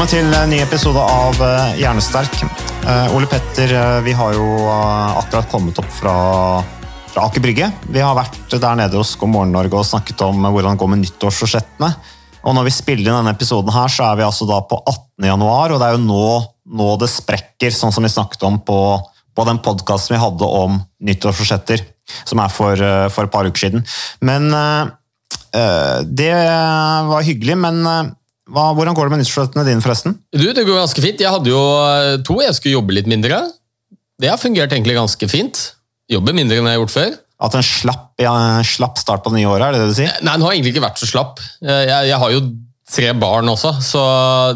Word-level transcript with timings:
Velkommen 0.00 0.16
til 0.16 0.32
en 0.32 0.48
ny 0.48 0.58
episode 0.64 1.00
av 1.12 1.34
eh, 1.44 1.74
Hjernesterk. 1.82 2.38
Eh, 2.88 3.12
Ole 3.12 3.26
Petter, 3.28 3.68
eh, 3.76 3.98
vi 4.00 4.14
har 4.16 4.32
jo 4.32 4.46
eh, 4.62 5.16
akkurat 5.20 5.50
kommet 5.52 5.76
opp 5.76 5.90
fra, 5.92 6.12
fra 7.10 7.24
Aker 7.26 7.42
Brygge. 7.44 7.66
Vi 7.92 8.00
har 8.00 8.14
vært 8.16 8.38
der 8.48 8.78
nede 8.80 8.96
hos 8.96 9.10
God 9.20 9.28
morgen 9.34 9.52
Norge 9.52 9.76
og 9.76 9.84
snakket 9.84 10.22
om 10.24 10.38
eh, 10.40 10.54
hvordan 10.54 10.72
det 10.72 10.80
går 10.80 10.88
med 10.88 11.02
nyttårsforsettene. 11.02 11.90
Og 12.40 12.56
når 12.56 12.70
vi 12.70 12.72
spiller 12.78 13.10
inn 13.10 13.18
denne 13.18 13.34
episoden 13.36 13.74
her, 13.74 13.92
så 13.92 14.06
er 14.06 14.16
vi 14.16 14.24
altså 14.24 14.48
da 14.48 14.62
på 14.70 14.78
18. 14.80 15.26
januar, 15.34 15.74
og 15.74 15.82
det 15.82 15.90
er 15.90 15.98
jo 15.98 16.00
nå, 16.06 16.28
nå 16.80 16.86
det 17.02 17.10
sprekker, 17.12 17.76
sånn 17.76 17.92
som 17.92 18.08
vi 18.08 18.12
snakket 18.14 18.46
om 18.48 18.56
på, 18.64 18.78
på 19.36 19.46
den 19.50 19.60
podkasten 19.60 20.16
vi 20.16 20.22
hadde 20.22 20.48
om 20.62 20.78
nyttårsforsetter, 21.10 21.84
som 22.22 22.40
er 22.40 22.56
for, 22.56 22.86
eh, 22.88 23.10
for 23.12 23.28
et 23.28 23.34
par 23.36 23.52
uker 23.52 23.66
siden. 23.66 23.84
Men 24.24 24.48
eh, 24.48 24.96
eh, 25.60 26.00
det 26.08 26.32
var 27.12 27.28
hyggelig, 27.28 27.60
men 27.68 27.84
eh, 27.84 28.16
hva, 28.50 28.68
hvordan 28.76 28.96
går 28.98 29.08
det 29.08 29.14
med 29.14 29.22
nyttårsforsettene 29.22 29.64
dine, 29.68 29.82
forresten? 29.84 30.16
Du, 30.34 30.46
Det 30.52 30.64
går 30.66 30.80
ganske 30.82 31.02
fint. 31.04 31.20
Jeg 31.22 31.30
hadde 31.34 31.50
jo 31.52 31.60
eh, 31.86 32.16
to 32.26 32.38
jeg 32.42 32.56
skulle 32.58 32.76
jobbe 32.78 32.96
litt 32.98 33.10
mindre. 33.10 33.42
Det 34.20 34.28
har 34.30 34.40
fungert 34.42 34.72
egentlig 34.74 34.96
ganske 34.98 35.28
fint. 35.30 35.60
Jobber 36.10 36.34
mindre 36.36 36.58
enn 36.58 36.66
jeg 36.68 36.76
har 36.76 36.82
gjort 36.82 36.96
før. 36.96 37.12
At 37.40 37.54
en 37.56 37.64
slapp, 37.64 38.10
ja, 38.20 38.32
slapp 38.68 38.98
start 39.00 39.22
på 39.24 39.30
det 39.32 39.38
nye 39.40 39.48
året, 39.48 39.70
er 39.70 39.72
det 39.78 39.84
det 39.86 39.92
du 39.94 39.96
sier? 39.96 40.10
Nei, 40.20 40.34
Den 40.36 40.42
har 40.44 40.52
egentlig 40.52 40.74
ikke 40.74 40.82
vært 40.84 41.00
så 41.00 41.08
slapp. 41.08 41.38
Eh, 41.64 41.86
Jeg, 41.88 42.10
jeg 42.10 42.18
har 42.20 42.34
jo 42.34 42.42
tre 42.90 43.12
barn 43.14 43.46
også, 43.46 43.70
så 43.86 44.00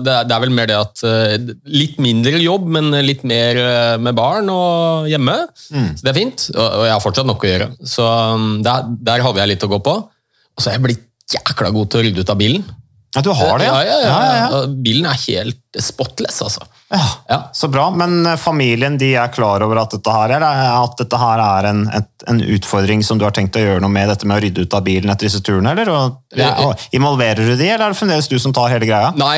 det, 0.03 0.11
er- 0.11 0.25
det 0.27 0.35
er 0.35 0.41
vel 0.43 0.51
mer 0.57 0.67
det 0.67 0.75
at 0.75 1.03
eh, 1.07 1.37
Litt 1.71 2.01
mindre 2.03 2.41
jobb, 2.43 2.67
men 2.77 2.91
litt 3.07 3.23
mer 3.31 3.61
eh, 3.63 3.95
med 4.03 4.17
barn 4.19 4.51
og 4.53 5.07
hjemme. 5.09 5.37
Så 5.71 6.03
det 6.03 6.11
er 6.13 6.19
fint. 6.19 6.49
Og, 6.53 6.61
og 6.67 6.85
jeg 6.89 6.93
har 6.97 7.05
fortsatt 7.07 7.31
nok 7.31 7.47
å 7.47 7.53
gjøre. 7.53 7.71
Så 7.89 8.05
um, 8.35 8.49
der, 8.67 8.91
der 9.07 9.23
hadde 9.25 9.41
jeg 9.45 9.53
litt 9.55 9.65
å 9.65 9.71
gå 9.71 9.79
på. 9.87 9.95
Og 10.05 10.61
så 10.61 10.73
er 10.73 10.77
jeg 10.81 10.85
blitt 10.91 11.07
jækla 11.39 11.71
god 11.73 11.89
til 11.95 12.03
å 12.03 12.05
rydde 12.09 12.21
ut 12.27 12.35
av 12.35 12.43
bilen. 12.43 12.67
Ja, 13.15 13.23
du 13.23 13.31
har 13.31 13.59
det, 13.59 13.67
ja, 13.69 13.83
ja, 13.87 13.99
ja, 14.03 14.23
ja, 14.51 14.63
Bilen 14.67 15.07
er 15.07 15.19
helt 15.29 15.61
spotless, 15.79 16.41
altså. 16.43 16.67
Ja, 16.91 17.03
Ja. 17.29 17.39
Så 17.53 17.69
bra, 17.69 17.89
men 17.91 18.27
eh, 18.27 18.37
familien 18.39 18.99
de 18.99 19.13
er 19.19 19.31
klar 19.35 19.63
over 19.65 19.81
at 19.83 19.95
dette 19.95 20.13
her, 20.13 20.35
eller 20.37 20.63
at 20.85 20.97
dette 20.99 21.19
her 21.19 21.43
er 21.43 21.69
en, 21.71 21.85
et, 21.95 22.09
en 22.31 22.41
utfordring 22.43 23.03
som 23.07 23.19
du 23.19 23.25
har 23.27 23.35
tenkt 23.35 23.57
å 23.59 23.63
gjøre 23.63 23.83
noe 23.83 23.91
med, 23.91 24.09
dette 24.11 24.27
med 24.27 24.39
å 24.39 24.43
rydde 24.45 24.67
ut 24.67 24.77
av 24.77 24.85
bilen 24.87 25.11
etter 25.15 25.29
disse 25.29 25.43
turene, 25.47 25.73
eller? 25.75 25.91
Og, 25.91 26.19
og, 26.67 26.85
involverer 26.95 27.43
du 27.43 27.55
de, 27.55 27.69
eller 27.69 27.87
er 27.87 27.95
det 27.95 28.01
fremdeles 28.01 28.31
du 28.31 28.37
som 28.43 28.55
tar 28.55 28.75
hele 28.75 28.89
greia? 28.91 29.13
Nei, 29.19 29.37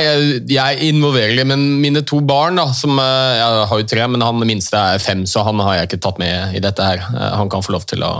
jeg 0.53 0.91
involverer 0.91 1.37
de, 1.39 1.47
men 1.53 1.69
mine 1.85 2.05
to 2.09 2.21
barn, 2.25 2.61
da, 2.61 2.69
som 2.77 2.97
eh, 3.03 3.37
jeg 3.41 3.69
har 3.73 3.85
jo 3.85 3.89
tre, 3.93 4.09
men 4.13 4.25
han 4.25 4.49
minste 4.49 4.81
er 4.97 5.05
fem, 5.05 5.25
så 5.29 5.45
han 5.47 5.61
har 5.65 5.81
jeg 5.81 5.91
ikke 5.91 6.03
tatt 6.09 6.21
med 6.23 6.57
i 6.57 6.65
dette 6.65 6.91
her. 6.91 7.05
Eh, 7.13 7.33
Han 7.37 7.53
kan 7.53 7.65
få 7.65 7.77
lov 7.77 7.85
til 7.89 8.05
å 8.07 8.13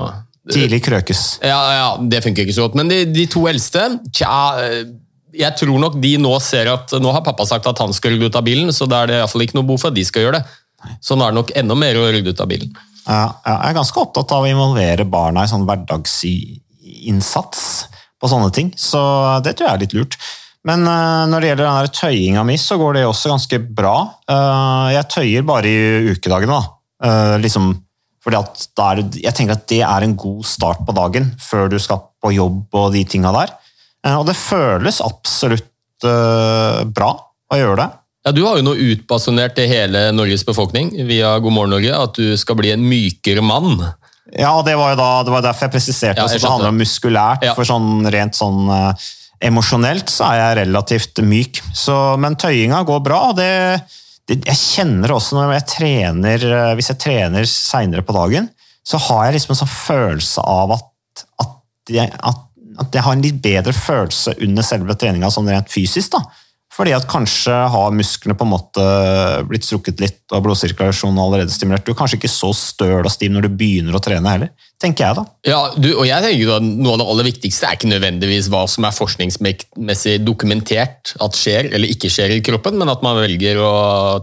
Tidlig 0.47 0.85
krøkes. 0.87 1.41
Ja, 1.43 1.59
ja, 1.75 1.87
det 1.99 2.21
funker 2.23 2.45
ikke 2.45 2.55
så 2.55 2.69
godt. 2.69 2.77
Men 2.79 2.91
de, 2.91 3.01
de 3.11 3.25
to 3.31 3.41
eldste, 3.51 3.89
tja 4.15 4.37
eh, 4.63 4.85
Jeg 5.37 5.53
tror 5.61 5.79
nok 5.83 5.99
de 6.01 6.13
nå 6.21 6.33
ser 6.41 6.71
at 6.73 6.95
Nå 7.03 7.11
har 7.13 7.25
pappa 7.27 7.45
sagt 7.49 7.67
at 7.69 7.81
han 7.83 7.93
skal 7.97 8.15
rydde 8.15 8.31
ut 8.31 8.39
av 8.39 8.45
bilen, 8.47 8.73
så 8.73 8.89
da 8.89 9.03
er 9.03 9.11
det 9.11 9.17
i 9.19 9.23
hvert 9.23 9.33
fall 9.35 9.45
ikke 9.47 9.59
noe 9.59 9.69
behov 9.69 9.81
for 9.83 9.93
at 9.93 9.99
de 9.99 10.05
skal 10.09 10.23
gjøre 10.27 10.39
det. 10.39 10.45
Så 11.05 11.17
nå 11.17 11.23
er 11.25 11.31
det 11.33 11.41
nok 11.41 11.53
enda 11.59 11.75
mer 11.79 11.95
å 11.99 12.09
rydde 12.15 12.33
ut 12.33 12.43
av 12.43 12.49
bilen. 12.51 12.71
Ja, 13.07 13.27
jeg 13.47 13.57
er 13.69 13.77
ganske 13.77 14.01
opptatt 14.03 14.33
av 14.35 14.43
å 14.43 14.51
involvere 14.51 15.05
barna 15.09 15.45
i 15.47 15.51
sånn 15.51 15.67
hverdagsinnsats 15.69 17.63
på 18.17 18.31
sånne 18.33 18.51
ting, 18.55 18.73
så 18.81 19.01
det 19.45 19.53
tror 19.55 19.69
jeg 19.69 19.75
er 19.77 19.83
litt 19.85 19.97
lurt. 19.97 20.15
Men 20.67 20.83
eh, 20.91 21.25
når 21.31 21.43
det 21.43 21.51
gjelder 21.53 21.67
den 21.69 21.95
tøyinga 21.95 22.43
mi, 22.47 22.57
så 22.59 22.79
går 22.81 22.97
det 22.97 23.05
også 23.07 23.31
ganske 23.31 23.61
bra. 23.79 23.97
Eh, 24.27 24.87
jeg 24.97 25.11
tøyer 25.15 25.47
bare 25.47 25.71
i 25.71 26.15
ukedagene, 26.17 26.57
da. 26.57 26.63
Eh, 27.07 27.37
liksom, 27.45 27.71
fordi 28.25 28.41
at 28.41 28.67
jeg 29.21 29.35
tenker 29.37 29.55
at 29.55 29.69
det 29.71 29.83
er 29.87 30.07
en 30.07 30.17
god 30.19 30.43
start 30.49 30.83
på 30.87 30.97
dagen, 30.97 31.31
før 31.39 31.71
du 31.71 31.79
skal 31.83 32.03
på 32.23 32.35
jobb 32.35 32.75
og 32.75 32.91
de 32.97 33.05
tinga 33.07 33.31
der. 33.37 33.55
Eh, 34.07 34.17
og 34.17 34.27
det 34.29 34.37
føles 34.39 35.03
absolutt 35.05 36.07
eh, 36.07 36.83
bra 36.87 37.13
å 37.53 37.61
gjøre 37.61 37.79
det. 37.83 37.89
Ja, 38.27 38.33
Du 38.35 38.43
har 38.47 38.59
jo 38.59 38.67
nå 38.67 38.75
utbasunert 38.75 39.55
til 39.59 39.71
hele 39.71 40.09
Norges 40.15 40.43
befolkning 40.47 40.91
via 41.07 41.37
God 41.39 41.55
morgen 41.55 41.77
Norge 41.77 41.95
at 41.95 42.19
du 42.19 42.35
skal 42.39 42.59
bli 42.59 42.73
en 42.75 42.83
mykere 42.83 43.45
mann. 43.45 43.79
Ja, 44.35 44.51
det 44.67 44.75
var 44.75 44.95
jo 44.95 44.99
da, 44.99 45.11
det 45.23 45.31
var 45.31 45.45
derfor 45.45 45.69
jeg 45.69 45.77
presiserte 45.77 46.19
Ja, 46.19 46.27
jeg 46.27 46.41
at 46.41 46.43
det 46.43 46.51
handler 46.51 46.73
om 46.73 46.81
muskulært. 46.83 47.47
Ja. 47.47 47.55
For 47.55 47.69
sånn 47.69 48.09
rent 48.11 48.39
sånn 48.39 48.67
eh, 48.75 49.07
emosjonelt 49.47 50.11
så 50.11 50.33
er 50.33 50.41
jeg 50.41 50.59
relativt 50.65 51.23
myk. 51.23 51.63
Så, 51.77 51.95
men 52.19 52.39
tøyinga 52.41 52.83
går 52.89 53.05
bra. 53.07 53.21
og 53.31 53.39
det, 53.39 53.53
det, 54.27 54.41
Jeg 54.49 54.59
kjenner 54.59 55.15
også 55.15 55.39
når 55.39 55.55
jeg 55.61 55.69
trener, 55.77 56.49
eh, 56.51 56.73
hvis 56.79 56.91
jeg 56.93 57.03
trener 57.07 57.47
seinere 57.51 58.03
på 58.07 58.17
dagen, 58.17 58.51
så 58.87 58.99
har 59.07 59.27
jeg 59.27 59.39
liksom 59.39 59.55
en 59.55 59.63
sånn 59.63 59.73
følelse 59.73 60.43
av 60.47 60.75
at, 60.77 61.25
at, 61.43 61.55
jeg, 61.91 62.11
at, 62.11 62.43
at 62.83 62.97
jeg 62.97 63.05
har 63.07 63.17
en 63.17 63.25
litt 63.25 63.39
bedre 63.43 63.75
følelse 63.77 64.37
under 64.45 64.67
selve 64.67 64.97
treninga 64.99 65.31
sånn 65.33 65.49
rent 65.53 65.73
fysisk. 65.73 66.17
da. 66.17 66.25
Fordi 66.77 66.93
at 66.93 67.07
kanskje 67.09 67.55
har 67.73 67.95
musklene 67.95 68.37
på 68.37 68.45
en 68.45 68.51
måte 68.53 68.83
blitt 69.49 69.65
strukket 69.65 70.01
litt, 70.03 70.19
og 70.35 70.43
blodsirkulasjonen 70.45 71.21
allerede 71.23 71.55
stimulert. 71.55 71.87
Du 71.87 71.95
er 71.95 71.97
kanskje 71.97 72.19
ikke 72.19 72.31
så 72.33 72.51
støl 72.57 73.07
og 73.07 73.13
stiv 73.15 73.33
når 73.33 73.47
du 73.47 73.55
begynner 73.63 73.97
å 73.97 74.03
trene 74.05 74.35
heller, 74.35 74.51
tenker 74.83 75.07
jeg 75.07 75.17
da. 75.17 75.25
Ja, 75.49 75.61
du, 75.73 75.89
og 75.95 76.05
jeg 76.05 76.21
tenker 76.27 76.53
at 76.59 76.67
Noe 76.67 76.93
av 76.93 77.01
det 77.01 77.09
aller 77.15 77.29
viktigste 77.31 77.71
er 77.71 77.79
ikke 77.79 77.93
nødvendigvis 77.95 78.51
hva 78.53 78.67
som 78.69 78.85
er 78.85 78.97
forskningsmessig 78.97 80.19
dokumentert 80.27 81.15
at 81.23 81.39
skjer 81.39 81.71
eller 81.71 81.95
ikke 81.95 82.13
skjer 82.13 82.37
i 82.37 82.43
kroppen, 82.45 82.77
men 82.83 82.93
at 82.93 83.05
man 83.07 83.23
velger 83.23 83.63
å 83.63 83.73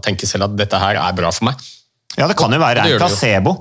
tenke 0.04 0.28
selv 0.30 0.46
at 0.46 0.58
dette 0.60 0.78
her 0.78 1.00
er 1.00 1.18
bra 1.18 1.34
for 1.34 1.50
meg. 1.50 1.70
Ja, 2.14 2.28
det 2.30 2.38
kan 2.38 2.54
jo 2.54 2.62
være 2.62 2.86
jo. 2.92 3.02
placebo, 3.02 3.56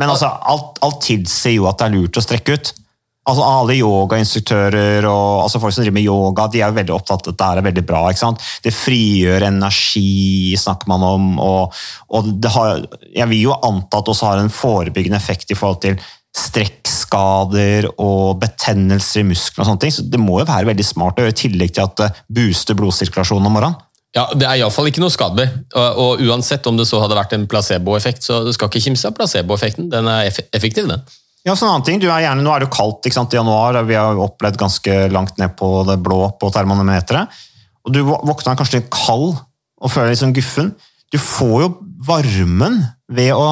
men 0.00 0.10
altså, 0.10 0.32
alt, 0.50 0.80
alt 0.82 1.02
tilsier 1.04 1.60
jo 1.60 1.70
at 1.70 1.78
det 1.78 1.92
er 1.92 1.94
lurt 1.94 2.18
å 2.18 2.24
strekke 2.24 2.58
ut. 2.58 2.74
Altså 3.22 3.42
Alle 3.46 3.76
yogainstruktører 3.78 5.04
og 5.06 5.44
altså 5.44 5.60
folk 5.62 5.74
som 5.74 5.84
driver 5.84 5.94
med 5.94 6.08
yoga, 6.08 6.48
de 6.50 6.58
er 6.58 6.72
jo 6.72 6.78
veldig 6.80 6.94
opptatt 6.96 7.20
av 7.20 7.20
at 7.20 7.28
dette 7.28 7.50
er 7.50 7.66
veldig 7.68 7.84
bra. 7.86 8.00
ikke 8.10 8.22
sant? 8.24 8.48
Det 8.64 8.72
frigjør 8.74 9.46
energi, 9.46 10.56
snakker 10.58 10.90
man 10.90 11.06
om. 11.06 11.28
og, 11.38 11.76
og 12.10 12.32
det 12.42 12.50
har, 12.50 12.82
Jeg 13.14 13.28
vil 13.30 13.44
jo 13.44 13.54
anta 13.54 14.00
at 14.00 14.08
det 14.08 14.14
også 14.16 14.32
har 14.32 14.42
en 14.42 14.50
forebyggende 14.50 15.22
effekt 15.22 15.54
i 15.54 15.58
forhold 15.58 15.80
til 15.86 16.02
strekkskader 16.32 17.90
og 18.00 18.40
betennelser 18.42 19.22
i 19.22 19.28
musklene. 19.30 19.62
og 19.62 19.70
sånne 19.70 19.84
ting, 19.84 19.94
så 19.94 20.02
Det 20.02 20.20
må 20.20 20.40
jo 20.40 20.48
være 20.48 20.72
veldig 20.72 20.84
smart 20.84 21.18
å 21.18 21.22
gjøre, 21.22 21.36
i 21.36 21.42
tillegg 21.44 21.74
til 21.76 21.86
at 21.86 21.96
det 22.00 22.10
booster 22.26 22.74
blodsirkulasjonen 22.74 23.46
om 23.46 23.52
morgenen. 23.52 23.80
Ja, 24.16 24.26
Det 24.34 24.44
er 24.44 24.60
iallfall 24.60 24.90
ikke 24.90 25.00
noe 25.00 25.12
skadelig. 25.12 25.48
Og, 25.74 25.98
og 26.04 26.20
uansett 26.26 26.66
om 26.66 26.76
det 26.76 26.88
så 26.88 27.00
hadde 27.00 27.16
vært 27.16 27.32
en 27.36 27.46
placeboeffekt, 27.46 28.24
så 28.26 28.42
du 28.44 28.52
skal 28.52 28.68
ikke 28.68 28.82
kimse 28.88 29.08
av 29.08 29.14
placeboeffekten. 29.16 29.88
Den 29.92 30.08
er 30.10 30.28
effektiv, 30.52 30.88
den. 30.88 31.04
Ja, 31.42 31.56
så 31.56 31.66
en 31.66 31.72
annen 31.72 31.86
ting, 31.86 31.98
du 31.98 32.06
er 32.06 32.22
gjerne, 32.22 32.44
Nå 32.44 32.52
er 32.54 32.62
det 32.62 32.68
jo 32.68 32.76
kaldt 32.76 33.08
ikke 33.08 33.18
sant, 33.18 33.34
i 33.34 33.40
januar, 33.40 33.80
og 33.80 33.88
vi 33.88 33.98
har 33.98 34.20
opplevd 34.26 34.60
ganske 34.60 34.98
langt 35.10 35.40
ned 35.42 35.56
på 35.58 35.70
det 35.88 35.98
blå 36.04 36.20
på 36.38 36.50
termometeret. 36.54 37.40
Og 37.82 37.94
Du 37.96 38.02
våkner 38.06 38.58
kanskje 38.58 38.78
litt 38.78 38.92
kald 38.94 39.34
og 39.82 39.90
føler 39.90 40.10
deg 40.10 40.14
litt 40.14 40.22
sånn 40.22 40.36
guffen. 40.36 40.74
Du 41.10 41.18
får 41.18 41.56
jo 41.64 41.72
varmen 42.06 42.78
ved 43.10 43.32
å 43.34 43.48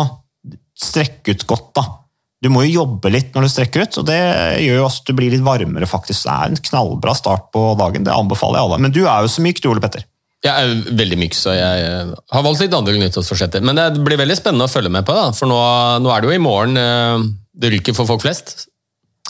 strekke 0.79 1.35
ut 1.35 1.47
godt. 1.51 1.73
da. 1.81 1.85
Du 2.41 2.49
må 2.49 2.63
jo 2.65 2.85
jobbe 2.85 3.11
litt 3.13 3.35
når 3.35 3.45
du 3.45 3.53
strekker 3.53 3.85
ut, 3.85 3.99
og 4.01 4.07
det 4.09 4.21
gjør 4.65 4.79
jo 4.79 4.87
at 4.87 5.03
du 5.11 5.13
blir 5.19 5.35
litt 5.35 5.45
varmere. 5.45 5.91
faktisk. 5.91 6.23
Det 6.25 6.31
er 6.37 6.55
en 6.55 6.63
knallbra 6.71 7.17
start 7.19 7.51
på 7.53 7.75
dagen, 7.81 8.07
det 8.07 8.15
anbefaler 8.15 8.61
jeg 8.61 8.69
alle. 8.69 8.81
Men 8.87 8.95
du 8.95 9.03
er 9.03 9.27
jo 9.27 9.35
så 9.35 9.43
myk, 9.45 9.61
du, 9.61 9.69
Ole 9.73 9.83
Petter. 9.83 10.07
Jeg 10.41 10.55
er 10.57 10.95
veldig 10.97 11.19
myk, 11.21 11.35
så 11.37 11.53
jeg 11.53 11.85
eh, 11.85 12.15
har 12.33 12.45
valgt 12.47 12.63
litt 12.63 12.73
andre 12.73 12.95
nyttårsforsetter. 12.97 13.61
Men 13.67 13.77
det 13.77 14.01
blir 14.01 14.17
veldig 14.17 14.39
spennende 14.39 14.71
å 14.71 14.73
følge 14.73 14.93
med 14.95 15.05
på, 15.05 15.13
da. 15.13 15.27
for 15.37 15.51
nå, 15.51 15.59
nå 16.01 16.15
er 16.15 16.23
det 16.23 16.31
jo 16.31 16.39
i 16.39 16.41
morgen 16.41 16.81
eh, 16.81 17.27
det 17.55 17.71
ryker 17.75 17.97
for 17.97 18.07
folk 18.09 18.23
flest. 18.25 18.67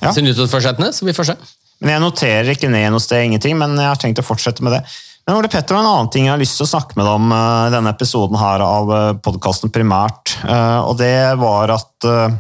Ja. 0.01 0.13
Til 0.17 0.25
nyttårsforsettene, 0.25 0.93
så 0.97 1.05
vi 1.09 1.15
får 1.17 1.31
se. 1.33 1.37
Men 1.81 1.95
Jeg 1.95 2.03
noterer 2.05 2.51
ikke 2.55 2.69
ned 2.73 2.91
noe 2.93 3.01
sted, 3.01 3.25
ingenting, 3.25 3.57
men 3.61 3.77
jeg 3.79 3.89
har 3.89 4.01
tenkt 4.01 4.21
å 4.21 4.25
fortsette 4.27 4.65
med 4.65 4.75
det. 4.77 4.83
Men 5.27 5.37
Ole 5.39 5.49
Petter, 5.53 5.77
en 5.77 5.87
annen 5.89 6.09
ting 6.13 6.27
jeg 6.27 6.33
har 6.35 6.41
lyst 6.41 6.57
til 6.59 6.67
å 6.67 6.71
snakke 6.73 6.97
med 6.97 7.05
deg 7.07 7.17
om 7.21 7.33
eh, 7.37 7.67
i 7.69 7.73
denne 7.75 7.93
episoden 7.93 8.39
her 8.41 8.65
av 8.65 8.93
podkasten 9.25 9.73
primært. 9.73 10.35
eh, 10.45 10.79
Og 10.89 10.97
det 11.01 11.13
var 11.41 11.73
at 11.77 12.09
eh, 12.09 12.39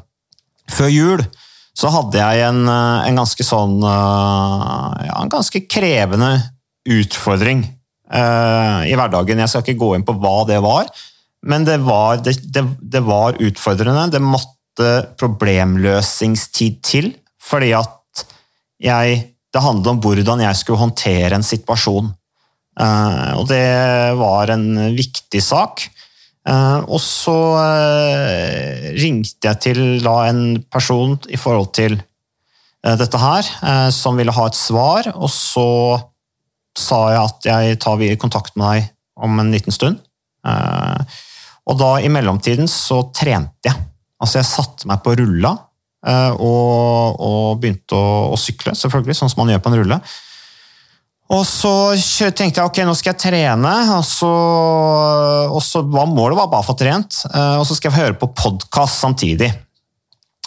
før 0.73 0.91
jul 0.93 1.25
så 1.81 1.88
hadde 1.93 2.19
jeg 2.21 2.44
en, 2.49 2.62
eh, 2.69 3.09
en 3.09 3.21
ganske 3.21 3.44
sånn 3.47 3.77
eh, 3.85 5.05
Ja, 5.09 5.19
en 5.23 5.32
ganske 5.32 5.62
krevende 5.71 6.32
utfordring 6.88 7.62
eh, 8.11 8.81
i 8.91 8.97
hverdagen. 8.97 9.41
Jeg 9.44 9.53
skal 9.53 9.65
ikke 9.65 9.79
gå 9.85 9.93
inn 9.97 10.05
på 10.09 10.17
hva 10.21 10.41
det 10.49 10.59
var, 10.65 10.88
men 11.47 11.65
det 11.69 11.79
var, 11.85 12.19
det, 12.25 12.37
det, 12.53 12.65
det 12.81 13.05
var 13.06 13.38
utfordrende. 13.41 14.09
Det 14.17 14.21
måtte 14.25 14.56
problemløsningstid 15.20 16.78
til, 16.87 17.11
fordi 17.43 17.72
at 17.75 18.25
jeg, 18.81 19.22
det 19.52 19.62
handlet 19.64 19.90
om 19.93 20.00
hvordan 20.02 20.44
jeg 20.44 20.58
skulle 20.61 20.81
håndtere 20.81 21.34
en 21.37 21.44
situasjon. 21.44 22.12
Eh, 22.81 23.32
og 23.37 23.49
det 23.50 23.64
var 24.20 24.52
en 24.55 24.69
viktig 24.96 25.43
sak. 25.44 25.84
Eh, 26.49 26.78
og 26.87 27.00
så 27.02 27.38
eh, 27.61 28.87
ringte 28.96 29.50
jeg 29.50 29.61
til 29.67 29.82
da, 30.05 30.22
en 30.31 30.62
person 30.72 31.19
i 31.28 31.40
forhold 31.40 31.75
til 31.76 32.00
dette 32.81 33.19
her, 33.20 33.44
som 33.93 34.17
ville 34.17 34.32
ha 34.32 34.46
et 34.49 34.56
svar, 34.56 35.11
og 35.12 35.28
så 35.28 35.99
sa 36.81 37.00
jeg 37.12 37.19
at 37.20 37.49
jeg 37.50 37.76
tar 37.84 38.05
kontakt 38.17 38.55
med 38.56 38.70
deg 38.70 38.87
om 39.20 39.34
en 39.43 39.50
liten 39.52 39.75
stund. 39.76 39.99
Og 41.69 41.76
da 41.76 41.90
i 42.00 42.08
mellomtiden 42.08 42.64
så 42.72 43.02
trente 43.12 43.69
jeg. 43.69 43.76
Altså 44.20 44.40
jeg 44.40 44.49
satte 44.50 44.88
meg 44.90 45.00
på 45.05 45.14
rulla 45.17 45.55
eh, 46.06 46.32
og, 46.37 47.20
og 47.20 47.61
begynte 47.62 47.96
å, 47.96 48.32
å 48.34 48.37
sykle, 48.40 48.75
selvfølgelig, 48.76 49.17
sånn 49.17 49.32
som 49.32 49.40
man 49.44 49.55
gjør 49.55 49.62
på 49.64 49.72
en 49.72 49.78
rulle. 49.81 50.00
Og 51.31 51.44
så 51.46 51.70
tenkte 52.34 52.58
jeg 52.58 52.67
ok, 52.67 52.78
nå 52.88 52.94
skal 52.99 53.12
jeg 53.14 53.20
trene, 53.22 53.72
og 53.94 54.02
så, 54.05 54.31
og 55.55 55.61
så 55.62 55.84
var 55.87 56.08
målet 56.11 56.34
var 56.40 56.49
bare 56.50 56.64
å 56.64 56.69
få 56.72 56.75
trent. 56.81 57.20
eh, 57.31 57.56
Og 57.61 57.67
så 57.69 57.76
skal 57.78 57.93
jeg 57.93 58.00
høre 58.00 58.19
på 58.19 58.32
podkast 58.34 58.99
samtidig. 59.05 59.50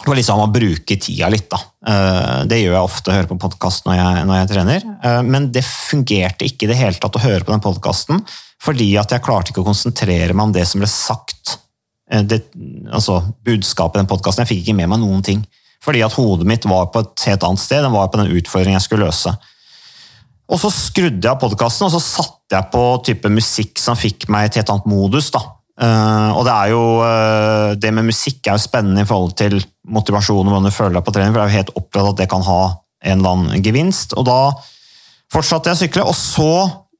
Det 0.04 0.10
var 0.10 0.18
liksom 0.18 0.42
å 0.44 0.50
bruke 0.52 0.98
tida 1.00 1.30
litt, 1.32 1.46
da. 1.48 1.60
Eh, 1.88 2.40
Det 2.50 2.58
gjør 2.60 2.74
jeg 2.76 2.84
ofte, 2.90 3.14
høre 3.16 3.30
på 3.30 3.38
podkast 3.46 3.86
når, 3.88 4.02
når 4.28 4.42
jeg 4.42 4.50
trener. 4.52 4.86
Men 5.24 5.48
det 5.54 5.64
fungerte 5.64 6.44
ikke 6.44 6.66
i 6.68 6.72
det 6.74 6.76
hele 6.82 7.00
tatt 7.00 7.16
å 7.16 7.22
høre 7.24 7.46
på 7.46 7.54
den 7.54 7.64
podkasten, 7.64 8.20
fordi 8.64 8.90
at 9.00 9.12
jeg 9.16 9.24
klarte 9.24 9.52
ikke 9.54 9.64
å 9.64 9.70
konsentrere 9.72 10.36
meg 10.36 10.50
om 10.50 10.52
det 10.52 10.66
som 10.68 10.84
ble 10.84 10.88
sagt. 10.90 11.56
Eh, 12.10 12.22
Det, 12.22 12.42
altså 12.92 13.22
budskapet 13.44 13.98
i 13.98 14.02
den 14.02 14.10
podkasten. 14.10 14.44
Jeg 14.44 14.52
fikk 14.52 14.62
ikke 14.64 14.78
med 14.82 14.92
meg 14.92 15.02
noen 15.02 15.22
ting. 15.22 15.44
Fordi 15.84 16.00
at 16.04 16.16
hodet 16.16 16.46
mitt 16.48 16.64
var 16.64 16.88
på 16.92 17.02
et 17.04 17.26
helt 17.28 17.44
annet 17.44 17.60
sted. 17.60 17.82
Den 17.84 17.92
var 17.92 18.08
på 18.08 18.20
den 18.20 18.32
utfordringen 18.32 18.78
jeg 18.78 18.86
skulle 18.86 19.06
løse. 19.06 19.34
Og 20.48 20.60
så 20.60 20.70
skrudde 20.72 21.24
jeg 21.24 21.32
av 21.32 21.40
podkasten, 21.40 21.86
og 21.86 21.92
så 21.94 22.00
satte 22.00 22.56
jeg 22.56 22.68
på 22.72 22.84
type 23.04 23.28
musikk 23.32 23.80
som 23.80 23.96
fikk 23.96 24.28
meg 24.32 24.44
i 24.44 24.50
et 24.50 24.58
helt 24.60 24.72
annet 24.74 24.88
modus. 24.88 25.30
da. 25.32 25.40
Uh, 25.74 26.30
og 26.38 26.44
det 26.46 26.52
er 26.54 26.68
jo 26.70 26.82
uh, 27.02 27.74
det 27.74 27.90
med 27.90 28.06
musikk 28.06 28.46
er 28.46 28.54
jo 28.54 28.62
spennende 28.62 29.02
i 29.02 29.08
forhold 29.08 29.32
til 29.40 29.56
motivasjon 29.90 30.44
og 30.44 30.52
hvordan 30.52 30.68
du 30.68 30.74
føler 30.76 30.94
deg 30.94 31.06
på 31.06 31.14
trening, 31.16 31.32
for 31.34 31.42
jeg 31.42 31.48
er 31.48 31.50
jo 31.50 31.58
helt 31.58 31.96
av 31.98 32.10
at 32.12 32.20
det 32.20 32.28
kan 32.30 32.44
ha 32.46 32.60
en 33.04 33.18
eller 33.18 33.32
annen 33.32 33.64
gevinst. 33.64 34.14
Og 34.14 34.28
da 34.28 34.38
fortsatte 35.34 35.72
jeg 35.72 35.76
å 35.76 35.82
sykle, 35.82 36.06
og 36.06 36.14
så 36.14 36.52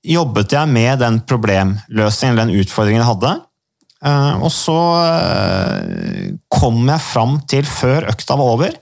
jobbet 0.05 0.57
jeg 0.57 0.73
med 0.73 0.99
den 1.05 1.21
problemløsningen, 1.29 2.41
den 2.41 2.57
utfordringen 2.61 3.05
jeg 3.05 3.13
hadde. 3.13 3.37
Eh, 4.05 4.35
og 4.45 4.51
så 4.53 4.79
eh, 5.01 6.33
kom 6.53 6.83
jeg 6.91 7.05
fram 7.05 7.39
til, 7.49 7.65
før 7.69 8.11
økta 8.13 8.37
var 8.37 8.57
over, 8.57 8.75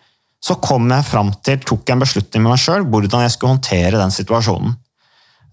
så 0.42 0.56
kom 0.58 0.90
jeg 0.90 1.06
fram 1.06 1.30
til, 1.46 1.60
tok 1.62 1.84
jeg 1.86 1.94
en 1.94 2.02
beslutning 2.02 2.42
med 2.42 2.54
meg 2.56 2.62
sjøl 2.62 2.86
hvordan 2.90 3.22
jeg 3.22 3.34
skulle 3.36 3.54
håndtere 3.54 4.00
den 4.00 4.14
situasjonen. 4.14 4.74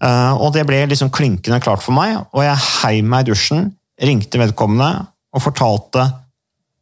Eh, 0.02 0.32
og 0.34 0.54
det 0.56 0.64
ble 0.66 0.82
liksom 0.90 1.12
klinkende 1.14 1.60
klart 1.62 1.84
for 1.84 1.94
meg, 1.94 2.16
og 2.34 2.42
jeg 2.42 2.66
heiv 2.80 3.06
meg 3.06 3.26
i 3.26 3.30
dusjen, 3.30 3.68
ringte 4.00 4.40
vedkommende 4.40 5.06
og 5.36 5.44
fortalte 5.44 6.08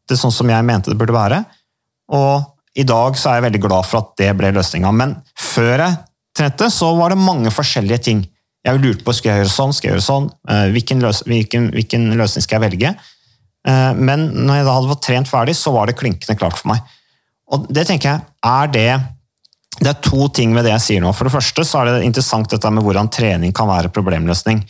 det 0.08 0.16
sånn 0.16 0.32
som 0.32 0.48
jeg 0.48 0.64
mente 0.64 0.92
det 0.92 0.96
burde 0.96 1.16
være. 1.16 1.42
Og 2.16 2.78
i 2.78 2.86
dag 2.88 3.18
så 3.18 3.30
er 3.30 3.38
jeg 3.38 3.48
veldig 3.48 3.62
glad 3.66 3.88
for 3.88 4.00
at 4.00 4.14
det 4.20 4.30
ble 4.38 4.52
løsninga. 4.54 4.92
Men 4.94 5.16
før 5.36 5.82
jeg 5.82 5.96
trente, 6.38 6.70
så 6.72 6.92
var 6.96 7.12
det 7.12 7.20
mange 7.20 7.52
forskjellige 7.52 8.00
ting. 8.06 8.22
Jeg 8.68 8.82
lurte 8.82 9.06
på 9.06 9.14
skal 9.16 9.32
jeg 9.32 9.44
gjøre 9.44 9.54
sånn, 9.54 9.74
skal 9.76 9.88
jeg 9.88 9.96
gjøre 9.96 10.06
sånn, 10.06 10.26
Eh, 10.48 10.66
hvilken, 10.74 11.00
løs 11.04 11.22
hvilken, 11.26 11.70
hvilken 11.74 12.10
løsning 12.20 12.44
skal 12.44 12.58
jeg 12.60 12.70
velge. 12.70 12.94
Eh, 13.66 13.92
Men 13.94 14.28
når 14.46 14.60
jeg 14.60 14.66
da 14.68 14.74
hadde 14.76 14.90
fått 14.92 15.06
trent 15.06 15.30
ferdig, 15.30 15.56
så 15.56 15.72
var 15.72 15.86
det 15.86 15.96
klinkende 15.96 16.38
klart 16.38 16.58
for 16.58 16.68
meg. 16.72 16.82
Og 17.52 17.66
det 17.72 17.86
tenker 17.88 18.10
jeg, 18.10 18.20
er 18.44 18.66
det 18.74 18.90
Det 19.78 19.86
er 19.86 20.00
to 20.02 20.26
ting 20.34 20.54
ved 20.56 20.64
det 20.64 20.72
jeg 20.72 20.82
sier 20.82 21.00
nå. 21.00 21.12
For 21.14 21.28
det 21.28 21.32
første 21.36 21.62
så 21.62 21.78
er 21.78 21.84
det 21.86 22.06
interessant 22.08 22.50
dette 22.50 22.70
med 22.74 22.82
hvordan 22.82 23.08
trening 23.14 23.52
kan 23.54 23.68
være 23.68 23.92
problemløsning. 23.94 24.64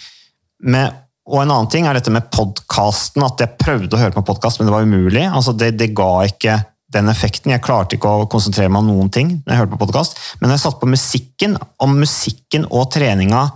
Med, 0.68 0.92
og 1.24 1.40
en 1.40 1.50
annen 1.54 1.70
ting 1.72 1.86
er 1.86 1.94
dette 1.96 2.12
med 2.12 2.28
podkasten, 2.28 3.24
at 3.24 3.40
jeg 3.40 3.56
prøvde 3.56 3.96
å 3.96 4.02
høre 4.02 4.12
på 4.12 4.26
podkast, 4.28 4.60
men 4.60 4.68
det 4.68 4.74
var 4.74 4.84
umulig. 4.84 5.24
Altså 5.24 5.54
det, 5.56 5.78
det 5.80 5.94
ga 5.96 6.26
ikke 6.28 6.58
den 6.92 7.08
effekten. 7.08 7.54
Jeg 7.54 7.64
klarte 7.64 7.96
ikke 7.96 8.10
å 8.10 8.28
konsentrere 8.28 8.68
meg 8.68 8.84
om 8.84 8.90
noen 8.92 9.08
ting 9.08 9.30
når 9.46 9.54
jeg 9.54 9.60
hørte 9.62 9.74
på 9.78 9.80
podkast. 9.86 10.20
Men 10.40 10.50
når 10.50 10.58
jeg 10.58 10.64
satte 10.66 10.82
på 10.82 10.92
musikken, 10.92 11.56
om 11.80 11.96
musikken 12.04 12.68
og 12.68 12.90
treninga 12.92 13.46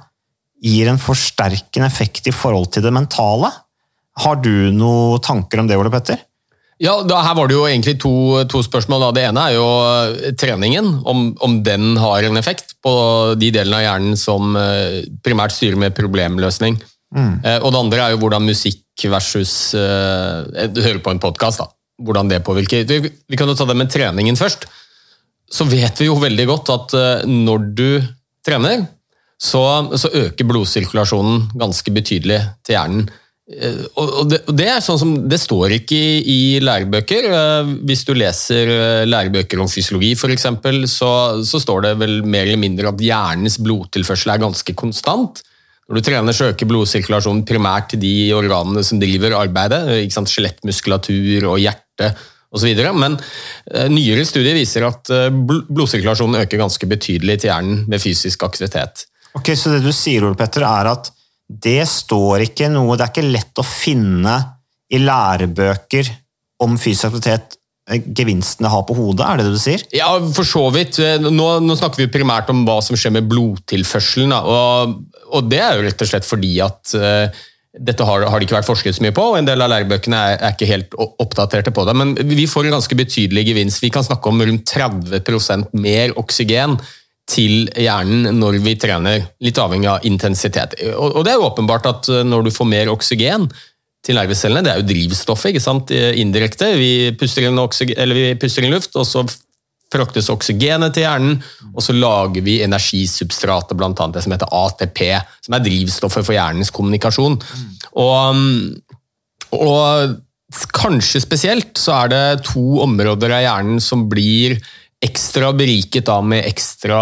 gir 0.63 0.91
en 0.91 1.01
forsterkende 1.03 1.89
effekt 1.89 2.29
i 2.31 2.35
forhold 2.35 2.71
til 2.75 2.85
det 2.85 2.93
mentale, 2.95 3.51
har 4.23 4.37
du 4.45 4.71
noen 4.77 5.23
tanker 5.25 5.63
om 5.63 5.69
det, 5.71 5.79
Ole 5.81 5.91
Petter? 5.93 6.21
Ja, 6.83 6.97
da, 7.07 7.21
Her 7.23 7.37
var 7.39 7.49
det 7.49 7.55
jo 7.55 7.67
egentlig 7.69 7.95
to, 8.03 8.13
to 8.51 8.61
spørsmål. 8.67 9.05
Da. 9.07 9.11
Det 9.15 9.23
ene 9.29 9.43
er 9.49 9.55
jo 9.55 9.67
eh, 9.87 10.33
treningen, 10.39 10.89
om, 11.09 11.29
om 11.45 11.61
den 11.65 11.93
har 12.01 12.27
en 12.27 12.39
effekt 12.41 12.75
på 12.83 12.93
de 13.39 13.53
delene 13.55 13.79
av 13.79 13.85
hjernen 13.85 14.19
som 14.19 14.57
eh, 14.59 15.05
primært 15.23 15.55
styrer 15.55 15.79
med 15.79 15.95
problemløsning. 15.97 16.81
Eh, 17.13 17.59
Og 17.61 17.71
det 17.71 17.83
andre 17.85 18.07
er 18.07 18.15
jo 18.15 18.23
hvordan 18.25 18.47
musikk 18.49 19.07
versus 19.13 19.75
eh, 19.79 20.67
Du 20.73 20.81
hører 20.83 21.03
på 21.05 21.13
en 21.13 21.21
podkast, 21.23 21.63
hvordan 22.03 22.31
det 22.33 22.43
påvirker. 22.47 22.83
Vi, 22.89 23.13
vi 23.13 23.39
kan 23.39 23.51
jo 23.51 23.57
ta 23.59 23.69
det 23.69 23.79
med 23.79 23.93
treningen 23.93 24.39
først. 24.41 24.67
Så 25.53 25.69
vet 25.69 26.01
vi 26.01 26.09
jo 26.09 26.19
veldig 26.19 26.49
godt 26.51 26.73
at 26.75 26.97
eh, 26.99 27.29
når 27.31 27.71
du 27.79 27.89
trener, 28.43 28.89
så, 29.43 29.63
så 29.99 30.11
øker 30.15 30.47
blodsirkulasjonen 30.47 31.49
ganske 31.59 31.93
betydelig 31.95 32.39
til 32.63 32.77
hjernen. 32.77 33.11
Eh, 33.51 33.85
Og 33.99 34.29
det, 34.31 34.39
og 34.47 34.55
det 34.57 34.69
er 34.71 34.83
sånn 34.85 35.01
som, 35.01 35.15
det 35.29 35.41
står 35.43 35.75
ikke 35.81 35.99
i, 35.99 36.21
i 36.23 36.41
lærebøker. 36.63 37.27
Eh, 37.27 37.73
Hvis 37.89 38.05
du 38.07 38.15
leser 38.15 38.71
eh, 38.71 39.07
lærebøker 39.09 39.61
om 39.63 39.71
fysiologi 39.71 40.15
f.eks., 40.15 40.47
så, 40.93 41.13
så 41.43 41.63
står 41.63 41.89
det 41.89 41.97
vel 42.05 42.21
mer 42.23 42.47
eller 42.47 42.63
mindre 42.63 42.93
at 42.93 43.03
hjernens 43.03 43.59
blodtilførsel 43.63 44.37
er 44.37 44.45
ganske 44.45 44.77
konstant. 44.79 45.43
Når 45.91 45.99
du 45.99 46.07
trener, 46.07 46.37
så 46.37 46.53
øker 46.53 46.71
blodsirkulasjonen 46.71 47.43
primært 47.49 47.91
til 47.93 48.01
de 48.05 48.15
organene 48.37 48.85
som 48.87 49.03
driver 49.03 49.35
arbeidet. 49.43 49.83
ikke 50.05 50.21
sant? 50.21 50.31
Skjelettmuskulatur 50.31 51.51
og 51.51 51.59
hjerte 51.61 52.13
osv. 52.55 52.71
Men 52.95 53.19
nyere 53.91 54.25
studier 54.25 54.55
viser 54.57 54.87
at 54.87 55.11
blodsirkulasjonen 55.43 56.45
øker 56.45 56.63
ganske 56.63 56.89
betydelig 56.89 57.41
til 57.43 57.51
hjernen 57.51 57.83
ved 57.91 58.01
fysisk 58.07 58.47
aktivitet. 58.47 59.09
Ok, 59.39 59.55
Så 59.57 59.73
det 59.73 59.83
du 59.85 59.93
sier, 59.97 60.25
Ole 60.27 60.39
Petter, 60.39 60.67
er 60.67 60.93
at 60.93 61.11
det 61.53 61.83
står 61.89 62.47
ikke 62.47 62.71
noe 62.73 62.95
Det 62.97 63.05
er 63.05 63.11
ikke 63.13 63.29
lett 63.29 63.61
å 63.61 63.67
finne 63.67 64.37
i 64.93 65.01
lærebøker 65.01 66.09
om 66.63 66.79
fysisk 66.81 67.11
aktivitet 67.11 67.59
gevinstene 67.91 68.71
har 68.71 68.85
på 68.87 68.95
hodet, 68.95 69.25
er 69.27 69.41
det 69.41 69.47
det 69.49 69.55
du 69.57 69.61
sier? 69.61 69.83
Ja, 69.97 70.13
for 70.37 70.47
så 70.47 70.63
vidt. 70.75 71.01
Nå, 71.23 71.47
nå 71.65 71.77
snakker 71.79 72.05
vi 72.05 72.13
primært 72.13 72.51
om 72.53 72.63
hva 72.67 72.79
som 72.85 72.97
skjer 72.99 73.17
med 73.17 73.27
blodtilførselen. 73.31 74.35
Og, 74.39 74.93
og 75.33 75.49
det 75.51 75.59
er 75.65 75.79
jo 75.79 75.89
rett 75.89 76.05
og 76.05 76.13
slett 76.13 76.29
fordi 76.29 76.53
at 76.63 76.95
uh, 76.95 77.43
dette 77.73 78.07
har, 78.07 78.27
har 78.29 78.39
det 78.39 78.47
ikke 78.47 78.59
vært 78.61 78.69
forsket 78.69 78.97
så 78.97 79.05
mye 79.05 79.17
på, 79.17 79.25
og 79.33 79.41
en 79.41 79.49
del 79.49 79.65
av 79.65 79.73
lærebøkene 79.73 80.23
er, 80.31 80.39
er 80.39 80.55
ikke 80.55 80.71
helt 80.71 80.97
oppdaterte 81.01 81.75
på 81.75 81.87
det. 81.89 81.97
Men 81.99 82.15
vi 82.21 82.47
får 82.51 82.69
en 82.69 82.77
ganske 82.77 82.99
betydelig 83.03 83.47
gevinst. 83.51 83.83
Vi 83.83 83.93
kan 83.93 84.07
snakke 84.07 84.31
om 84.31 84.45
rundt 84.45 84.69
30% 84.69 85.73
mer 85.83 86.15
oksygen 86.21 86.79
til 87.33 87.69
hjernen 87.79 88.37
når 88.39 88.59
vi 88.65 88.77
trener, 88.81 89.29
litt 89.43 89.61
avhengig 89.61 89.91
av 89.91 90.09
intensitet. 90.09 90.77
Og, 90.93 91.19
og 91.19 91.25
det 91.25 91.35
er 91.35 91.41
jo 91.41 91.49
åpenbart 91.49 91.89
at 91.91 92.11
eh, 92.13 92.25
når 92.29 92.49
du 92.49 92.55
får 92.55 92.69
mer 92.69 92.93
oksygen 92.93 93.49
til 94.03 94.19
nervecellene, 94.19 94.65
det 94.67 94.73
er 94.73 94.83
jo 94.83 94.89
drivstoffet, 94.91 95.53
ikke 95.53 95.63
sant, 95.63 95.95
eh, 95.95 96.13
indirekte. 96.21 96.73
Vi 96.79 96.93
puster 97.19 97.47
inn, 97.47 97.61
vi 98.17 98.27
puster 98.41 98.67
inn 98.67 98.75
luft, 98.75 98.97
og 98.99 99.09
så 99.09 99.25
fraktes 99.93 100.31
oksygenet 100.33 100.95
til 100.97 101.05
hjernen, 101.05 101.39
og 101.73 101.85
så 101.85 101.95
lager 101.95 102.45
vi 102.45 102.61
energisubstratet, 102.65 103.77
annet 103.77 104.17
det 104.17 104.25
som 104.25 104.35
heter 104.35 104.53
ATP, 104.57 105.03
som 105.45 105.57
er 105.57 105.65
drivstoffet 105.67 106.27
for 106.27 106.37
hjernens 106.37 106.73
kommunikasjon. 106.75 107.37
Og, 108.01 108.43
og 109.59 110.15
kanskje 110.77 111.23
spesielt 111.25 111.77
så 111.81 112.03
er 112.03 112.13
det 112.13 112.25
to 112.49 112.83
områder 112.85 113.37
av 113.37 113.45
hjernen 113.45 113.83
som 113.85 114.07
blir 114.11 114.59
ekstra 115.03 115.51
beriket 115.57 116.07
da 116.07 116.21
med 116.25 116.47
ekstra 116.47 117.01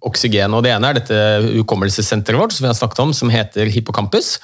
oksygen. 0.00 0.54
og 0.56 0.64
Det 0.64 0.72
ene 0.72 0.88
er 0.88 1.00
dette 1.00 1.18
hukommelsessenteret 1.58 2.40
vårt 2.40 2.56
som 2.56 2.64
vi 2.64 2.70
har 2.70 2.78
snakket 2.78 3.02
om, 3.04 3.12
som 3.16 3.32
heter 3.32 3.70
hippocampus. 3.72 4.38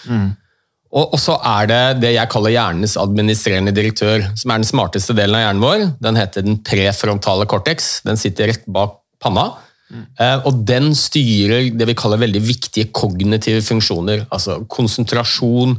Og, 0.89 1.13
og 1.13 1.19
så 1.21 1.37
er 1.45 1.69
det 1.69 1.83
det 2.03 2.15
jeg 2.15 2.33
kaller 2.33 2.55
hjernens 2.55 2.97
administrerende 3.01 3.75
direktør, 3.77 4.25
som 4.41 4.53
er 4.53 4.61
den 4.61 4.69
smarteste 4.69 5.17
delen 5.17 5.37
av 5.37 5.45
hjernen 5.45 5.65
vår. 5.65 5.87
Den 6.05 6.21
heter 6.21 6.45
den 6.45 6.61
prefrontale 6.65 7.49
cortex. 7.49 7.99
Den 8.09 8.21
sitter 8.21 8.53
rett 8.53 8.69
bak 8.69 9.01
panna. 9.23 9.51
Mm. 9.89 10.03
og 10.45 10.57
den 10.69 10.91
styrer 10.93 11.71
det 11.73 11.87
vi 11.89 11.95
kaller 11.97 12.21
veldig 12.21 12.43
viktige 12.45 12.91
kognitive 12.93 13.63
funksjoner. 13.65 14.27
Altså 14.29 14.59
konsentrasjon, 14.69 15.79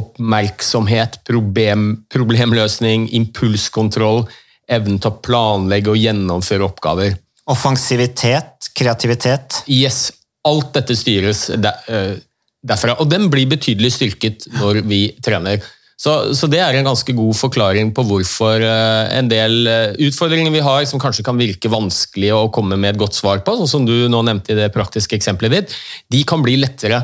oppmerksomhet, 0.00 1.18
problem, 1.28 2.06
problemløsning, 2.08 3.10
impulskontroll, 3.18 4.24
evnen 4.70 5.00
til 5.02 5.12
å 5.12 5.18
planlegge 5.24 5.92
og 5.92 6.00
gjennomføre 6.00 6.66
oppgaver. 6.66 7.18
Offensivitet, 7.50 8.70
kreativitet. 8.76 9.62
Yes, 9.70 10.08
alt 10.46 10.72
dette 10.76 10.96
styres 10.98 11.48
eh, 11.50 12.14
derfra. 12.62 12.96
Og 13.02 13.10
den 13.10 13.28
blir 13.32 13.50
betydelig 13.50 13.94
styrket 13.96 14.48
når 14.58 14.82
vi 14.88 15.02
trener. 15.24 15.62
Så, 16.00 16.14
så, 16.32 16.48
det 16.48 16.62
er 16.64 16.78
en 16.78 16.86
ganske 16.88 17.12
god 17.12 17.36
forklaring 17.36 17.90
på 17.96 18.04
hvorfor 18.08 18.62
eh, 18.64 19.10
en 19.18 19.28
del 19.28 19.66
eh, 19.68 19.98
utfordringer 20.06 20.54
vi 20.54 20.62
har 20.64 20.86
som 20.88 21.02
kanskje 21.02 21.26
kan 21.26 21.36
virke 21.40 21.72
vanskelig 21.72 22.30
å 22.32 22.46
komme 22.54 22.78
med 22.80 22.94
et 22.94 23.02
godt 23.02 23.18
svar 23.18 23.42
på, 23.44 23.58
sånn 23.58 23.68
som 23.68 23.88
du 23.88 24.08
nå 24.08 24.22
nevnte 24.24 24.54
i 24.54 24.60
det 24.62 24.70
praktiske 24.72 25.18
eksempelet 25.18 25.58
ditt, 25.58 25.76
de 26.08 26.22
kan 26.24 26.40
bli 26.44 26.56
lettere 26.62 27.02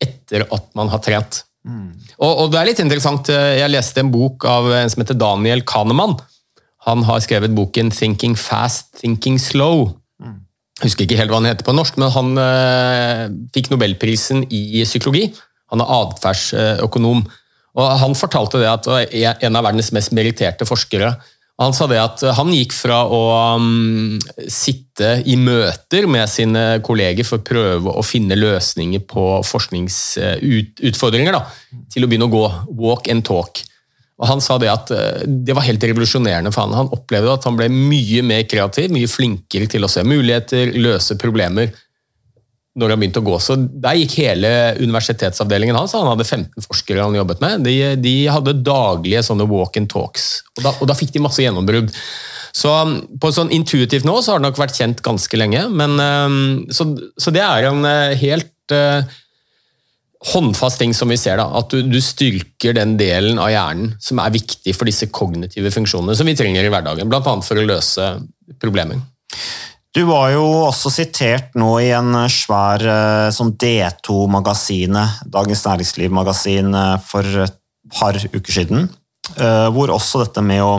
etter 0.00 0.46
at 0.46 0.72
man 0.78 0.88
har 0.88 1.02
trent. 1.04 1.42
Mm. 1.68 1.90
Og, 2.16 2.32
og, 2.32 2.46
det 2.54 2.60
er 2.60 2.70
litt 2.70 2.80
interessant, 2.80 3.28
Jeg 3.28 3.68
leste 3.68 4.00
en 4.00 4.12
bok 4.14 4.46
av 4.48 4.70
en 4.78 4.88
som 4.88 5.02
heter 5.02 5.18
Daniel 5.18 5.60
Kahneman. 5.68 6.16
Han 6.86 7.02
har 7.02 7.20
skrevet 7.20 7.54
boken 7.54 7.90
'Thinking 7.90 8.36
Fast, 8.38 8.94
Thinking 9.00 9.38
Slow'. 9.38 9.94
Jeg 10.78 10.92
husker 10.92 11.04
ikke 11.04 11.16
helt 11.18 11.32
hva 11.32 11.40
han 11.40 11.50
heter 11.50 11.66
på 11.66 11.74
norsk, 11.74 11.96
men 11.98 12.10
han 12.14 12.38
øh, 12.38 13.22
fikk 13.54 13.72
nobelprisen 13.72 14.44
i 14.46 14.84
psykologi. 14.86 15.32
Han 15.72 15.82
er 15.82 15.90
atferdsøkonom. 15.90 17.24
Og 17.78 17.98
Han 17.98 18.14
fortalte 18.14 18.60
det 18.62 18.70
at 18.70 18.86
en 19.42 19.56
av 19.58 19.66
verdens 19.66 19.90
mest 19.92 20.14
meritterte 20.14 20.66
forskere 20.66 21.16
han 21.58 21.74
sa 21.74 21.88
det 21.90 21.98
at 21.98 22.22
han 22.38 22.52
gikk 22.54 22.74
fra 22.76 23.00
å 23.10 23.20
um, 23.58 24.18
sitte 24.46 25.16
i 25.26 25.34
møter 25.34 26.06
med 26.10 26.30
sine 26.30 26.78
kolleger 26.86 27.26
for 27.26 27.40
å 27.40 27.46
prøve 27.48 27.94
å 27.98 28.04
finne 28.06 28.38
løsninger 28.38 29.02
på 29.10 29.24
forskningsutfordringer, 29.46 31.34
da, 31.34 31.42
til 31.90 32.06
å 32.06 32.10
begynne 32.10 32.28
å 32.30 32.34
gå 32.34 32.44
walk 32.78 33.10
and 33.10 33.26
talk. 33.26 33.58
Og 34.18 34.26
Han 34.26 34.40
sa 34.42 34.58
det 34.58 34.70
at 34.72 34.90
eh, 34.94 35.26
det 35.26 35.54
var 35.54 35.66
helt 35.66 35.84
revolusjonerende 35.90 36.52
for 36.54 36.66
han. 36.66 36.76
Han 36.76 36.94
opplevde 36.94 37.34
at 37.34 37.44
han 37.46 37.58
ble 37.58 37.68
mye 37.72 38.24
mer 38.26 38.46
kreativ, 38.50 38.90
mye 38.94 39.10
flinkere 39.10 39.68
til 39.70 39.86
å 39.86 39.90
se 39.92 40.02
muligheter, 40.06 40.74
løse 40.78 41.18
problemer 41.20 41.70
når 42.78 42.92
han 42.92 43.00
begynte 43.00 43.22
å 43.22 43.26
gå. 43.26 43.36
Så 43.42 43.56
Der 43.58 43.98
gikk 43.98 44.16
hele 44.20 44.50
universitetsavdelingen 44.78 45.78
hans. 45.78 45.96
Han 45.98 46.10
hadde 46.12 46.26
15 46.26 46.66
forskere 46.66 47.04
han 47.04 47.16
jobbet 47.18 47.42
med. 47.42 47.66
De, 47.66 47.76
de 47.98 48.16
hadde 48.30 48.58
daglige 48.62 49.24
sånne 49.26 49.46
walk 49.50 49.78
and 49.80 49.90
talks, 49.90 50.28
og 50.58 50.66
da, 50.66 50.74
og 50.78 50.90
da 50.90 50.98
fikk 50.98 51.14
de 51.14 51.24
masse 51.24 51.42
gjennombrudd. 51.42 51.94
Så 52.58 52.72
på 53.20 53.30
sånn 53.34 53.52
intuitivt 53.54 54.06
nå 54.08 54.16
så 54.22 54.34
har 54.34 54.40
det 54.40 54.48
nok 54.48 54.60
vært 54.60 54.78
kjent 54.78 55.02
ganske 55.04 55.38
lenge, 55.38 55.66
men 55.70 55.98
eh, 56.02 56.36
så, 56.74 56.90
så 57.20 57.34
det 57.34 57.44
er 57.44 57.70
en 57.70 57.86
eh, 57.86 58.16
helt 58.18 58.74
uh, 58.74 59.02
håndfast 60.32 60.80
ting 60.80 60.94
som 60.94 61.08
vi 61.08 61.16
ser. 61.16 61.38
da, 61.38 61.46
At 61.58 61.70
du, 61.70 61.82
du, 61.86 62.00
styrker 62.02 62.74
den 62.76 62.96
delen 62.98 63.38
av 63.38 63.52
hjernen 63.52 63.94
som 64.02 64.18
er 64.22 64.34
viktig 64.34 64.74
for 64.74 64.88
disse 64.88 65.10
kognitive 65.14 65.70
funksjonene 65.74 66.16
som 66.18 66.26
vi 66.28 66.36
trenger 66.38 66.66
i 66.66 66.72
hverdagen, 66.72 67.08
bl.a. 67.10 67.22
for 67.22 67.60
å 67.60 67.66
løse 67.66 68.10
problemer. 68.58 69.00
Du 69.96 70.04
var 70.06 70.30
jo 70.34 70.44
også 70.66 70.92
sitert 70.92 71.54
nå 71.58 71.70
i 71.80 71.88
en 71.96 72.12
svær 72.30 72.82
eh, 72.84 73.28
sånn 73.34 73.54
D2-magasinet, 73.58 75.22
Dagens 75.32 75.64
Næringsliv-magasin, 75.64 76.74
eh, 76.76 76.98
for 77.02 77.38
et 77.46 77.56
par 77.96 78.18
uker 78.18 78.52
siden, 78.52 78.84
eh, 79.38 79.68
hvor 79.72 79.94
også 79.94 80.26
dette 80.26 80.44
med 80.44 80.62
å 80.64 80.76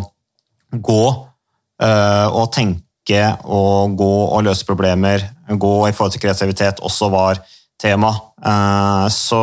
gå 0.72 1.04
og 1.80 2.50
tenke 2.52 3.22
og 3.48 3.94
gå 3.98 4.16
og 4.36 4.42
løse 4.44 4.66
problemer, 4.68 5.22
gå 5.48 5.70
i 5.88 5.94
forhold 5.96 6.12
til 6.12 6.22
kreativitet, 6.26 6.82
også 6.84 7.08
var 7.14 7.40
tema. 7.80 8.12
Eh, 8.46 9.08
så 9.14 9.42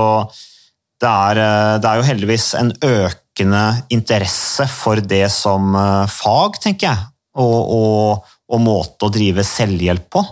det 1.00 1.10
er, 1.10 1.42
eh, 1.42 1.74
det 1.82 1.90
er 1.90 2.00
jo 2.00 2.08
heldigvis 2.08 2.48
en 2.60 2.72
økende 2.72 3.64
interesse 3.92 4.66
for 4.72 5.02
det 5.04 5.26
som 5.32 5.76
eh, 5.76 6.08
fag, 6.12 6.60
tenker 6.62 6.90
jeg. 6.90 7.12
Og, 7.36 7.72
og, 7.76 8.34
og 8.48 8.62
måte 8.64 9.08
å 9.08 9.12
drive 9.12 9.44
selvhjelp 9.44 10.08
på. 10.14 10.24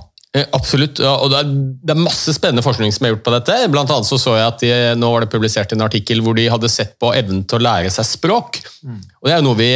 Absolutt, 0.56 0.99
ja, 0.99 1.12
og 1.23 1.28
det 1.30 1.42
er, 1.44 1.50
det 1.87 1.92
er, 1.92 2.00
masse 2.00 2.33
spennende 2.35 2.64
forskning 2.64 2.90
som 2.90 3.04
er 3.04 3.12
gjort 3.12 3.26
på 3.26 3.35
dette. 3.37 3.59
Blant 3.71 3.92
annet 3.92 4.09
så, 4.09 4.16
så 4.18 4.33
jeg 4.35 4.47
at 4.49 4.64
de, 4.64 4.71
nå 4.99 5.11
var 5.12 5.23
det 5.23 5.30
publisert 5.30 5.71
en 5.76 5.85
artikkel 5.85 6.25
hvor 6.25 6.35
de 6.35 6.49
hadde 6.50 6.71
sett 6.73 6.97
på 6.99 7.12
evnen 7.14 7.44
til 7.47 7.61
å 7.61 7.62
lære 7.62 7.92
seg 7.94 8.09
språk. 8.09 8.59
Mm. 8.83 8.97
Og 9.21 9.28
Det 9.28 9.35
er 9.35 9.38
jo 9.38 9.47
noe 9.47 9.61
vi, 9.61 9.68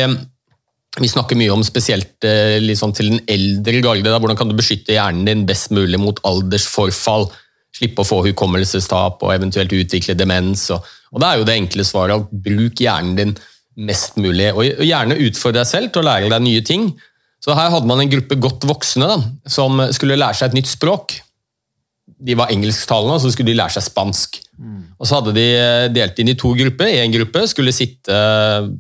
vi 1.05 1.13
snakker 1.13 1.39
mye 1.39 1.53
om, 1.55 1.63
spesielt 1.69 2.27
liksom 2.65 2.97
til 2.97 3.13
den 3.13 3.23
eldre 3.31 3.85
garde. 3.85 4.17
Hvordan 4.17 4.41
kan 4.41 4.51
du 4.51 4.57
beskytte 4.59 4.97
hjernen 4.97 5.29
din 5.29 5.47
best 5.47 5.71
mulig 5.77 6.01
mot 6.03 6.19
aldersforfall? 6.27 7.29
Slippe 7.79 8.03
å 8.03 8.09
få 8.09 8.23
hukommelsestap 8.27 9.23
og 9.23 9.35
eventuelt 9.35 9.73
utvikle 9.77 10.17
demens. 10.19 10.67
Og, 10.75 10.83
og 11.15 11.23
Det 11.23 11.29
er 11.29 11.39
jo 11.39 11.47
det 11.49 11.59
enkle 11.61 11.87
svaret 11.87 12.19
at 12.19 12.43
bruk 12.49 12.83
hjernen 12.83 13.15
din 13.19 13.37
mest 13.79 14.19
mulig. 14.19 14.51
Og 14.57 14.83
gjerne 14.83 15.21
utfordre 15.29 15.63
deg 15.63 15.71
selv 15.71 15.95
til 15.95 16.03
å 16.03 16.09
lære 16.09 16.33
deg 16.33 16.45
nye 16.45 16.65
ting. 16.67 16.91
Så 17.45 17.55
Her 17.55 17.71
hadde 17.71 17.89
man 17.89 18.03
en 18.03 18.11
gruppe 18.11 18.39
godt 18.41 18.67
voksne 18.67 19.09
da, 19.09 19.19
som 19.47 19.79
skulle 19.95 20.19
lære 20.19 20.41
seg 20.41 20.51
et 20.51 20.59
nytt 20.59 20.71
språk. 20.71 21.21
De 22.19 22.35
var 22.39 22.51
engelsktalende, 22.51 23.15
og 23.15 23.23
så 23.23 23.31
skulle 23.31 23.53
de 23.53 23.61
lære 23.61 23.77
seg 23.77 23.87
spansk. 23.87 24.41
Mm. 24.59 24.83
Og 24.99 25.07
Så 25.07 25.21
hadde 25.21 25.37
de 25.37 25.47
eh, 25.55 25.87
delt 25.95 26.19
inn 26.19 26.33
i 26.33 26.39
to 26.39 26.51
grupper. 26.59 26.91
En 26.91 27.15
gruppe 27.15 27.45
skulle 27.51 27.75
sitte 27.75 28.15
eh, 28.15 28.71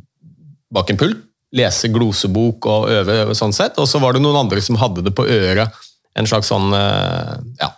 bak 0.75 0.90
en 0.90 0.99
pult, 1.00 1.23
lese 1.55 1.88
glosebok 1.88 2.67
og 2.69 2.90
øve, 2.93 3.37
sånn 3.38 3.55
sett. 3.57 3.78
og 3.81 3.87
så 3.88 4.00
var 4.02 4.12
det 4.12 4.21
noen 4.25 4.37
andre 4.43 4.61
som 4.61 4.76
hadde 4.76 5.07
det 5.07 5.14
på 5.17 5.25
øret. 5.25 5.78
En 6.19 6.26
slags 6.26 6.50
sånn 6.50 6.75
eh, 6.75 7.37
ja, 7.62 7.71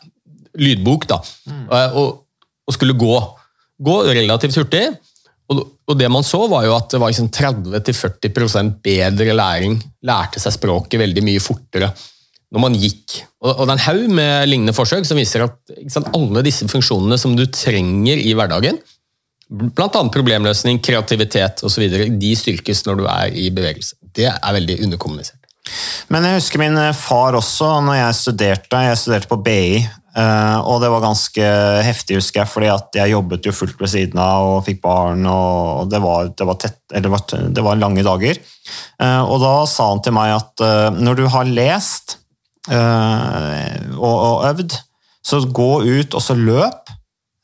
lydbok, 0.61 1.07
da, 1.11 1.21
mm. 1.51 1.65
og, 1.71 2.21
og, 2.69 2.75
skulle 2.75 2.99
gå. 2.99 3.17
Gå 3.81 3.97
relativt 4.13 4.61
hurtig. 4.61 4.85
Og, 5.51 5.65
og, 5.89 5.97
det 5.99 6.11
man 6.13 6.25
så, 6.27 6.45
var 6.51 6.69
jo 6.69 6.77
at 6.77 6.93
det 6.93 7.01
var 7.03 7.11
liksom 7.11 7.31
30-40 7.35 8.73
bedre 8.85 9.35
læring. 9.35 9.81
Lærte 10.07 10.43
seg 10.43 10.55
språket 10.55 11.01
veldig 11.03 11.27
mye 11.27 11.43
fortere 11.43 11.91
når 12.51 12.65
man 12.65 12.79
gikk. 12.79 13.21
Og, 13.45 13.53
og 13.53 13.67
det 13.67 13.73
er 13.73 13.77
en 13.77 13.85
haug 13.87 14.15
med 14.19 14.49
lignende 14.51 14.75
forsøk 14.75 15.07
som 15.07 15.19
viser 15.21 15.47
at 15.47 15.75
sant, 15.93 16.11
alle 16.17 16.43
disse 16.47 16.67
funksjonene 16.71 17.19
som 17.21 17.37
du 17.39 17.45
trenger 17.47 18.19
i 18.19 18.33
hverdagen, 18.35 18.81
bl.a. 19.51 20.03
problemløsning, 20.15 20.81
kreativitet 20.83 21.63
osv., 21.67 21.87
de 22.19 22.33
styrkes 22.39 22.85
når 22.87 23.01
du 23.01 23.05
er 23.11 23.37
i 23.39 23.49
bevegelse. 23.55 23.97
Det 24.15 24.29
er 24.31 24.57
veldig 24.59 24.81
underkommunisert. 24.87 25.39
Men 26.11 26.27
jeg 26.27 26.41
husker 26.41 26.63
min 26.63 26.79
far 26.99 27.37
også, 27.39 27.69
når 27.87 28.01
jeg 28.01 28.19
studerte. 28.19 28.83
Jeg 28.89 28.99
studerte 28.99 29.31
på 29.31 29.39
BI, 29.45 29.83
Uh, 30.11 30.59
og 30.67 30.81
det 30.83 30.89
var 30.91 31.05
ganske 31.05 31.51
heftig, 31.87 32.17
husker 32.19 32.43
jeg, 32.43 32.51
fordi 32.51 32.71
at 32.73 32.97
jeg 32.99 33.13
jobbet 33.13 33.47
jo 33.47 33.55
fullt 33.55 33.79
ved 33.79 33.93
siden 33.93 34.19
av 34.19 34.47
og 34.57 34.65
fikk 34.67 34.81
barn. 34.83 35.23
og 35.31 35.91
Det 35.91 36.01
var, 36.03 36.33
det 36.35 36.49
var, 36.49 36.59
tett, 36.59 36.81
det 36.91 37.53
det 37.55 37.65
var 37.65 37.79
lange 37.79 38.03
dager. 38.07 38.41
Uh, 38.99 39.23
og 39.23 39.39
da 39.45 39.55
sa 39.71 39.91
han 39.93 40.03
til 40.03 40.17
meg 40.17 40.35
at 40.35 40.65
uh, 40.67 40.89
når 40.99 41.21
du 41.21 41.27
har 41.31 41.51
lest 41.51 42.17
og, 42.71 44.05
og, 44.05 44.43
øvd, 44.47 44.75
så 45.25 45.39
gå 45.49 45.71
ut 45.81 46.15
og 46.15 46.23
så 46.23 46.37
løp. 46.37 46.91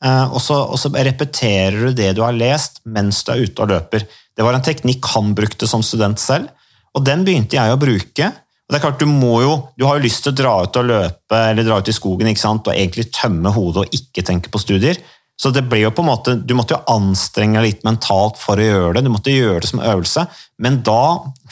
Og 0.05 0.37
så, 0.39 0.59
og, 0.61 0.77
så, 0.77 0.91
repeterer 0.93 1.87
du 1.87 1.95
det 1.97 2.11
du 2.15 2.21
har 2.21 2.35
lest 2.37 2.77
mens 2.85 3.23
du 3.25 3.31
er 3.33 3.41
ute 3.41 3.65
og 3.65 3.71
løper. 3.73 4.05
Det 4.37 4.45
var 4.45 4.55
en 4.55 4.63
teknikk 4.63 5.09
han 5.15 5.33
brukte 5.35 5.67
som 5.67 5.81
student 5.83 6.21
selv, 6.21 6.53
og 6.93 7.03
den 7.09 7.25
begynte 7.25 7.57
jeg 7.57 7.73
å 7.73 7.79
bruke. 7.81 8.29
Og 8.67 8.73
det 8.73 8.79
er 8.79 8.83
klart, 8.83 8.99
Du 8.99 9.07
må 9.07 9.41
jo, 9.41 9.53
du 9.79 9.85
har 9.87 9.97
jo 9.97 10.03
lyst 10.03 10.25
til 10.25 10.33
å 10.33 10.37
dra 10.37 10.55
ut 10.63 10.79
og 10.79 10.89
løpe 10.89 11.43
eller 11.51 11.63
dra 11.63 11.79
ut 11.79 11.87
i 11.87 11.95
skogen 11.95 12.27
ikke 12.27 12.43
sant? 12.43 12.67
og 12.67 12.75
egentlig 12.75 13.07
tømme 13.15 13.53
hodet 13.55 13.85
og 13.85 13.95
ikke 13.95 14.25
tenke 14.27 14.51
på 14.51 14.59
studier. 14.59 14.99
Så 15.37 15.51
det 15.53 15.67
ble 15.69 15.83
jo 15.83 15.93
på 15.93 16.01
en 16.01 16.09
måte, 16.09 16.35
Du 16.35 16.55
måtte 16.57 16.75
jo 16.75 16.83
anstrenge 16.91 17.61
deg 17.61 17.67
litt 17.67 17.83
mentalt 17.87 18.39
for 18.41 18.57
å 18.57 18.67
gjøre 18.67 18.93
det. 18.97 19.05
Du 19.05 19.13
måtte 19.13 19.33
gjøre 19.33 19.61
det 19.63 19.69
som 19.69 19.83
øvelse. 19.85 20.25
Men 20.59 20.81
da 20.83 21.01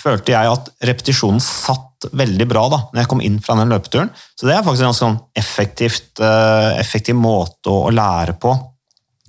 følte 0.02 0.34
jeg 0.34 0.52
at 0.52 0.72
repetisjonen 0.90 1.44
satt 1.44 2.10
veldig 2.12 2.48
bra 2.50 2.66
da, 2.70 2.80
når 2.92 3.02
jeg 3.02 3.12
kom 3.14 3.22
inn 3.24 3.38
fra 3.46 3.56
den 3.60 3.72
løpeturen. 3.72 4.10
Så 4.36 4.50
det 4.50 4.58
er 4.58 4.66
faktisk 4.66 4.84
en 4.84 4.92
ganske 4.92 5.06
sånn 5.06 5.20
uh, 6.26 6.72
effektiv 6.82 7.18
måte 7.18 7.72
å 7.72 7.94
lære 7.94 8.36
på 8.42 8.58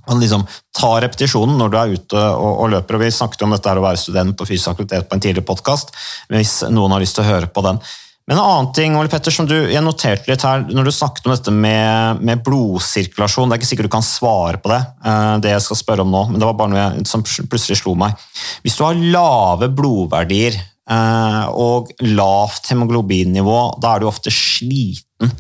man 0.08 0.22
liksom 0.22 0.46
tar 0.76 1.00
repetisjonen 1.04 1.58
når 1.60 1.72
du 1.72 1.76
er 1.80 1.94
ute 1.96 2.24
og, 2.24 2.50
og, 2.52 2.66
løper. 2.72 2.98
og 2.98 3.04
Vi 3.04 3.12
snakket 3.14 3.46
om 3.46 3.54
dette 3.54 3.70
her 3.70 3.80
å 3.80 3.86
være 3.86 4.00
student 4.00 4.36
på 4.38 4.48
fysisk 4.48 4.72
aktivitet 4.74 5.08
på 5.08 5.16
en 5.16 5.22
tidligere 5.22 5.46
podkast, 5.48 5.94
hvis 6.32 6.58
noen 6.70 6.94
har 6.94 7.02
lyst 7.02 7.18
til 7.18 7.26
å 7.26 7.30
høre 7.30 7.50
på 7.50 7.64
den. 7.66 7.80
Men 8.26 8.40
en 8.40 8.42
annen 8.42 8.72
ting, 8.74 8.94
Ole 8.98 9.10
Petter, 9.10 9.30
som 9.30 9.46
du, 9.46 9.54
jeg 9.70 9.82
noterte 9.86 10.26
litt 10.26 10.42
her, 10.42 10.64
når 10.66 10.88
du 10.88 10.92
snakket 10.94 11.28
om 11.28 11.32
dette 11.34 11.52
med, 11.54 12.22
med, 12.26 12.40
blodsirkulasjon 12.46 13.46
Det 13.46 13.54
er 13.54 13.60
ikke 13.60 13.68
sikkert 13.68 13.86
du 13.86 13.92
kan 13.94 14.06
svare 14.06 14.58
på 14.62 14.72
det, 14.72 14.80
eh, 15.06 15.34
det 15.44 15.52
jeg 15.52 15.62
skal 15.62 15.78
spørre 15.78 16.02
om 16.06 16.10
nå, 16.10 16.24
men 16.32 16.42
det 16.42 16.48
var 16.48 16.56
bare 16.58 16.72
noe 16.72 16.80
jeg, 16.80 17.06
som 17.06 17.22
plutselig 17.22 17.78
slo 17.78 17.94
meg. 17.98 18.18
Hvis 18.66 18.74
du 18.78 18.82
har 18.82 18.98
lave 18.98 19.70
blodverdier 19.78 20.58
eh, 20.58 21.44
og 21.54 21.94
lavt 22.02 22.72
hemoglobinnivå, 22.72 23.60
da 23.82 23.94
er 23.94 24.02
du 24.02 24.10
ofte 24.10 24.34
sliten. 24.34 25.30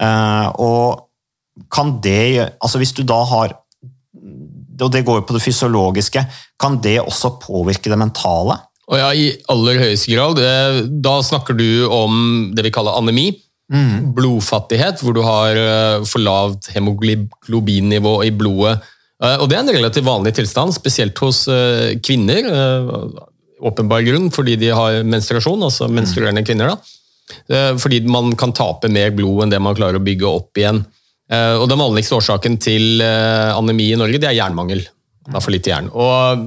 Eh, 0.00 0.48
og 0.64 1.10
kan 1.68 1.98
det 2.00 2.54
Altså 2.56 2.78
hvis 2.80 2.94
du 2.96 3.02
da 3.04 3.18
har 3.28 3.52
Og 4.82 4.90
det 4.92 5.04
går 5.06 5.20
jo 5.20 5.26
på 5.28 5.36
det 5.36 5.42
fysiologiske, 5.44 6.24
kan 6.60 6.78
det 6.84 6.98
også 7.02 7.34
påvirke 7.42 7.90
det 7.92 7.98
mentale? 8.00 8.56
Og 8.90 8.98
ja, 8.98 9.12
I 9.14 9.28
aller 9.52 9.78
høyeste 9.78 10.10
grad. 10.10 10.40
Da 11.02 11.12
snakker 11.22 11.54
du 11.54 11.86
om 11.94 12.50
det 12.56 12.64
vi 12.66 12.72
kaller 12.74 12.96
anemi. 12.98 13.28
Blodfattighet, 14.16 14.98
hvor 15.04 15.14
du 15.14 15.20
har 15.22 15.54
eh, 15.54 16.02
for 16.10 16.18
lavt 16.18 16.72
hemoglobinnivå 16.74 18.14
i 18.26 18.32
blodet. 18.34 18.80
Eh, 19.22 19.36
Og 19.38 19.48
Det 19.48 19.56
er 19.56 19.62
en 19.62 19.74
relativt 19.76 20.04
vanlig 20.08 20.34
tilstand, 20.34 20.74
spesielt 20.74 21.18
hos 21.22 21.44
eh, 21.48 21.94
kvinner. 22.02 22.50
Åpenbar 23.62 24.02
grunn, 24.06 24.30
fordi 24.32 24.56
de 24.56 24.72
har 24.74 25.02
menstruasjon, 25.04 25.62
altså 25.68 25.86
menstruerende 25.92 26.42
kvinner. 26.46 26.72
da. 26.74 27.76
Fordi 27.78 28.00
man 28.10 28.32
kan 28.34 28.50
tape 28.56 28.88
mer 28.90 29.12
blod 29.14 29.44
enn 29.44 29.52
det 29.52 29.60
man 29.62 29.76
klarer 29.76 30.00
å 30.00 30.02
bygge 30.02 30.26
opp 30.26 30.56
igjen. 30.58 30.80
Eh, 31.30 31.56
Og 31.60 31.68
Den 31.70 31.80
vanligste 31.80 32.18
årsaken 32.18 32.58
til 32.62 33.02
eh, 33.04 33.50
anemi 33.54 33.92
i 33.92 33.98
Norge 33.98 34.20
det 34.20 34.30
er 34.30 34.38
jernmangel. 34.40 34.82
Det 35.26 35.36
er 35.36 35.44
for 35.44 35.54
lite 35.54 35.70
jern. 35.70 35.90
Og, 35.94 36.46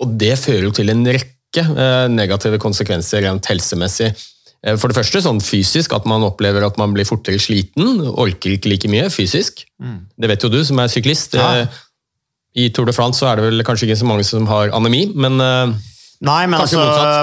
og 0.00 0.16
det 0.20 0.36
fører 0.38 0.68
jo 0.68 0.74
til 0.76 0.92
en 0.92 1.02
rekke 1.06 1.64
eh, 1.66 2.06
negative 2.12 2.60
konsekvenser 2.62 3.24
rent 3.26 3.50
helsemessig. 3.50 4.12
For 4.76 4.92
det 4.92 4.98
første 4.98 5.22
sånn 5.24 5.38
fysisk, 5.40 5.94
at 5.96 6.04
man 6.04 6.20
opplever 6.26 6.60
at 6.66 6.76
man 6.76 6.92
blir 6.92 7.06
fortere 7.08 7.40
sliten. 7.40 8.02
Orker 8.12 8.52
ikke 8.52 8.68
like 8.68 8.90
mye 8.92 9.06
fysisk. 9.08 9.62
Det 9.80 10.28
vet 10.28 10.44
jo 10.44 10.50
du 10.52 10.58
som 10.68 10.82
er 10.82 10.90
syklist. 10.92 11.32
Ja. 11.32 11.64
I 12.60 12.66
Tour 12.68 12.84
de 12.84 12.92
France 12.92 13.22
så 13.22 13.30
er 13.30 13.40
det 13.40 13.46
vel 13.46 13.64
kanskje 13.64 13.88
ikke 13.88 13.96
så 14.02 14.10
mange 14.10 14.26
som 14.28 14.44
har 14.50 14.74
anemi, 14.76 15.06
men 15.16 15.40
Nei, 16.20 16.42
men 16.52 16.60
altså, 16.60 16.82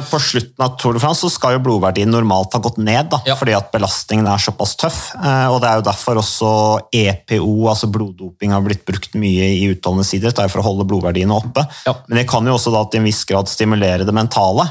på 0.10 0.18
slutten 0.18 0.64
av 0.66 0.72
Tour 0.82 0.96
de 0.98 1.02
France 1.04 1.22
så 1.22 1.30
skal 1.30 1.54
jo 1.54 1.60
blodverdien 1.68 2.10
normalt 2.10 2.56
ha 2.58 2.62
gått 2.66 2.80
ned, 2.82 3.12
da, 3.12 3.20
Ja. 3.30 3.36
fordi 3.38 3.54
at 3.54 3.68
belastningen 3.72 4.26
er 4.26 4.42
såpass 4.42 4.74
tøff. 4.76 5.14
Eh, 5.16 5.48
og 5.54 5.62
Det 5.62 5.70
er 5.70 5.76
jo 5.78 5.86
derfor 5.86 6.18
også 6.18 6.50
EPO, 6.92 7.68
altså 7.70 7.92
bloddoping, 7.94 8.52
har 8.56 8.62
blitt 8.66 8.86
brukt 8.90 9.14
mye 9.14 9.52
i 9.54 9.70
utholdende 9.76 10.06
sider. 10.08 10.32
Det 10.34 10.40
er 10.48 10.50
for 10.50 10.64
å 10.64 10.68
holde 10.72 10.88
blodverdiene 10.90 11.30
oppe. 11.38 11.62
Ja. 11.86 11.94
Men 12.08 12.18
det 12.24 12.28
kan 12.28 12.46
jo 12.50 12.56
også 12.58 12.74
da 12.74 12.84
til 12.90 13.02
en 13.04 13.06
viss 13.06 13.24
grad 13.30 13.48
stimulere 13.48 14.04
det 14.08 14.14
mentale. 14.18 14.66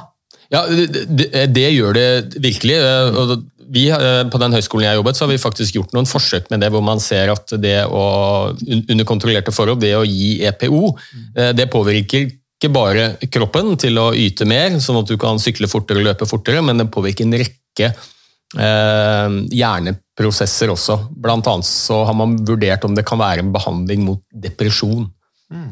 Ja, 0.50 0.64
det, 0.66 1.06
det, 1.06 1.30
det 1.54 1.68
gjør 1.74 1.94
det 1.94 2.08
virkelig. 2.42 2.76
eh, 2.82 3.20
og 3.22 3.44
Vi, 3.68 3.88
eh, 3.90 4.22
på 4.30 4.38
den 4.38 4.52
høyskolen 4.54 4.84
jeg 4.86 4.94
jobbet, 5.00 5.16
så 5.18 5.24
har 5.24 5.30
vi 5.32 5.38
faktisk 5.42 5.74
gjort 5.74 5.92
noen 5.96 6.06
forsøk 6.06 6.50
med 6.52 6.60
det, 6.62 6.68
hvor 6.70 6.82
man 6.86 7.00
ser 7.02 7.32
at 7.32 7.50
det 7.58 7.80
å, 7.90 8.54
under 8.90 9.04
kontrollerte 9.04 9.50
forhold, 9.54 9.80
det 9.82 9.90
å 9.98 10.04
gi 10.06 10.36
EPO, 10.46 10.96
eh, 11.36 11.50
det 11.52 11.66
påvirker 11.72 12.30
ikke 12.56 12.72
bare 12.72 13.08
kroppen 13.32 13.74
til 13.80 13.98
å 14.00 14.10
yte 14.16 14.46
mer, 14.48 14.78
sånn 14.80 15.02
at 15.02 15.10
du 15.10 15.18
kan 15.20 15.40
sykle 15.40 15.68
fortere 15.68 16.00
og 16.00 16.06
løpe 16.08 16.28
fortere, 16.28 16.62
men 16.64 16.80
det 16.80 16.88
påvirker 16.92 17.26
en 17.26 17.36
rekke 17.36 17.90
eh, 17.90 19.36
hjerneprosesser 19.60 20.72
også. 20.72 20.96
Blant 21.20 21.48
annet 21.52 21.68
så 21.68 22.00
har 22.08 22.16
man 22.16 22.38
vurdert 22.48 22.86
om 22.88 22.96
det 22.96 23.04
kan 23.08 23.20
være 23.20 23.44
en 23.44 23.52
behandling 23.52 24.06
mot 24.06 24.24
depresjon. 24.32 25.04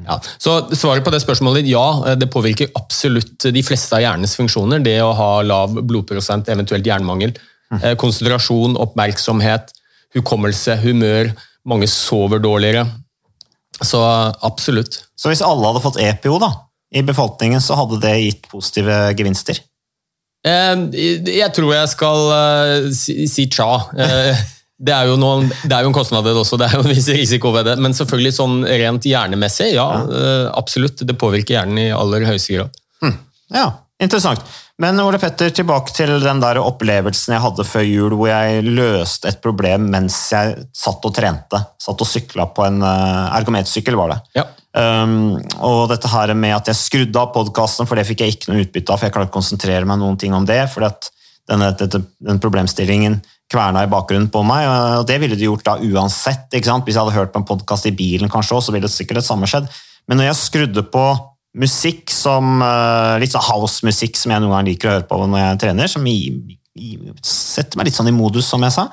Ja. 0.06 0.20
Så 0.38 0.52
svaret 0.76 1.02
på 1.02 1.10
det 1.10 1.18
spørsmålet 1.24 1.66
ja, 1.66 2.14
det 2.14 2.28
påvirker 2.30 2.70
absolutt 2.78 3.48
de 3.50 3.62
fleste 3.66 3.96
av 3.96 4.04
hjernens 4.04 4.36
funksjoner. 4.38 4.84
Det 4.84 4.98
å 5.02 5.14
ha 5.16 5.30
lav 5.42 5.74
blodprosent, 5.80 6.50
eventuelt 6.52 6.86
jernmangel. 6.86 7.34
Mm. 7.72 7.80
Konsentrasjon, 7.98 8.76
oppmerksomhet, 8.78 9.72
hukommelse, 10.14 10.76
humør. 10.84 11.32
Mange 11.66 11.88
sover 11.90 12.42
dårligere. 12.44 12.84
Så 13.82 13.98
absolutt. 14.46 15.00
Så 15.18 15.32
hvis 15.32 15.42
alle 15.42 15.66
hadde 15.66 15.82
fått 15.82 15.98
EPO 15.98 16.38
da, 16.42 16.52
i 16.94 17.02
befolkningen, 17.02 17.60
så 17.62 17.76
hadde 17.78 18.00
det 18.02 18.14
gitt 18.22 18.48
positive 18.52 18.98
gevinster. 19.18 19.58
Eh, 20.46 20.74
Jeg 21.34 21.50
tror 21.56 21.72
jeg 21.74 21.90
skal 21.94 22.26
eh, 22.38 22.90
si, 22.94 23.24
si 23.30 23.48
tja. 23.50 23.70
Eh, 23.96 24.44
Det 24.84 24.90
er, 24.92 25.06
jo 25.06 25.14
noen, 25.16 25.46
det 25.62 25.70
er 25.72 25.84
jo 25.86 25.92
en 25.92 25.94
kostnad 25.96 26.26
det 26.26 26.32
også, 26.36 26.58
det 26.60 26.66
er 26.66 26.72
jo 26.74 26.82
en 26.82 26.90
viss 26.90 27.06
risiko 27.08 27.52
ved 27.54 27.68
det. 27.70 27.76
Men 27.80 27.94
selvfølgelig 27.96 28.32
sånn 28.36 28.56
rent 28.66 29.06
hjernemessig, 29.06 29.68
ja, 29.76 29.86
absolutt. 30.50 31.04
Det 31.06 31.14
påvirker 31.16 31.54
hjernen 31.54 31.78
i 31.78 31.92
aller 31.94 32.26
høyeste 32.26 32.58
grad. 32.58 32.80
Ja, 33.54 33.68
interessant. 34.02 34.42
Men 34.82 34.98
Ole 35.00 35.20
Petter, 35.22 35.54
tilbake 35.54 35.94
til 35.94 36.10
den 36.20 36.42
der 36.42 36.58
opplevelsen 36.60 37.36
jeg 37.36 37.44
hadde 37.46 37.64
før 37.70 37.86
jul, 37.86 38.16
hvor 38.18 38.28
jeg 38.32 38.66
løste 38.66 39.30
et 39.30 39.40
problem 39.46 39.86
mens 39.94 40.18
jeg 40.34 40.66
satt 40.74 41.06
og 41.06 41.14
trente. 41.16 41.62
Satt 41.80 42.02
og 42.02 42.10
sykla 42.10 42.50
på 42.52 42.66
en 42.66 42.82
ergometersykkel, 42.84 43.96
var 44.02 44.16
det. 44.16 44.20
Ja. 44.42 44.48
Um, 44.74 45.36
og 45.62 45.84
dette 45.92 46.10
her 46.10 46.32
med 46.34 46.56
at 46.56 46.68
jeg 46.72 46.80
skrudde 46.80 47.20
av 47.20 47.30
podkasten, 47.34 47.86
for 47.86 47.98
det 47.98 48.06
fikk 48.08 48.24
jeg 48.24 48.34
ikke 48.34 48.50
noe 48.50 48.64
utbytte 48.64 48.90
av, 48.90 48.98
for 48.98 49.06
jeg 49.06 49.14
klarte 49.14 49.30
å 49.30 49.36
konsentrere 49.36 49.86
meg 49.86 50.00
noen 50.00 50.18
ting 50.18 50.34
om 50.34 50.46
det, 50.48 50.64
fordi 50.72 50.88
at 50.88 51.10
denne, 51.50 51.70
dette, 51.78 52.00
den 52.24 52.40
problemstillingen 52.42 53.20
kverna 53.52 53.84
i 53.84 53.90
bakgrunnen 53.92 54.30
på 54.32 54.42
meg, 54.46 54.66
og 54.66 55.06
det 55.06 55.20
ville 55.22 55.38
det 55.38 55.46
gjort 55.46 55.66
da 55.68 55.76
uansett. 55.78 56.48
Hvis 56.50 56.66
jeg 56.66 56.98
hadde 56.98 57.14
hørt 57.14 57.32
på 57.34 57.42
en 57.42 57.46
podkast 57.46 57.86
i 57.86 57.94
bilen, 57.94 58.32
kanskje 58.32 58.56
også, 58.56 58.70
så 58.70 58.74
ville 58.74 58.88
det 58.88 58.96
sikkert 58.96 59.20
det 59.20 59.28
samme 59.28 59.48
skjedd. 59.50 59.68
Men 60.08 60.20
når 60.20 60.30
jeg 60.30 60.40
skrudde 60.40 60.86
på 60.90 61.04
musikk 61.60 62.10
som 62.10 62.58
eh, 62.64 63.16
litt 63.22 63.34
sånn 63.34 63.46
house-musikk 63.46 64.18
som 64.18 64.34
jeg 64.34 64.42
noen 64.42 64.56
ganger 64.56 64.70
liker 64.72 64.90
å 64.90 64.94
høre 64.96 65.08
på 65.10 65.18
når 65.22 65.42
jeg 65.42 65.60
trener, 65.62 65.90
som 65.92 66.06
i, 66.10 66.18
i, 66.74 66.96
setter 67.22 67.78
meg 67.78 67.88
litt 67.88 67.98
sånn 67.98 68.10
i 68.10 68.16
modus, 68.16 68.48
som 68.50 68.64
jeg 68.66 68.74
sa, 68.74 68.88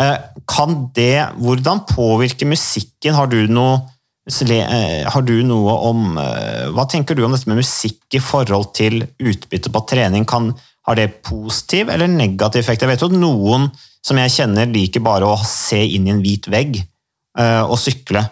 eh, 0.00 0.16
kan 0.48 0.86
det 0.96 1.28
Hvordan 1.36 1.84
påvirker 1.90 2.48
musikken? 2.48 3.18
Har 3.18 3.28
du 3.28 3.42
noe 3.52 3.82
Har 4.30 5.22
du 5.26 5.36
noe 5.46 5.76
om 5.90 6.18
eh, 6.20 6.68
Hva 6.74 6.86
tenker 6.90 7.16
du 7.16 7.24
om 7.26 7.34
dette 7.34 7.50
med 7.50 7.60
musikk 7.60 8.16
i 8.16 8.22
forhold 8.22 8.72
til 8.76 9.02
utbytte 9.18 9.72
på 9.72 9.84
trening? 9.90 10.26
Kan, 10.28 10.52
har 10.86 10.98
det 10.98 11.22
positiv 11.26 11.90
eller 11.90 12.10
negativ 12.10 12.62
effekt? 12.62 12.82
Jeg 12.84 12.92
vet 12.92 13.02
jo 13.02 13.10
at 13.10 13.18
noen 13.18 13.68
som 14.00 14.16
jeg 14.16 14.32
kjenner, 14.32 14.70
liker 14.70 15.02
bare 15.04 15.28
å 15.28 15.38
se 15.44 15.80
inn 15.84 16.06
i 16.08 16.12
en 16.14 16.22
hvit 16.24 16.48
vegg 16.50 16.78
eh, 16.80 17.62
og 17.62 17.76
sykle. 17.80 18.24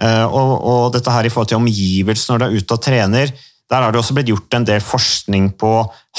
Eh, 0.00 0.24
og, 0.24 0.52
og 0.56 0.84
dette 0.94 1.12
her 1.12 1.28
i 1.28 1.32
forhold 1.32 1.50
til 1.52 1.60
omgivelser 1.60 2.32
når 2.32 2.40
du 2.40 2.46
er 2.46 2.56
ute 2.56 2.78
og 2.78 2.84
trener, 2.86 3.34
der 3.72 3.84
har 3.84 3.92
det 3.92 4.00
også 4.00 4.16
blitt 4.16 4.32
gjort 4.32 4.56
en 4.56 4.66
del 4.68 4.82
forskning 4.84 5.52
på 5.60 5.72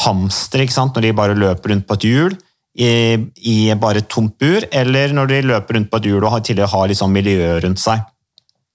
hamstere, 0.05 0.65
når 0.65 1.05
de 1.05 1.13
bare 1.17 1.37
løper 1.37 1.73
rundt 1.73 1.87
på 1.89 1.97
et 1.99 2.07
hjul 2.09 2.37
i, 2.73 2.93
i 3.45 3.57
bare 3.77 4.01
et 4.01 4.09
tomt 4.09 4.33
bur, 4.41 4.65
eller 4.71 5.13
når 5.13 5.29
de 5.29 5.41
løper 5.51 5.77
rundt 5.77 5.91
på 5.91 6.01
et 6.01 6.09
hjul 6.09 6.23
og 6.23 6.31
har, 6.33 6.41
tidligere 6.45 6.73
har 6.73 6.89
liksom 6.89 7.13
miljøet 7.13 7.61
rundt 7.65 7.81
seg. 7.81 8.01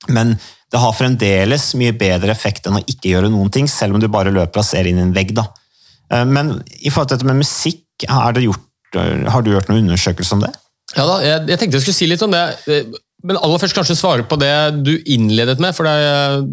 Men 0.08 0.36
det 0.70 0.78
har 0.78 0.92
fremdeles 0.92 1.74
mye 1.80 1.92
bedre 1.98 2.30
effekt 2.30 2.66
enn 2.68 2.76
å 2.78 2.84
ikke 2.86 3.10
gjøre 3.10 3.30
noen 3.32 3.50
ting, 3.50 3.66
selv 3.68 3.94
om 3.96 4.00
du 4.00 4.06
bare 4.08 4.30
løper 4.30 4.60
og 4.62 4.64
ser 4.68 4.86
inn 4.86 4.98
i 5.00 5.02
en 5.02 5.12
vegg. 5.16 5.34
Da. 5.34 5.46
Eh, 6.12 6.24
Men 6.24 6.62
i 6.80 6.90
forhold 6.90 7.08
til 7.08 7.18
dette 7.18 7.26
med 7.26 7.40
musikk, 7.42 7.82
gjort, 8.06 8.60
eh, 8.94 9.26
har 9.30 9.42
du 9.42 9.50
gjort 9.50 9.68
noen 9.68 9.88
undersøkelser 9.88 10.32
om 10.38 10.40
det? 10.46 10.52
Ja 10.96 11.04
da, 11.04 11.18
jeg, 11.20 11.48
jeg 11.48 11.58
tenkte 11.58 11.76
jeg 11.76 11.82
skulle 11.82 11.98
si 11.98 12.06
litt 12.06 12.22
om 12.22 12.30
det. 12.30 12.44
eh, 12.68 12.84
Men 13.24 13.36
aller 13.42 13.58
først 13.58 13.74
kanskje 13.74 13.96
svare 13.98 14.22
på 14.28 14.38
det 14.38 14.54
du 14.84 14.94
innledet 15.04 15.58
med. 15.58 15.74
for 15.74 15.84
det, 15.84 15.90
er- 15.92 16.46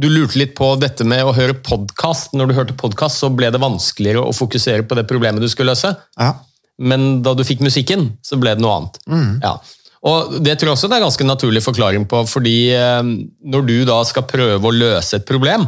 Du 0.00 0.08
lurte 0.08 0.36
litt 0.38 0.54
på 0.56 0.78
dette 0.80 1.04
med 1.04 1.22
å 1.24 1.32
høre 1.34 1.54
podkast. 1.54 2.32
Når 2.34 2.48
du 2.48 2.54
hørte 2.54 2.74
podkast, 2.76 3.20
så 3.22 3.28
ble 3.34 3.50
det 3.50 3.60
vanskeligere 3.60 4.24
å 4.26 4.34
fokusere 4.34 4.82
på 4.88 4.94
det 4.96 5.06
problemet 5.06 5.40
du 5.40 5.48
skulle 5.48 5.70
løse. 5.74 5.96
Ja. 6.18 6.34
Men 6.78 7.22
da 7.22 7.34
du 7.34 7.44
fikk 7.44 7.60
musikken, 7.60 8.16
så 8.24 8.36
ble 8.40 8.54
det 8.56 8.60
noe 8.64 8.74
annet. 8.80 8.98
Ja. 9.42 9.58
Og 10.04 10.36
Det 10.44 10.58
tror 10.58 10.70
jeg 10.70 10.76
også 10.76 10.90
det 10.90 10.98
er 10.98 11.06
ganske 11.06 11.26
naturlig 11.28 11.62
forklaring 11.64 12.04
på, 12.08 12.24
fordi 12.28 12.58
eh, 12.76 13.00
når 13.44 13.66
du 13.68 13.78
da 13.88 14.02
skal 14.04 14.28
prøve 14.28 14.68
å 14.68 14.74
løse 14.74 15.20
et 15.20 15.26
problem, 15.28 15.66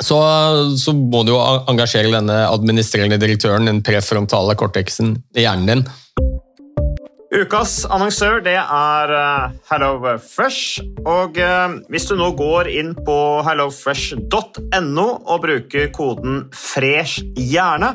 så, 0.00 0.18
så 0.80 0.94
må 0.96 1.22
du 1.26 1.34
jo 1.34 1.40
engasjere 1.70 2.12
denne 2.14 2.42
administrerende 2.48 3.20
direktøren, 3.20 3.68
den 3.68 3.82
prefrontale 3.84 4.56
cortexen 4.58 5.18
i 5.36 5.44
hjernen 5.44 5.68
din. 5.68 5.84
Ukas 7.30 7.84
annonsør 7.86 8.40
det 8.42 8.56
er 8.58 9.12
eh, 9.14 9.52
HelloFresh. 9.70 10.80
Og 11.06 11.38
eh, 11.38 11.76
hvis 11.92 12.08
du 12.10 12.16
nå 12.18 12.32
går 12.38 12.72
inn 12.72 12.90
på 13.06 13.18
hellofresh.no 13.46 15.06
og 15.06 15.44
bruker 15.44 15.92
koden 15.94 16.48
'fresh 16.50 17.22
hjerne', 17.38 17.94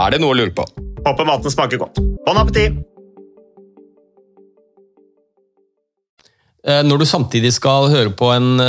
Er 0.00 0.14
det 0.14 0.22
noe 0.22 0.32
å 0.32 0.38
lure 0.38 0.54
på? 0.56 0.64
Håper 1.04 1.28
maten 1.28 1.52
smaker 1.52 1.80
godt. 1.82 2.00
Bon 2.24 2.38
appétit! 2.40 2.78
Eh, 6.62 6.82
Når 6.86 7.02
du 7.02 7.06
samtidig 7.08 7.52
skal 7.56 7.90
høre 7.90 8.12
på 8.16 8.30
en 8.32 8.62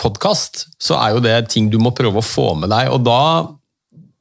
podkast, 0.00 0.68
så 0.80 0.96
er 1.02 1.16
jo 1.16 1.24
det 1.24 1.36
ting 1.50 1.68
du 1.70 1.80
må 1.82 1.92
prøve 1.96 2.22
å 2.22 2.24
få 2.24 2.54
med 2.58 2.70
deg. 2.72 2.92
og 2.94 3.04
da 3.04 3.22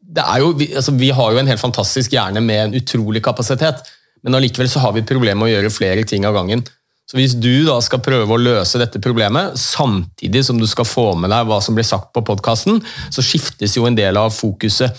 det 0.09 0.23
er 0.25 0.41
jo, 0.41 0.55
altså, 0.57 0.91
vi 0.97 1.11
har 1.13 1.31
jo 1.31 1.37
en 1.37 1.47
helt 1.47 1.61
fantastisk 1.61 2.15
hjerne 2.15 2.41
med 2.41 2.63
en 2.63 2.75
utrolig 2.79 3.21
kapasitet, 3.21 3.83
men 4.25 4.33
allikevel 4.33 4.67
så 4.67 4.81
har 4.81 4.95
vi 4.95 5.05
problemer 5.05 5.37
med 5.37 5.51
å 5.51 5.53
gjøre 5.53 5.71
flere 5.71 6.03
ting 6.03 6.25
av 6.25 6.33
gangen. 6.33 6.63
Så 7.09 7.17
Hvis 7.17 7.35
du 7.37 7.65
da 7.65 7.79
skal 7.81 8.01
prøve 8.05 8.33
å 8.33 8.41
løse 8.41 8.81
dette 8.81 8.99
problemet, 9.01 9.53
samtidig 9.57 10.43
som 10.45 10.57
du 10.57 10.65
skal 10.69 10.85
få 10.85 11.13
med 11.17 11.29
deg 11.29 11.45
hva 11.45 11.61
som 11.61 11.77
blir 11.77 11.85
sagt 11.85 12.11
på 12.13 12.25
podkasten, 12.25 12.81
så 13.13 13.21
skiftes 13.25 13.77
jo 13.77 13.85
en 13.85 13.97
del 13.97 14.17
av 14.17 14.33
fokuset 14.33 14.97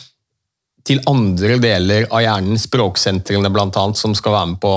til 0.87 1.03
andre 1.11 1.59
deler 1.61 2.07
av 2.09 2.23
hjernen, 2.25 2.59
språksentrene 2.61 3.51
bl.a., 3.53 3.85
som 3.97 4.15
skal 4.17 4.37
være 4.37 4.51
med 4.55 4.61
på 4.63 4.75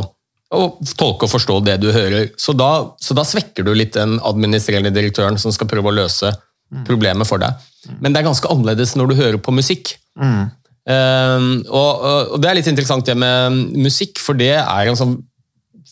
å 0.53 0.63
tolke 0.99 1.25
og 1.25 1.31
forstå 1.31 1.59
det 1.65 1.79
du 1.81 1.89
hører. 1.93 2.29
Så 2.37 2.53
da, 2.57 2.71
så 3.01 3.15
da 3.17 3.25
svekker 3.25 3.65
du 3.65 3.73
litt 3.73 3.95
den 3.97 4.19
administrerende 4.21 4.93
direktøren 4.93 5.39
som 5.41 5.53
skal 5.55 5.69
prøve 5.71 5.89
å 5.89 5.95
løse 6.03 6.33
problemet 6.87 7.29
for 7.29 7.41
deg. 7.41 7.57
Men 7.99 8.13
det 8.13 8.21
er 8.21 8.29
ganske 8.29 8.49
annerledes 8.49 8.95
når 8.97 9.11
du 9.11 9.19
hører 9.19 9.39
på 9.41 9.53
musikk. 9.55 9.95
Um, 10.83 11.63
og, 11.71 12.03
og 12.35 12.41
det 12.43 12.49
er 12.49 12.57
litt 12.59 12.69
interessant 12.69 13.07
det 13.07 13.15
med 13.19 13.61
musikk, 13.85 14.19
for 14.21 14.37
det 14.37 14.55
er 14.59 14.89
en 14.89 14.99
sånn, 14.99 15.17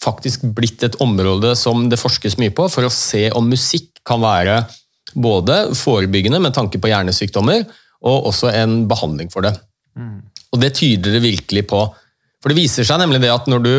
faktisk 0.02 0.48
blitt 0.58 0.82
et 0.86 0.98
område 1.04 1.54
som 1.60 1.86
det 1.92 2.00
forskes 2.02 2.40
mye 2.42 2.54
på, 2.58 2.66
for 2.74 2.88
å 2.88 2.94
se 2.94 3.28
om 3.38 3.50
musikk 3.52 4.02
kan 4.08 4.22
være 4.24 4.64
både 5.14 5.76
forebyggende 5.78 6.40
med 6.42 6.56
tanke 6.56 6.80
på 6.82 6.90
hjernesykdommer, 6.90 7.66
og 8.02 8.32
også 8.32 8.50
en 8.56 8.82
behandling 8.90 9.30
for 9.34 9.46
det. 9.46 9.54
Og 10.52 10.62
det 10.62 10.74
tyder 10.78 11.18
det 11.18 11.24
virkelig 11.24 11.66
på. 11.70 11.82
For 12.42 12.50
det 12.50 12.58
viser 12.58 12.88
seg 12.88 12.98
nemlig 13.04 13.22
det 13.22 13.30
at 13.30 13.48
når 13.52 13.64
du, 13.64 13.74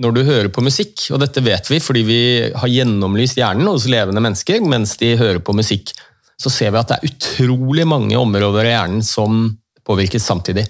når 0.00 0.14
du 0.16 0.22
hører 0.24 0.48
på 0.52 0.64
musikk, 0.64 1.08
og 1.12 1.20
dette 1.20 1.42
vet 1.44 1.68
vi 1.68 1.80
fordi 1.84 2.02
vi 2.06 2.20
har 2.56 2.72
gjennomlyst 2.72 3.36
hjernen 3.36 3.68
hos 3.68 3.88
levende 3.92 4.22
mennesker 4.24 4.64
mens 4.64 4.96
de 5.00 5.12
hører 5.20 5.42
på 5.44 5.54
musikk, 5.56 5.92
så 6.40 6.52
ser 6.52 6.72
vi 6.72 6.80
at 6.80 6.92
det 6.92 6.96
er 6.96 7.10
utrolig 7.10 7.84
mange 7.88 8.16
områder 8.16 8.68
i 8.68 8.72
hjernen 8.72 9.04
som 9.04 9.50
påvirkes 9.86 10.24
samtidig. 10.24 10.64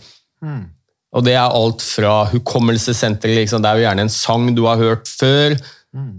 Og 1.16 1.24
det 1.24 1.36
er 1.38 1.54
alt 1.54 1.84
fra 1.86 2.26
hukommelsessenteret, 2.32 3.38
liksom. 3.44 3.62
det 3.62 3.70
er 3.70 3.78
jo 3.78 3.86
gjerne 3.86 4.04
en 4.04 4.12
sang 4.12 4.50
du 4.54 4.66
har 4.66 4.82
hørt 4.82 5.08
før. 5.08 5.56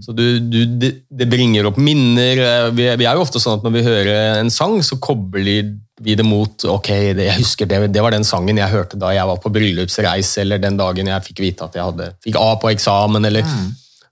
Så 0.02 0.14
du, 0.16 0.24
du, 0.42 0.88
det 0.90 1.28
bringer 1.30 1.68
opp 1.68 1.76
minner. 1.78 2.40
Vi, 2.74 2.88
vi 2.98 3.06
er 3.06 3.14
jo 3.14 3.22
ofte 3.22 3.38
sånn 3.38 3.60
at 3.60 3.66
når 3.66 3.76
vi 3.76 3.84
hører 3.86 4.40
en 4.40 4.50
sang, 4.50 4.80
så 4.82 4.98
kobler 4.98 5.76
vi 6.04 6.14
det 6.18 6.24
mot 6.26 6.64
ok, 6.64 6.88
det, 7.18 7.26
jeg 7.28 7.38
husker 7.40 7.68
det, 7.70 7.80
det 7.94 8.02
var 8.04 8.14
den 8.14 8.24
sangen 8.26 8.58
jeg 8.60 8.70
hørte 8.72 8.98
da 9.00 9.10
jeg 9.16 9.26
var 9.28 9.40
på 9.42 9.50
bryllupsreis, 9.54 10.30
eller 10.42 10.62
den 10.62 10.76
dagen 10.78 11.10
jeg 11.10 11.26
fikk 11.26 11.42
vite 11.44 11.66
at 11.66 11.74
jeg 11.78 11.84
hadde, 11.90 12.12
fikk 12.24 12.38
A 12.40 12.54
på 12.62 12.70
eksamen. 12.72 13.24
eller... 13.28 13.44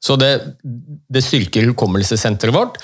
Så 0.06 0.14
det, 0.20 0.28
det 0.62 1.22
styrker 1.24 1.64
hukommelsessenteret 1.72 2.54
vårt. 2.54 2.76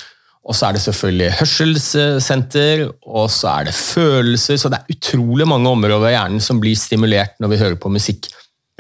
Og 0.42 0.56
så 0.58 0.66
er 0.66 0.74
det 0.74 0.80
selvfølgelig 0.82 1.28
hørselssenter, 1.38 2.80
og 3.06 3.28
så 3.30 3.50
er 3.52 3.68
det 3.68 3.74
følelser. 3.76 4.58
Så 4.58 4.70
det 4.72 4.80
er 4.80 4.96
utrolig 4.96 5.46
mange 5.46 5.70
områder 5.70 6.08
av 6.08 6.14
hjernen 6.16 6.42
som 6.42 6.58
blir 6.62 6.74
stimulert 6.78 7.36
når 7.42 7.52
vi 7.52 7.60
hører 7.60 7.78
på 7.78 7.92
musikk. 7.94 8.26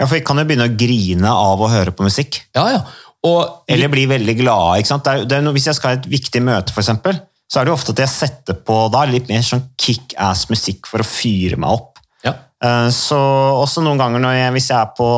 Ja, 0.00 0.08
for 0.08 0.16
Vi 0.16 0.24
kan 0.26 0.40
jo 0.40 0.46
begynne 0.48 0.66
å 0.66 0.74
grine 0.74 1.30
av 1.30 1.62
å 1.62 1.70
høre 1.70 1.94
på 1.94 2.06
musikk. 2.08 2.40
Ja, 2.56 2.64
ja. 2.72 2.80
Og 3.28 3.62
Eller 3.70 3.92
bli 3.92 4.08
veldig 4.10 4.34
glade. 4.40 4.80
ikke 4.80 4.90
sant? 4.90 5.04
Det 5.06 5.12
er, 5.12 5.28
det 5.30 5.36
er, 5.38 5.44
noe- 5.46 5.54
hvis 5.54 5.68
jeg 5.70 5.78
skal 5.78 5.92
ha 5.92 6.00
et 6.00 6.08
viktig 6.10 6.42
møte, 6.42 6.74
eksempel, 6.74 7.20
så 7.52 7.60
er 7.60 7.66
det 7.68 7.72
jo 7.74 7.76
ofte 7.76 7.92
at 7.92 8.00
jeg 8.00 8.08
setter 8.14 8.56
på 8.64 8.76
da 8.94 9.02
litt 9.10 9.28
mer 9.28 9.42
sånn 9.44 9.66
kick-ass-musikk 9.76 10.88
for 10.88 11.04
å 11.04 11.06
fyre 11.08 11.58
meg 11.60 11.74
opp. 11.76 11.98
ja. 12.24 12.32
Eh, 12.64 12.88
Så 12.94 13.18
også 13.18 13.82
noen 13.84 13.98
ganger 14.00 14.22
når 14.24 14.36
jeg, 14.38 14.52
hvis 14.56 14.68
jeg 14.70 14.78
er 14.80 14.92
på 14.96 15.08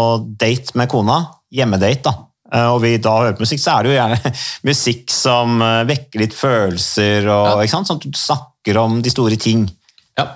date 0.40 0.74
med 0.80 0.88
kona, 0.90 1.18
hjemmedate, 1.54 2.02
da, 2.02 2.14
eh, 2.52 2.66
og 2.72 2.80
vi 2.82 2.96
da 2.98 3.12
hører 3.20 3.36
på 3.38 3.44
musikk, 3.46 3.60
så 3.62 3.76
er 3.78 3.82
det 3.86 3.92
jo 3.92 3.98
gjerne 4.00 4.34
musikk 4.70 5.10
som 5.14 5.62
eh, 5.62 5.84
vekker 5.92 6.24
litt 6.24 6.34
følelser, 6.34 7.28
og, 7.28 7.46
Ja. 7.52 7.58
ikke 7.62 7.76
sant? 7.76 7.86
sånn 7.92 8.00
at 8.02 8.08
du 8.10 8.18
snakker 8.18 8.80
om 8.82 8.98
de 9.04 9.10
store 9.14 9.36
ting. 9.38 9.68
Ja. 10.18 10.26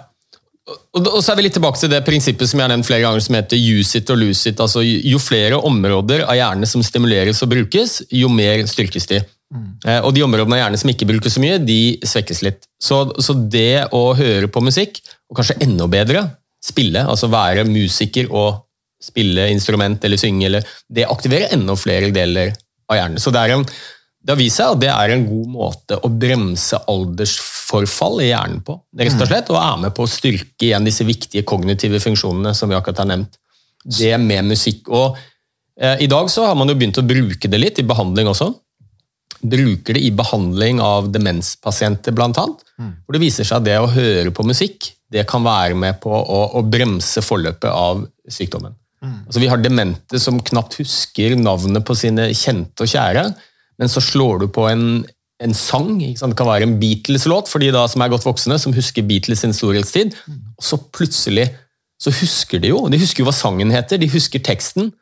Og 0.98 1.22
så 1.24 1.32
er 1.32 1.36
vi 1.38 1.46
litt 1.46 1.54
tilbake 1.56 1.80
til 1.80 1.88
det 1.90 2.02
prinsippet 2.04 2.46
som 2.50 2.60
jeg 2.60 2.66
har 2.68 2.72
nevnt 2.76 2.86
flere 2.86 3.00
ganger, 3.06 3.22
som 3.24 3.34
heter 3.38 3.56
use 3.56 3.96
it 3.96 4.10
og 4.12 4.18
lose 4.20 4.50
it. 4.50 4.60
Altså, 4.60 4.82
jo 4.84 5.18
flere 5.18 5.56
områder 5.64 6.26
av 6.28 6.36
hjernen 6.36 6.68
som 6.68 6.82
stimuleres 6.84 7.40
og 7.42 7.48
brukes, 7.54 8.02
jo 8.12 8.28
mer 8.28 8.60
styrkes 8.68 9.06
de. 9.08 9.22
Eh, 9.54 10.00
Og 10.04 10.12
de 10.14 10.24
områdene 10.26 10.58
av 10.58 10.62
hjernen 10.62 10.80
som 10.80 10.90
ikke 10.92 11.08
bruker 11.08 11.32
så 11.32 11.42
mye, 11.42 11.58
de 11.62 11.98
svekkes 12.04 12.42
litt. 12.44 12.68
Så, 12.82 13.00
så 13.22 13.36
det 13.36 13.88
å 13.96 14.12
høre 14.18 14.50
på 14.52 14.62
musikk, 14.64 15.00
og 15.28 15.40
kanskje 15.40 15.60
enda 15.64 15.88
bedre, 15.90 16.24
spille, 16.64 17.04
altså 17.06 17.30
være 17.30 17.64
musiker 17.68 18.28
og 18.34 18.64
spille 19.02 19.46
instrument 19.52 20.02
eller 20.04 20.20
synge. 20.20 20.48
Eller, 20.50 20.66
det 20.90 21.06
aktiverer 21.08 21.54
enda 21.54 21.76
flere 21.78 22.10
deler 22.14 22.52
av 22.90 22.98
hjernen. 22.98 23.22
Så 23.22 23.32
det, 23.34 23.44
er 23.44 23.54
en, 23.54 23.64
det 23.64 24.34
har 24.34 24.40
vist 24.40 24.60
seg 24.60 24.74
at 24.74 24.82
det 24.82 24.92
er 24.92 25.14
en 25.14 25.26
god 25.28 25.50
måte 25.54 26.00
å 26.02 26.10
bremse 26.10 26.80
aldersforfall 26.90 28.24
i 28.24 28.30
hjernen 28.32 28.62
på. 28.66 28.78
rett 28.98 29.22
Og 29.22 29.30
slett, 29.30 29.52
og 29.54 29.60
er 29.62 29.82
med 29.86 29.96
på 29.96 30.04
å 30.04 30.10
styrke 30.10 30.70
igjen 30.70 30.88
disse 30.88 31.06
viktige 31.08 31.46
kognitive 31.48 32.02
funksjonene 32.02 32.54
som 32.58 32.70
vi 32.70 32.78
akkurat 32.78 33.04
har 33.04 33.12
nevnt. 33.14 33.38
Det 33.84 34.16
med 34.20 34.50
musikk. 34.50 34.88
og 34.90 35.16
eh, 35.80 36.02
I 36.04 36.10
dag 36.10 36.28
så 36.32 36.48
har 36.48 36.58
man 36.58 36.68
jo 36.68 36.76
begynt 36.76 36.98
å 36.98 37.06
bruke 37.06 37.48
det 37.48 37.60
litt 37.62 37.78
i 37.78 37.86
behandling 37.86 38.28
også. 38.28 38.50
Bruker 39.40 39.94
det 39.94 40.02
i 40.02 40.12
behandling 40.14 40.80
av 40.82 41.10
demenspasienter, 41.14 42.14
blant 42.16 42.38
annet. 42.40 42.64
Hvor 43.04 43.16
det 43.16 43.22
viser 43.22 43.46
seg 43.46 43.60
at 43.60 43.66
det 43.68 43.78
å 43.80 43.90
høre 43.92 44.32
på 44.34 44.46
musikk 44.46 44.92
det 45.08 45.24
kan 45.28 45.40
være 45.40 45.76
med 45.78 46.00
på 46.02 46.12
å, 46.12 46.40
å 46.58 46.62
bremse 46.68 47.22
forløpet 47.24 47.70
av 47.70 48.02
sykdommen. 48.28 48.74
Altså, 49.28 49.40
vi 49.40 49.48
har 49.48 49.60
demente 49.62 50.18
som 50.20 50.40
knapt 50.42 50.80
husker 50.80 51.36
navnet 51.38 51.84
på 51.86 51.94
sine 51.96 52.28
kjente 52.34 52.84
og 52.84 52.90
kjære, 52.90 53.28
men 53.78 53.92
så 53.92 54.02
slår 54.02 54.42
du 54.42 54.46
på 54.52 54.66
en, 54.68 54.84
en 55.40 55.54
sang. 55.54 55.94
Det 56.02 56.34
kan 56.36 56.50
være 56.50 56.66
en 56.66 56.76
Beatles-låt 56.80 57.48
for 57.50 57.62
de 57.62 57.70
da 57.74 57.84
som 57.90 58.02
er 58.02 58.10
godt 58.12 58.26
voksne, 58.26 58.58
som 58.58 58.74
husker 58.74 59.06
Beatles 59.06 59.44
sin 59.44 59.54
storhetstid. 59.54 60.16
Og 60.58 60.66
så 60.66 60.80
plutselig 60.92 61.46
så 62.02 62.12
husker 62.14 62.62
de 62.62 62.72
jo. 62.72 62.84
De 62.90 63.00
husker 63.00 63.22
jo 63.22 63.28
hva 63.30 63.36
sangen 63.36 63.72
heter, 63.74 64.00
de 64.02 64.10
husker 64.10 64.42
teksten. 64.44 64.92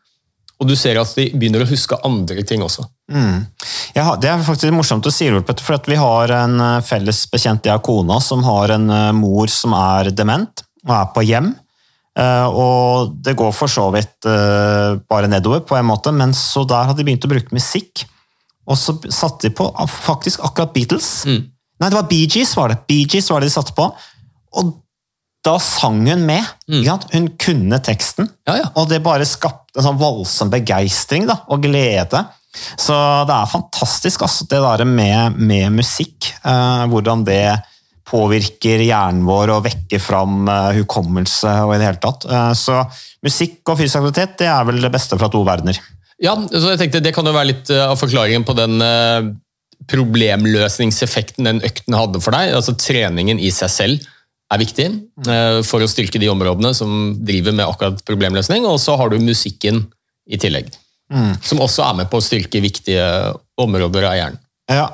Og 0.57 0.71
du 0.71 0.73
ser 0.79 0.97
at 0.97 1.13
de 1.19 1.27
begynner 1.37 1.65
å 1.65 1.69
huske 1.69 1.99
andre 2.07 2.45
ting 2.49 2.63
også. 2.65 2.87
Mm. 3.13 3.45
Ja, 3.97 4.15
det 4.21 4.31
er 4.31 4.45
faktisk 4.45 4.73
morsomt 4.73 5.07
å 5.07 5.13
si, 5.13 5.29
for 5.29 5.77
at 5.77 5.89
vi 5.91 5.99
har 6.01 6.33
en 6.33 6.57
eh, 6.63 6.83
felles 6.87 7.27
bekjent, 7.33 7.69
jeg 7.69 7.77
og 7.77 7.85
kona, 7.85 8.19
som 8.25 8.45
har 8.47 8.73
en 8.79 8.89
eh, 8.93 9.13
mor 9.17 9.53
som 9.53 9.77
er 9.77 10.11
dement 10.17 10.65
og 10.87 10.95
er 10.97 11.11
på 11.13 11.25
hjem. 11.29 11.51
Eh, 12.17 12.47
og 12.49 13.13
det 13.27 13.37
går 13.37 13.53
for 13.53 13.69
så 13.69 13.91
vidt 13.93 14.29
bare 15.11 15.29
nedover, 15.29 15.61
på 15.69 15.77
en 15.77 15.91
måte, 15.91 16.15
men 16.15 16.33
så 16.37 16.65
der 16.69 16.89
hadde 16.89 17.03
de 17.03 17.09
begynt 17.11 17.29
å 17.29 17.33
bruke 17.35 17.57
musikk. 17.57 18.07
Og 18.67 18.81
så 18.81 18.97
satte 19.13 19.47
de 19.47 19.55
på 19.55 19.69
faktisk 19.93 20.41
akkurat 20.47 20.73
Beatles. 20.75 21.11
Mm. 21.29 21.45
Nei, 21.77 21.91
det 21.93 21.99
var 21.99 22.09
Bee 22.09 22.27
Gees 22.33 22.57
var 22.57 22.73
det. 22.73 22.81
Bee 22.89 23.05
Gees 23.05 23.29
var 23.31 23.45
det 23.45 23.51
de 23.51 23.55
satte 23.55 23.77
på. 23.77 23.91
Og 24.57 24.73
da 25.47 25.55
sang 25.63 26.03
hun 26.09 26.25
med. 26.27 26.43
Mm. 26.71 26.83
Hun 27.13 27.29
kunne 27.41 27.79
teksten, 27.85 28.29
ja, 28.49 28.59
ja. 28.65 28.67
og 28.75 28.91
det 28.91 29.05
bare 29.05 29.29
skapte 29.29 29.79
en 29.79 29.87
sånn 29.87 30.01
voldsom 30.01 30.51
begeistring 30.53 31.29
og 31.31 31.63
glede. 31.63 32.25
Så 32.81 32.97
det 33.29 33.37
er 33.37 33.51
fantastisk, 33.51 34.25
altså, 34.25 34.47
det 34.51 34.61
der 34.65 34.85
med, 34.89 35.37
med 35.37 35.75
musikk. 35.77 36.31
Eh, 36.41 36.85
hvordan 36.91 37.25
det 37.27 37.59
påvirker 38.07 38.85
hjernen 38.87 39.27
vår 39.27 39.53
og 39.57 39.65
vekker 39.67 40.01
fram 40.03 40.47
eh, 40.49 40.79
hukommelse 40.81 41.53
og 41.67 41.75
i 41.75 41.81
det 41.81 41.89
hele 41.91 42.03
tatt. 42.03 42.27
Eh, 42.31 42.53
så 42.57 42.81
musikk 43.27 43.61
og 43.67 43.81
fysisk 43.81 44.01
aktivitet 44.01 44.39
det 44.43 44.51
er 44.51 44.69
vel 44.69 44.81
det 44.83 44.93
beste 44.95 45.19
fra 45.19 45.31
to 45.33 45.43
verdener. 45.47 45.81
Ja, 46.23 46.33
så 46.49 46.71
jeg 46.71 46.81
tenkte 46.81 47.03
Det 47.05 47.13
kan 47.13 47.27
jo 47.29 47.35
være 47.37 47.51
litt 47.51 47.71
eh, 47.75 47.85
av 47.85 47.99
forklaringen 48.01 48.47
på 48.47 48.57
den 48.57 48.81
eh, 48.81 49.33
problemløsningseffekten 49.91 51.49
den 51.51 51.61
økten 51.67 51.99
hadde 51.99 52.23
for 52.25 52.37
deg. 52.37 52.55
Altså 52.57 52.77
Treningen 52.79 53.43
i 53.43 53.51
seg 53.55 53.73
selv 53.75 54.13
er 54.53 54.63
viktig 54.63 54.87
eh, 55.27 55.61
for 55.67 55.83
å 55.83 55.91
styrke 55.91 56.21
de 56.23 56.31
områdene 56.31 56.73
som 56.77 57.15
driver 57.19 57.57
med 57.57 57.67
akkurat 57.67 58.03
problemløsning. 58.07 58.67
Og 58.69 58.79
så 58.83 58.97
har 58.99 59.11
du 59.11 59.19
musikken 59.23 59.85
i 60.27 60.39
tillegg, 60.43 60.73
som 61.47 61.61
også 61.63 61.85
er 61.87 61.99
med 62.01 62.09
på 62.11 62.19
å 62.19 62.25
styrke 62.25 62.59
viktige 62.59 63.05
områder 63.63 64.09
av 64.09 64.17
hjernen. 64.19 64.41
Ja, 64.67 64.89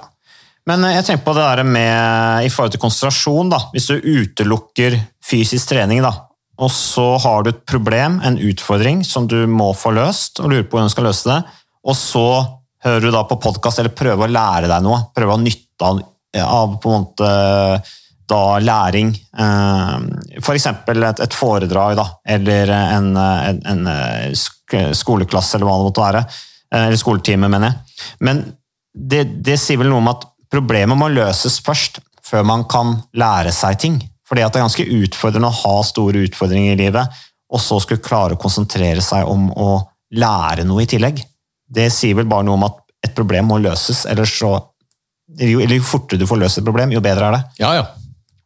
men 0.69 0.85
jeg 0.87 1.07
tenker 1.07 1.25
på 1.25 1.33
det 1.35 1.47
der 1.47 1.65
med 1.67 2.45
i 2.47 2.51
forhold 2.53 2.75
til 2.75 2.83
konsentrasjon. 2.83 3.49
da. 3.51 3.63
Hvis 3.73 3.89
du 3.89 3.97
utelukker 3.97 4.99
fysisk 5.25 5.73
trening, 5.73 6.03
da, 6.05 6.13
og 6.63 6.71
så 6.71 7.07
har 7.23 7.43
du 7.43 7.51
et 7.51 7.65
problem, 7.69 8.21
en 8.23 8.39
utfordring, 8.39 9.03
som 9.07 9.27
du 9.31 9.41
må 9.51 9.73
få 9.75 9.95
løst, 9.97 10.39
og 10.41 10.53
lurer 10.53 10.67
på 10.69 10.77
hvordan 10.77 10.91
du 10.91 10.95
skal 10.95 11.09
løse 11.09 11.31
det, 11.31 11.41
og 11.83 11.99
så 11.99 12.27
hører 12.85 13.07
du 13.07 13.11
da 13.15 13.25
på 13.27 13.41
podkast 13.43 13.81
eller 13.81 13.95
prøver 13.97 14.29
å 14.29 14.35
lære 14.37 14.71
deg 14.71 14.85
noe, 14.85 15.01
prøver 15.15 15.39
å 15.39 15.43
nytte 15.43 15.89
av, 15.89 15.99
av 16.43 16.77
på 16.83 16.93
en 16.93 17.05
måte 17.07 17.33
da 18.31 18.59
læring. 18.63 19.13
F.eks. 20.41 20.67
Et, 20.67 21.23
et 21.27 21.37
foredrag, 21.37 21.97
da, 21.99 22.07
eller 22.37 22.73
en, 22.73 23.11
en, 23.17 23.63
en 23.75 24.95
skoleklasse, 24.97 25.57
eller 25.57 25.69
hva 25.69 25.79
det 25.79 25.89
måtte 25.89 26.05
være. 26.07 26.25
Eller 26.73 27.01
skoletime, 27.01 27.51
mener 27.53 27.73
jeg. 27.73 28.07
Men 28.25 28.45
det, 28.93 29.25
det 29.45 29.59
sier 29.61 29.81
vel 29.81 29.93
noe 29.93 30.03
om 30.03 30.13
at 30.13 30.27
problemet 30.53 30.99
må 30.99 31.11
løses 31.13 31.61
først, 31.65 32.01
før 32.23 32.47
man 32.49 32.65
kan 32.71 32.97
lære 33.19 33.53
seg 33.55 33.79
ting. 33.81 34.01
Fordi 34.29 34.45
at 34.45 34.55
det 34.55 34.61
er 34.61 34.67
ganske 34.69 34.89
utfordrende 35.03 35.51
å 35.51 35.61
ha 35.63 35.75
store 35.85 36.23
utfordringer 36.29 36.77
i 36.77 36.83
livet, 36.87 37.23
og 37.53 37.61
så 37.61 37.77
skulle 37.83 38.05
klare 38.05 38.37
å 38.37 38.41
konsentrere 38.41 39.03
seg 39.05 39.29
om 39.29 39.51
å 39.53 39.73
lære 40.17 40.65
noe 40.69 40.85
i 40.85 40.89
tillegg. 40.89 41.21
Det 41.73 41.89
sier 41.93 42.17
vel 42.17 42.29
bare 42.31 42.47
noe 42.47 42.57
om 42.57 42.69
at 42.69 42.79
et 43.05 43.15
problem 43.17 43.51
må 43.51 43.59
løses, 43.61 44.07
eller 44.09 44.29
så 44.29 44.55
jo, 45.41 45.61
eller 45.63 45.79
jo 45.79 45.85
fortere 45.87 46.21
du 46.21 46.27
får 46.29 46.41
løst 46.43 46.61
et 46.61 46.67
problem, 46.67 46.93
jo 46.93 47.01
bedre 47.05 47.29
er 47.29 47.37
det. 47.37 47.43
Ja, 47.63 47.73
ja. 47.79 47.85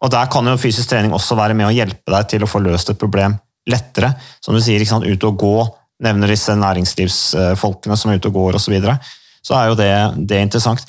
Og 0.06 0.12
Der 0.14 0.30
kan 0.30 0.46
jo 0.46 0.54
fysisk 0.60 0.92
trening 0.92 1.14
også 1.14 1.34
være 1.38 1.56
med 1.58 1.66
å 1.66 1.74
hjelpe 1.74 2.14
deg 2.14 2.30
til 2.30 2.46
å 2.46 2.50
få 2.50 2.62
løst 2.62 2.92
et 2.92 3.00
problem 3.00 3.34
lettere. 3.66 4.12
Som 4.44 4.54
du 4.54 4.62
sier, 4.62 4.78
ikke 4.78 4.94
sant, 4.94 5.06
ut 5.06 5.26
og 5.26 5.38
gå, 5.42 5.54
nevner 6.06 6.30
disse 6.30 6.54
næringslivsfolkene 6.54 7.98
som 7.98 8.12
er 8.12 8.20
ute 8.20 8.30
og 8.30 8.38
går 8.38 8.58
osv. 8.58 8.68
Så, 8.68 8.74
videre. 8.76 8.96
så 9.42 9.56
er 9.58 9.70
jo 9.70 9.78
det, 9.78 9.94
det 10.30 10.42
interessant. 10.46 10.84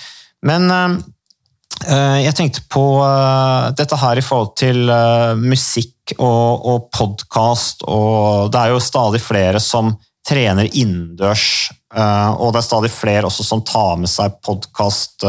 Men 0.46 0.70
øh, 0.70 2.18
jeg 2.22 2.36
tenkte 2.38 2.66
på 2.70 2.84
øh, 3.02 3.72
dette 3.80 3.98
her 3.98 4.22
i 4.22 4.26
forhold 4.26 4.54
til 4.60 4.92
øh, 4.94 5.34
musikk 5.42 6.14
og, 6.20 6.68
og 6.70 6.92
podkast, 6.94 7.88
og 7.90 8.52
det 8.54 8.62
er 8.62 8.76
jo 8.76 8.84
stadig 8.84 9.24
flere 9.24 9.64
som 9.64 9.96
trener 10.28 10.68
innendørs, 10.76 11.72
og 11.96 12.50
det 12.52 12.60
er 12.60 12.66
stadig 12.66 12.90
flere 12.92 13.30
også 13.30 13.46
som 13.48 13.62
tar 13.64 13.94
med 13.96 14.12
seg 14.12 14.34
podkast 14.44 15.24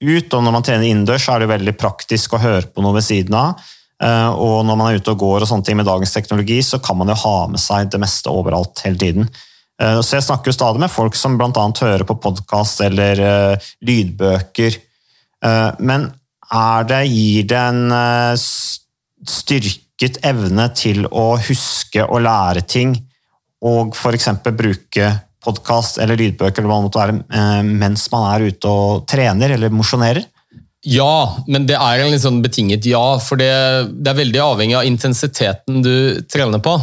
ut. 0.00 0.32
Og 0.32 0.42
når 0.44 0.54
man 0.54 0.64
trener 0.66 0.88
innendørs, 0.88 1.28
er 1.28 1.42
det 1.42 1.50
veldig 1.52 1.76
praktisk 1.80 2.34
å 2.34 2.42
høre 2.42 2.68
på 2.68 2.84
noe 2.84 2.96
ved 2.98 3.06
siden 3.06 3.36
av. 3.36 3.60
Og 4.40 4.62
når 4.64 4.78
man 4.80 4.86
er 4.88 5.00
ute 5.00 5.12
og 5.12 5.20
går 5.20 5.44
og 5.44 5.48
sånne 5.50 5.66
ting 5.66 5.76
med 5.76 5.84
dagens 5.88 6.14
teknologi, 6.14 6.62
så 6.64 6.78
kan 6.80 6.96
man 6.96 7.10
jo 7.12 7.18
ha 7.20 7.34
med 7.52 7.60
seg 7.60 7.90
det 7.92 8.00
meste 8.00 8.32
overalt 8.32 8.80
hele 8.86 8.96
tiden. 8.96 9.28
Så 9.76 10.16
jeg 10.16 10.24
snakker 10.24 10.48
jo 10.48 10.56
stadig 10.56 10.80
med 10.80 10.92
folk 10.92 11.16
som 11.16 11.36
bl.a. 11.36 11.50
hører 11.52 12.06
på 12.08 12.16
podkast 12.20 12.80
eller 12.84 13.20
uh, 13.20 13.68
lydbøker. 13.84 14.78
Men 15.84 16.08
er 16.48 16.88
det, 16.88 17.02
gir 17.12 17.46
det 17.52 17.60
en 17.60 17.92
styrket 19.28 20.20
evne 20.26 20.68
til 20.76 21.04
å 21.08 21.34
huske 21.40 22.04
og 22.04 22.24
lære 22.24 22.64
ting, 22.64 22.96
og 23.64 23.92
f.eks. 23.96 24.30
bruke 24.48 25.12
podkast 25.44 25.98
eller 26.02 26.18
lydbøker 26.20 26.62
eller 26.62 26.70
hva 26.70 26.78
det 26.80 26.86
måtte 26.88 27.00
være, 27.00 27.64
mens 27.66 28.06
man 28.12 28.26
er 28.34 28.50
ute 28.50 28.70
og 28.70 29.08
trener 29.10 29.56
eller 29.56 29.72
mosjonerer? 29.72 30.26
Ja, 30.86 31.36
men 31.48 31.66
det 31.68 31.76
er 31.76 32.00
en 32.00 32.12
litt 32.12 32.22
sånn 32.24 32.40
betinget 32.44 32.86
ja. 32.88 33.18
For 33.20 33.40
det, 33.40 33.50
det 34.00 34.12
er 34.12 34.20
veldig 34.22 34.40
avhengig 34.40 34.78
av 34.78 34.88
intensiteten 34.88 35.82
du 35.84 35.94
trener 36.32 36.62
på. 36.64 36.78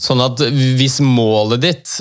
Sånn 0.00 0.22
at 0.24 0.40
hvis 0.50 0.98
målet 1.04 1.62
ditt, 1.62 1.92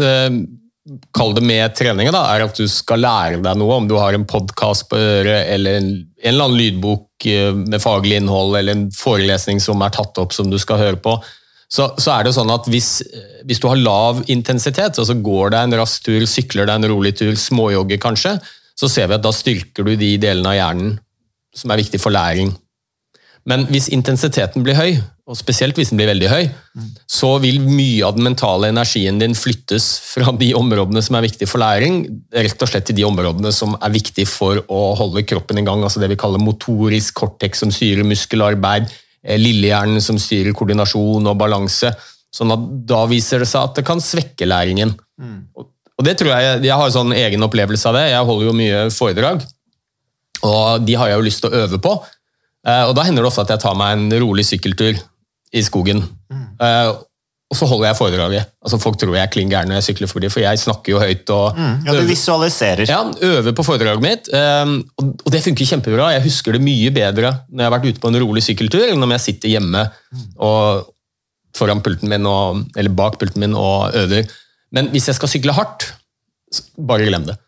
kall 1.14 1.36
det 1.38 1.44
med 1.46 1.76
treninga, 1.78 2.14
er 2.16 2.46
at 2.48 2.58
du 2.58 2.66
skal 2.72 3.04
lære 3.04 3.42
deg 3.44 3.60
noe, 3.60 3.76
om 3.78 3.90
du 3.90 3.98
har 4.00 4.16
en 4.16 4.26
podkast 4.30 4.88
på 4.90 4.98
øret 4.98 5.52
eller 5.54 5.82
en, 5.82 5.92
en, 6.00 6.32
eller 6.32 6.48
annen 6.48 6.62
lydbok 6.64 7.28
med 7.60 7.84
faglig 7.84 8.22
innhold 8.22 8.56
eller 8.58 8.78
en 8.78 8.88
forelesning 8.96 9.60
som 9.62 9.84
er 9.86 9.94
tatt 9.94 10.18
opp 10.24 10.34
som 10.34 10.50
du 10.50 10.58
skal 10.62 10.82
høre 10.82 11.02
på, 11.04 11.18
så, 11.70 11.92
så 12.02 12.16
er 12.16 12.26
det 12.26 12.34
sånn 12.34 12.50
at 12.50 12.66
hvis, 12.72 13.04
hvis, 13.46 13.60
du 13.62 13.68
har 13.70 13.78
lav 13.78 14.24
intensitet, 14.32 14.98
altså 14.98 15.18
går 15.22 15.54
deg 15.54 15.68
en 15.68 15.78
rask 15.84 16.02
tur, 16.06 16.24
sykler 16.26 16.66
deg 16.66 16.80
en 16.80 16.90
rolig 16.90 17.14
tur, 17.20 17.36
småjogger 17.38 18.02
kanskje, 18.02 18.40
så 18.80 18.90
ser 18.90 19.10
vi 19.10 19.20
at 19.20 19.26
da 19.26 19.34
styrker 19.36 19.86
du 19.86 19.94
de 20.00 20.16
delene 20.22 20.50
av 20.50 20.58
hjernen 20.58 20.98
som 21.56 21.70
er 21.70 21.82
viktig 21.82 22.02
for 22.02 22.16
læring. 22.16 22.52
Men 23.50 23.66
hvis 23.70 23.90
intensiteten 23.94 24.66
blir 24.66 24.78
høy, 24.78 25.00
og 25.30 25.38
spesielt 25.38 25.78
hvis 25.78 25.92
den 25.92 26.00
blir 26.00 26.10
veldig 26.10 26.30
høy, 26.32 26.48
så 27.10 27.36
vil 27.42 27.60
mye 27.62 28.02
av 28.06 28.16
den 28.18 28.26
mentale 28.26 28.72
energien 28.74 29.20
din 29.22 29.36
flyttes 29.38 29.92
fra 30.10 30.34
de 30.40 30.50
områdene 30.58 31.04
som 31.06 31.20
er 31.20 31.28
viktige 31.28 31.50
for 31.50 31.62
læring, 31.62 32.02
rett 32.34 32.66
og 32.66 32.72
slett 32.72 32.88
til 32.90 32.98
de 32.98 33.06
områdene 33.06 33.52
som 33.54 33.76
er 33.78 33.94
viktige 33.94 34.30
for 34.30 34.64
å 34.66 34.82
holde 34.98 35.26
kroppen 35.30 35.62
i 35.62 35.66
gang. 35.68 35.86
altså 35.86 36.02
Det 36.02 36.10
vi 36.10 36.18
kaller 36.20 36.42
motorisk 36.42 37.22
cortex, 37.22 37.62
som 37.62 37.74
styrer 37.74 38.08
muskelarbeid, 38.10 38.90
lillehjernen, 39.24 40.02
som 40.02 40.20
styrer 40.20 40.56
koordinasjon 40.56 41.28
og 41.28 41.38
balanse. 41.38 41.92
sånn 42.32 42.54
at 42.54 42.66
Da 42.88 43.06
viser 43.10 43.40
det 43.40 43.50
seg 43.50 43.64
at 43.64 43.76
det 43.76 43.86
kan 43.86 44.00
svekke 44.00 44.46
læringen. 44.46 44.94
Mm. 45.20 45.50
Og 45.58 46.06
det 46.06 46.18
tror 46.18 46.32
Jeg 46.32 46.62
jeg 46.64 46.78
har 46.78 46.90
sånn 46.90 47.12
egen 47.14 47.44
opplevelse 47.44 47.90
av 47.90 47.96
det. 47.96 48.12
Jeg 48.12 48.26
holder 48.26 48.46
jo 48.46 48.54
mye 48.54 48.90
foredrag, 48.90 49.44
og 50.44 50.86
de 50.86 50.94
har 50.96 51.10
jeg 51.10 51.18
jo 51.18 51.26
lyst 51.28 51.42
til 51.42 51.50
å 51.50 51.66
øve 51.66 51.80
på. 51.80 51.92
Og 52.70 52.96
Da 52.96 53.04
hender 53.04 53.24
det 53.24 53.28
ofte 53.28 53.42
at 53.42 53.50
jeg 53.50 53.60
tar 53.60 53.76
meg 53.76 53.98
en 53.98 54.22
rolig 54.22 54.46
sykkeltur 54.46 55.00
i 55.52 55.62
skogen. 55.62 56.04
Mm. 56.32 56.46
Og 57.50 57.58
så 57.58 57.66
holder 57.66 57.88
jeg 57.90 57.98
foredraget. 57.98 58.52
Altså 58.62 58.78
Folk 58.78 59.00
tror 59.02 59.16
jeg 59.18 59.26
er 59.26 59.32
klin 59.34 59.50
gæren 59.50 59.72
når 59.72 59.80
jeg 59.80 59.88
sykler 59.88 60.10
forbi, 60.12 60.30
for 60.30 60.44
jeg 60.44 60.60
snakker 60.62 60.94
jo 60.94 61.00
høyt. 61.02 61.30
og 61.34 61.58
mm. 61.58 61.88
Ja, 61.88 61.96
Du 61.98 62.06
visualiserer. 62.06 62.86
Ja, 62.86 63.00
øver 63.26 63.56
på 63.58 63.66
foredraget 63.66 64.04
mitt. 64.06 64.30
Og 64.30 65.32
det 65.34 65.42
funker 65.44 65.66
kjempebra. 65.66 66.12
Jeg 66.14 66.28
husker 66.28 66.54
det 66.54 66.62
mye 66.62 66.94
bedre 66.94 67.34
når 67.50 67.64
jeg 67.64 67.72
har 67.72 67.74
vært 67.74 67.90
ute 67.90 68.04
på 68.04 68.12
en 68.12 68.20
rolig 68.22 68.46
sykkeltur, 68.46 68.86
enn 68.92 69.02
om 69.02 69.16
jeg 69.18 69.26
sitter 69.26 69.56
hjemme 69.56 69.88
og 70.38 70.94
foran 71.58 71.82
pulten 71.82 72.12
min 72.12 72.28
og, 72.30 72.62
eller 72.78 72.94
bak 72.94 73.18
pulten 73.18 73.42
min 73.42 73.58
og 73.58 73.98
øver. 73.98 74.30
Men 74.76 74.92
hvis 74.94 75.10
jeg 75.10 75.18
skal 75.18 75.32
sykle 75.34 75.56
hardt, 75.58 75.90
bare 76.78 77.10
glem 77.10 77.26
det. 77.32 77.40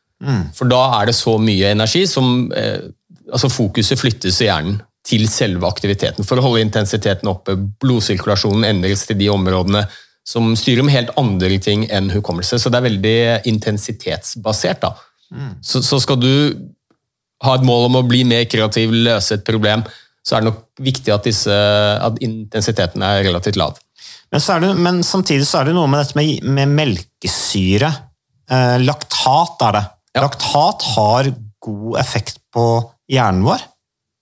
For 0.58 0.70
da 0.70 0.82
er 1.00 1.10
det 1.10 1.18
så 1.18 1.38
mye 1.42 1.72
energi 1.74 2.04
som 2.10 2.52
eh, 2.58 2.90
altså 3.32 3.50
Fokuset 3.50 4.00
flyttes 4.00 4.38
i 4.42 4.50
hjernen 4.50 4.82
til 5.08 5.26
selve 5.30 5.68
aktiviteten. 5.68 6.26
For 6.28 6.38
å 6.38 6.46
holde 6.46 6.64
intensiteten 6.66 7.30
oppe, 7.32 7.56
blodsirkulasjonen 7.82 8.68
endres 8.70 9.08
til 9.08 9.18
de 9.20 9.30
områdene 9.34 9.86
som 10.28 10.52
styrer 10.58 10.86
med 10.86 10.94
helt 10.94 11.16
andre 11.18 11.58
ting 11.62 11.88
enn 11.90 12.12
hukommelse. 12.14 12.60
Så 12.62 12.70
det 12.70 12.80
er 12.80 12.88
veldig 12.90 13.18
intensitetsbasert. 13.50 14.84
da. 14.84 14.94
Så, 15.66 15.82
så 15.86 15.98
skal 16.04 16.20
du 16.22 16.32
ha 17.42 17.56
et 17.58 17.66
mål 17.66 17.88
om 17.90 18.00
å 18.02 18.06
bli 18.06 18.22
mer 18.28 18.46
kreativ, 18.50 18.94
løse 18.94 19.40
et 19.40 19.46
problem, 19.48 19.84
så 20.22 20.38
er 20.38 20.44
det 20.44 20.52
nok 20.52 20.60
viktig 20.86 21.14
at, 21.14 21.26
disse, 21.26 21.56
at 21.98 22.20
intensiteten 22.22 23.02
er 23.06 23.24
relativt 23.26 23.58
lav. 23.58 23.80
Men, 24.32 24.44
så 24.44 24.60
det, 24.62 24.70
men 24.78 25.02
samtidig 25.04 25.48
så 25.50 25.62
er 25.62 25.70
det 25.72 25.76
noe 25.76 25.90
med 25.90 26.04
dette 26.04 26.18
med, 26.20 26.46
med 26.46 26.76
melkesyre. 26.78 27.90
Eh, 28.52 28.78
laktat 28.86 29.66
er 29.68 29.78
det. 29.80 29.84
Laktat 30.22 30.86
har 30.94 31.32
god 31.62 31.98
effekt 32.02 32.40
på 32.54 32.66
hjernen 33.12 33.44
vår. 33.48 33.66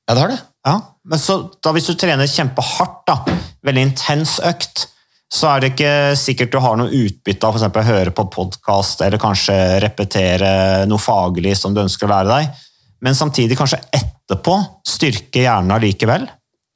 Ja, 0.10 0.16
det 0.16 0.22
har 0.24 0.32
det. 0.34 0.40
Ja, 0.66 0.76
men 1.06 1.20
så 1.22 1.36
da 1.62 1.72
hvis 1.76 1.86
du 1.86 1.94
trener 1.94 2.30
kjempehardt, 2.30 3.04
da, 3.06 3.20
veldig 3.66 3.84
intens 3.92 4.40
økt, 4.42 4.88
så 5.30 5.52
er 5.52 5.62
det 5.62 5.70
ikke 5.76 5.92
sikkert 6.18 6.56
du 6.56 6.58
har 6.64 6.80
noe 6.80 6.90
utbytte 6.90 7.46
av 7.46 7.60
eksempel 7.60 7.84
å 7.84 7.90
høre 7.92 8.14
på 8.18 8.26
podkast 8.34 9.04
eller 9.06 9.22
kanskje 9.22 9.54
repetere 9.84 10.50
noe 10.90 11.02
faglig 11.02 11.54
som 11.60 11.76
du 11.76 11.84
ønsker 11.84 12.10
å 12.10 12.12
lære 12.16 12.32
deg, 12.32 12.64
men 13.06 13.18
samtidig 13.18 13.58
kanskje 13.60 13.84
etterpå 13.94 14.56
styrke 14.90 15.44
hjernen 15.46 15.76
allikevel. 15.78 16.26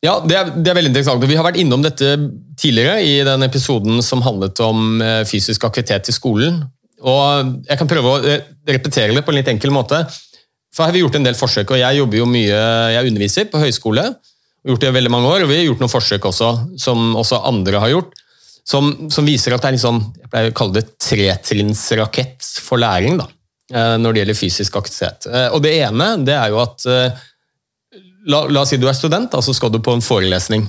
Ja, 0.06 0.20
det 0.22 0.38
er, 0.38 0.52
det 0.54 0.70
er 0.70 0.78
veldig 0.78 0.92
interessant. 0.92 1.26
Vi 1.26 1.40
har 1.40 1.48
vært 1.48 1.58
innom 1.64 1.82
dette 1.82 2.14
tidligere 2.60 3.00
i 3.02 3.16
den 3.26 3.48
episoden 3.48 4.04
som 4.06 4.22
handlet 4.22 4.60
om 4.62 5.02
eh, 5.02 5.24
fysisk 5.26 5.66
aktivitet 5.66 6.12
i 6.12 6.16
skolen. 6.16 6.62
Og 7.02 7.54
Jeg 7.66 7.80
kan 7.80 7.90
prøve 7.90 8.12
å 8.12 8.22
eh, 8.22 8.46
repetere 8.68 9.16
det 9.16 9.24
på 9.26 9.34
en 9.34 9.40
litt 9.40 9.50
enkel 9.50 9.74
måte. 9.74 10.04
For 10.74 10.84
her 10.84 10.90
har 10.90 10.96
vi 10.96 11.04
gjort 11.04 11.20
en 11.20 11.28
del 11.28 11.38
forsøk, 11.38 11.72
og 11.76 11.82
jeg 11.82 12.00
jobber 12.00 12.18
jo 12.18 12.28
mye, 12.30 12.60
jeg 12.96 13.12
underviser 13.12 13.50
på 13.52 13.62
høyskole. 13.62 14.08
gjort 14.66 14.82
det 14.82 14.90
i 14.90 14.96
veldig 14.96 15.12
mange 15.12 15.30
år, 15.30 15.44
og 15.44 15.50
Vi 15.50 15.58
har 15.60 15.66
gjort 15.68 15.84
noen 15.84 15.92
forsøk 15.92 16.26
også, 16.26 16.50
som 16.80 17.16
også 17.20 17.44
andre 17.46 17.80
har 17.84 17.90
gjort, 17.94 18.14
som, 18.66 19.10
som 19.12 19.26
viser 19.28 19.54
at 19.54 19.62
det 19.62 19.74
er 19.74 19.78
en 19.78 19.84
sånn, 19.84 20.02
jeg 20.22 20.32
pleier 20.32 20.54
å 20.54 20.56
kalle 20.56 20.80
det 20.80 20.86
tretrinnsrakett 21.04 22.48
for 22.64 22.80
læring 22.80 23.20
da, 23.20 23.28
eh, 23.74 23.98
når 24.00 24.14
det 24.14 24.24
gjelder 24.24 24.40
fysisk 24.40 24.78
aktivitet. 24.80 25.28
Eh, 25.28 25.50
Og 25.52 25.62
Det 25.62 25.76
ene 25.84 26.08
det 26.24 26.38
er 26.38 26.54
jo 26.54 26.62
at 26.64 26.86
eh, 26.88 27.24
la, 28.32 28.46
la 28.48 28.64
oss 28.64 28.72
si 28.72 28.80
du 28.80 28.88
er 28.88 28.98
student, 28.98 29.36
og 29.36 29.44
så 29.44 29.54
skal 29.54 29.74
du 29.74 29.82
på 29.84 29.94
en 29.94 30.02
forelesning. 30.02 30.66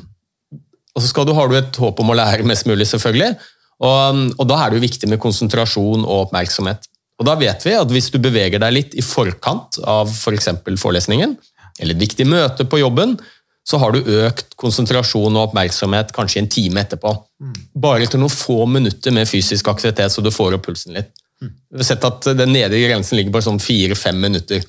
Og 0.95 1.03
så 1.03 1.25
du, 1.25 1.33
har 1.35 1.49
du 1.49 1.57
et 1.59 1.77
håp 1.81 2.01
om 2.03 2.11
å 2.11 2.19
lære 2.19 2.47
mest 2.47 2.67
mulig, 2.67 2.87
selvfølgelig. 2.91 3.39
Og, 3.83 4.21
og 4.39 4.45
da 4.51 4.59
er 4.59 4.71
det 4.71 4.79
jo 4.79 4.87
viktig 4.87 5.09
med 5.11 5.23
konsentrasjon 5.23 6.05
og 6.05 6.29
oppmerksomhet. 6.29 6.87
Og 7.21 7.29
da 7.29 7.37
vet 7.39 7.63
vi 7.67 7.77
at 7.79 7.91
hvis 7.95 8.11
du 8.11 8.19
beveger 8.19 8.59
deg 8.63 8.75
litt 8.75 8.95
i 8.99 9.03
forkant 9.05 9.79
av 9.87 10.11
f.eks. 10.11 10.49
For 10.65 10.81
forelesningen, 10.89 11.37
eller 11.79 11.95
et 11.95 12.03
viktig 12.03 12.27
møte 12.27 12.67
på 12.67 12.81
jobben, 12.83 13.17
så 13.65 13.79
har 13.81 13.95
du 13.95 14.11
økt 14.27 14.57
konsentrasjon 14.61 15.33
og 15.39 15.49
oppmerksomhet 15.49 16.11
kanskje 16.13 16.43
en 16.43 16.51
time 16.53 16.83
etterpå. 16.83 17.15
Bare 17.81 18.07
til 18.11 18.21
noen 18.21 18.33
få 18.33 18.67
minutter 18.69 19.15
med 19.15 19.29
fysisk 19.31 19.71
aktivitet, 19.73 20.13
så 20.13 20.21
du 20.21 20.31
får 20.35 20.59
opp 20.59 20.67
pulsen 20.67 20.93
litt. 20.99 21.15
Vi 21.41 21.81
har 21.81 21.87
sett 21.89 22.05
at 22.07 22.29
Den 22.37 22.53
nedre 22.55 22.79
grensen 22.83 23.19
ligger 23.19 23.33
på 23.35 23.43
sånn 23.45 23.61
fire-fem 23.61 24.21
minutter. 24.21 24.63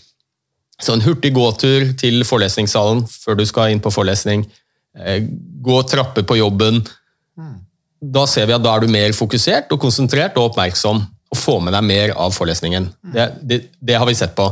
Så 0.82 0.94
en 0.96 1.04
hurtig 1.06 1.34
gåtur 1.36 1.94
til 2.00 2.24
forelesningssalen 2.28 3.06
før 3.08 3.38
du 3.40 3.46
skal 3.48 3.72
inn 3.72 3.80
på 3.84 3.92
forelesning. 3.96 4.46
eh, 4.98 5.22
Gå 5.66 5.82
trapper 5.88 6.24
på 6.24 6.38
jobben. 6.38 6.82
Da 8.02 8.26
ser 8.28 8.46
vi 8.48 8.54
at 8.54 8.64
da 8.64 8.76
er 8.76 8.82
du 8.86 8.88
mer 8.92 9.12
fokusert 9.16 9.72
og 9.72 9.80
konsentrert 9.82 10.36
og 10.38 10.52
oppmerksom. 10.52 11.04
Og 11.36 11.40
få 11.40 11.60
med 11.64 11.76
deg 11.76 11.84
mer 11.86 12.16
av 12.16 12.34
forelesningen. 12.36 12.88
Det, 13.14 13.28
det, 13.44 13.60
det 13.84 14.00
har 14.00 14.08
vi 14.08 14.16
sett 14.18 14.36
på. 14.38 14.48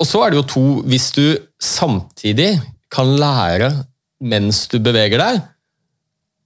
Og 0.00 0.08
så 0.08 0.22
er 0.24 0.32
det 0.32 0.40
jo 0.40 0.48
to 0.48 0.66
Hvis 0.88 1.10
du 1.16 1.24
samtidig 1.60 2.54
kan 2.92 3.16
lære 3.20 3.72
mens 4.20 4.66
du 4.68 4.76
beveger 4.84 5.20
deg, 5.20 5.40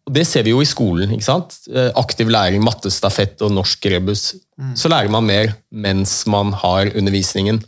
og 0.04 0.12
det 0.14 0.26
ser 0.28 0.44
vi 0.44 0.52
jo 0.52 0.60
i 0.60 0.68
skolen. 0.68 1.10
ikke 1.14 1.24
sant? 1.26 1.54
Eh, 1.72 1.88
Aktiv 1.96 2.28
læring, 2.28 2.60
mattestafett 2.62 3.40
og 3.42 3.54
norsk 3.56 3.86
rebus. 3.88 4.34
Så 4.76 4.90
lærer 4.92 5.08
man 5.10 5.24
mer 5.24 5.54
mens 5.72 6.26
man 6.30 6.52
har 6.60 6.90
undervisningen. 6.94 7.62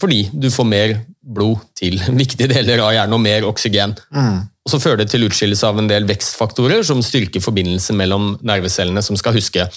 Fordi 0.00 0.30
du 0.32 0.48
får 0.50 0.66
mer 0.68 0.94
blod 1.20 1.60
til 1.76 2.00
viktige 2.22 2.48
deler 2.54 2.80
av 2.84 2.94
hjernen 2.96 3.18
og 3.18 3.22
mer 3.22 3.46
oksygen. 3.48 3.92
Og 4.66 4.72
så 4.72 4.80
fører 4.82 5.04
det 5.04 5.10
til 5.12 5.28
utskillelse 5.28 5.68
av 5.68 5.78
en 5.78 5.90
del 5.92 6.08
vekstfaktorer 6.08 6.82
som 6.88 7.04
styrker 7.04 7.44
forbindelsen 7.44 7.96
mellom 8.00 8.32
nervecellene 8.42 9.04
som 9.04 9.16
skal 9.20 9.36
huske. 9.36 9.68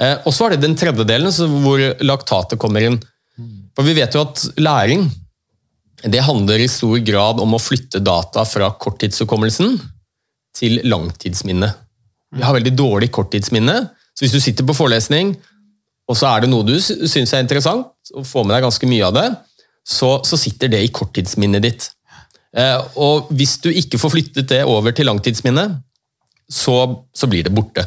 Eh, 0.00 0.18
Og 0.26 0.32
så 0.32 0.46
er 0.46 0.54
det 0.56 0.62
den 0.64 0.76
tredje 0.78 1.04
delen 1.08 1.32
hvor 1.64 1.82
laktatet 2.04 2.58
kommer 2.58 2.80
inn. 2.86 3.00
For 3.76 3.84
vi 3.84 3.94
vet 3.96 4.14
jo 4.14 4.22
at 4.26 4.42
læring 4.60 5.06
det 6.02 6.20
handler 6.26 6.58
i 6.58 6.66
stor 6.68 6.98
grad 7.06 7.38
om 7.40 7.54
å 7.54 7.60
flytte 7.62 8.00
data 8.02 8.42
fra 8.44 8.70
korttidshukommelsen 8.74 9.76
til 10.56 10.80
langtidsminne. 10.84 11.68
Vi 12.34 12.42
har 12.42 12.54
veldig 12.56 12.72
dårlig 12.76 13.10
korttidsminne, 13.14 13.76
så 14.12 14.24
hvis 14.24 14.32
du 14.34 14.40
sitter 14.42 14.66
på 14.66 14.74
forelesning, 14.74 15.36
og 16.10 16.16
så 16.18 16.26
er 16.34 16.40
det 16.42 16.50
noe 16.50 16.66
du 16.66 16.74
sy- 16.82 17.06
syns 17.06 17.32
er 17.32 17.44
interessant, 17.44 17.86
og 18.16 18.26
får 18.26 18.44
med 18.48 18.56
deg 18.56 18.64
ganske 18.66 18.88
mye 18.90 19.06
av 19.06 19.14
det, 19.14 19.26
så, 19.86 20.10
så 20.26 20.36
sitter 20.40 20.68
det 20.74 20.82
i 20.82 20.90
korttidsminnet 20.92 21.62
ditt. 21.64 21.86
Eh, 22.56 22.82
og 23.00 23.30
hvis 23.32 23.56
du 23.62 23.70
ikke 23.70 24.00
får 24.02 24.12
flyttet 24.16 24.48
det 24.50 24.64
over 24.68 24.92
til 24.92 25.06
langtidsminnet, 25.08 25.78
så, 26.52 26.76
så 27.14 27.30
blir 27.30 27.46
det 27.46 27.54
borte. 27.56 27.86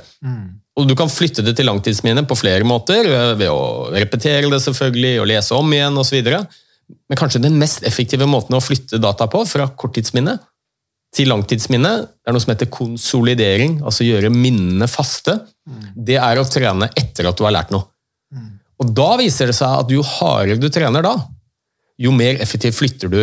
Og 0.76 0.88
Du 0.90 0.96
kan 0.96 1.12
flytte 1.12 1.44
det 1.46 1.56
til 1.56 1.70
langtidsminnet 1.70 2.28
på 2.28 2.36
flere 2.36 2.66
måter, 2.68 3.08
ved 3.40 3.48
å 3.48 3.92
repetere 3.96 4.50
det 4.52 4.60
selvfølgelig, 4.64 5.14
og 5.22 5.30
lese 5.32 5.56
om 5.56 5.72
igjen 5.72 6.02
osv. 6.02 6.28
Men 7.10 7.20
kanskje 7.20 7.42
den 7.46 7.56
mest 7.60 7.86
effektive 7.88 8.28
måten 8.28 8.58
å 8.58 8.64
flytte 8.64 9.00
data 9.02 9.28
på 9.32 9.46
fra 9.48 9.70
korttidsminne 9.72 10.36
til 11.16 11.30
langtidsminne, 11.32 11.92
det 12.04 12.28
er 12.28 12.36
noe 12.36 12.44
som 12.44 12.52
heter 12.52 12.68
konsolidering, 12.74 13.80
altså 13.88 14.04
gjøre 14.04 14.34
minnene 14.34 14.88
faste. 14.92 15.38
Det 15.96 16.18
er 16.20 16.42
å 16.42 16.48
trene 16.50 16.90
etter 16.92 17.30
at 17.30 17.40
du 17.40 17.46
har 17.48 17.56
lært 17.56 17.72
noe. 17.72 17.88
Og 18.84 18.92
Da 18.92 19.14
viser 19.22 19.48
det 19.48 19.56
seg 19.56 19.72
at 19.80 19.92
jo 19.94 20.04
hardere 20.04 20.60
du 20.60 20.68
trener 20.68 21.06
da, 21.06 21.16
jo 21.96 22.12
mer 22.12 22.42
effektivt 22.44 22.76
flytter 22.76 23.12
du 23.12 23.22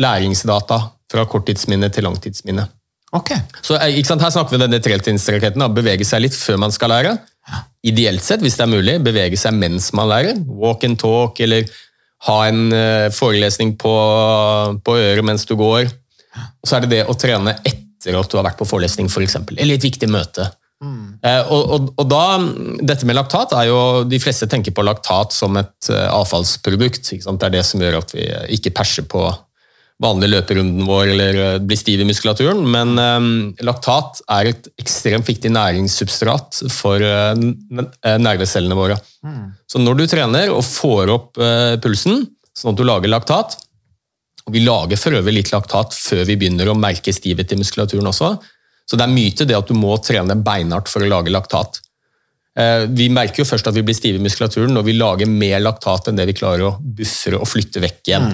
læringsdata 0.00 0.78
fra 1.12 1.24
korttidsminne 1.28 1.90
til 1.92 2.08
langtidsminne. 2.08 2.64
Ok. 3.16 3.32
Så 3.64 3.78
eh, 3.78 3.98
ikke 3.98 4.10
sant, 4.12 4.22
Her 4.24 4.32
snakker 4.34 4.54
vi 4.54 4.60
om 4.60 4.66
denne 4.66 4.82
tretrinnsraketten. 4.84 5.64
Bevege 5.76 6.06
seg 6.06 6.26
litt 6.26 6.36
før 6.36 6.60
man 6.64 6.74
skal 6.74 6.92
lære. 6.92 7.16
Ideelt 7.88 8.24
sett, 8.24 8.42
hvis 8.44 8.58
det 8.58 8.66
er 8.66 8.72
mulig, 8.72 8.98
bevege 9.04 9.38
seg 9.40 9.56
mens 9.56 9.90
man 9.96 10.10
lærer. 10.10 10.40
Walk 10.60 10.84
and 10.84 10.98
talk, 11.00 11.40
eller 11.40 11.68
ha 12.28 12.38
en 12.48 12.72
eh, 12.74 13.08
forelesning 13.14 13.76
på, 13.80 13.94
på 14.84 14.96
øret 14.98 15.24
mens 15.24 15.46
du 15.48 15.54
går. 15.58 15.88
Og 16.38 16.68
så 16.68 16.78
er 16.78 16.84
det 16.84 16.96
det 16.96 17.04
å 17.08 17.16
trene 17.18 17.56
etter 17.62 18.18
at 18.18 18.30
du 18.30 18.38
har 18.38 18.46
vært 18.46 18.58
på 18.60 18.68
forelesning, 18.68 19.08
for 19.10 19.24
eksempel, 19.24 19.58
eller 19.58 19.78
et 19.78 19.86
viktig 19.86 20.08
møte. 20.10 20.50
Mm. 20.78 21.16
og, 21.50 21.62
og, 21.74 21.86
og 21.98 22.04
da, 22.06 22.38
Dette 22.86 23.02
med 23.08 23.16
laktat 23.18 23.50
er 23.58 23.64
jo 23.66 23.78
De 24.06 24.20
fleste 24.22 24.46
tenker 24.46 24.70
på 24.70 24.84
laktat 24.86 25.34
som 25.34 25.56
et 25.58 25.88
eh, 25.90 26.06
avfallsprodukt. 26.06 27.10
Det 27.10 27.48
er 27.48 27.54
det 27.56 27.64
som 27.66 27.82
gjør 27.82 27.98
at 27.98 28.14
vi 28.14 28.28
eh, 28.28 28.44
ikke 28.54 28.76
perser 28.78 29.08
på 29.10 29.24
vanlig 30.02 30.30
løperunden 30.30 30.86
vår 30.86 31.12
eller 31.12 31.38
eh, 31.42 31.60
blir 31.62 31.78
stiv 31.78 32.02
i 32.02 32.08
muskulaturen. 32.08 32.62
Men 32.70 32.94
eh, 33.02 33.28
laktat 33.66 34.22
er 34.38 34.52
et 34.52 34.68
ekstremt 34.80 35.28
viktig 35.28 35.50
næringssubstrat 35.54 36.62
for 36.74 37.02
eh, 37.02 37.46
nervecellene 38.18 38.78
våre. 38.78 38.98
Så 39.68 39.80
når 39.82 39.98
du 39.98 40.04
trener 40.08 40.52
og 40.54 40.62
får 40.64 41.10
opp 41.10 41.40
pulsen, 41.82 42.22
sånn 42.56 42.72
at 42.72 42.78
du 42.78 42.86
lager 42.86 43.10
laktat 43.10 43.58
og 44.48 44.54
Vi 44.54 44.62
lager 44.64 44.96
for 44.96 45.12
øvrig 45.12 45.34
litt 45.34 45.50
laktat 45.52 45.92
før 45.92 46.22
vi 46.24 46.38
begynner 46.40 46.70
å 46.70 46.78
merke 46.78 47.12
stivhet 47.12 47.50
i 47.52 47.58
muskulaturen 47.60 48.06
også. 48.08 48.30
Så 48.88 48.96
det 48.96 49.04
er 49.04 49.12
myte 49.12 49.44
det 49.44 49.58
at 49.58 49.68
du 49.68 49.76
må 49.76 49.92
trene 50.00 50.38
beinhardt 50.40 50.88
for 50.88 51.04
å 51.04 51.10
lage 51.10 51.34
laktat. 51.34 51.82
Eh, 52.58 52.84
Vi 52.90 53.06
merker 53.14 53.44
jo 53.44 53.46
først 53.46 53.68
at 53.70 53.76
vi 53.76 53.84
blir 53.86 53.94
stive 53.94 54.18
i 54.18 54.22
muskulaturen 54.24 54.72
når 54.74 54.86
vi 54.88 54.96
lager 54.98 55.30
mer 55.30 55.60
laktat 55.62 56.08
enn 56.10 56.18
det 56.18 56.26
vi 56.30 56.34
klarer 56.40 56.64
å 56.66 56.72
buffere 56.80 57.38
og 57.38 57.46
flytte 57.46 57.82
vekk 57.84 58.10
igjen. 58.10 58.26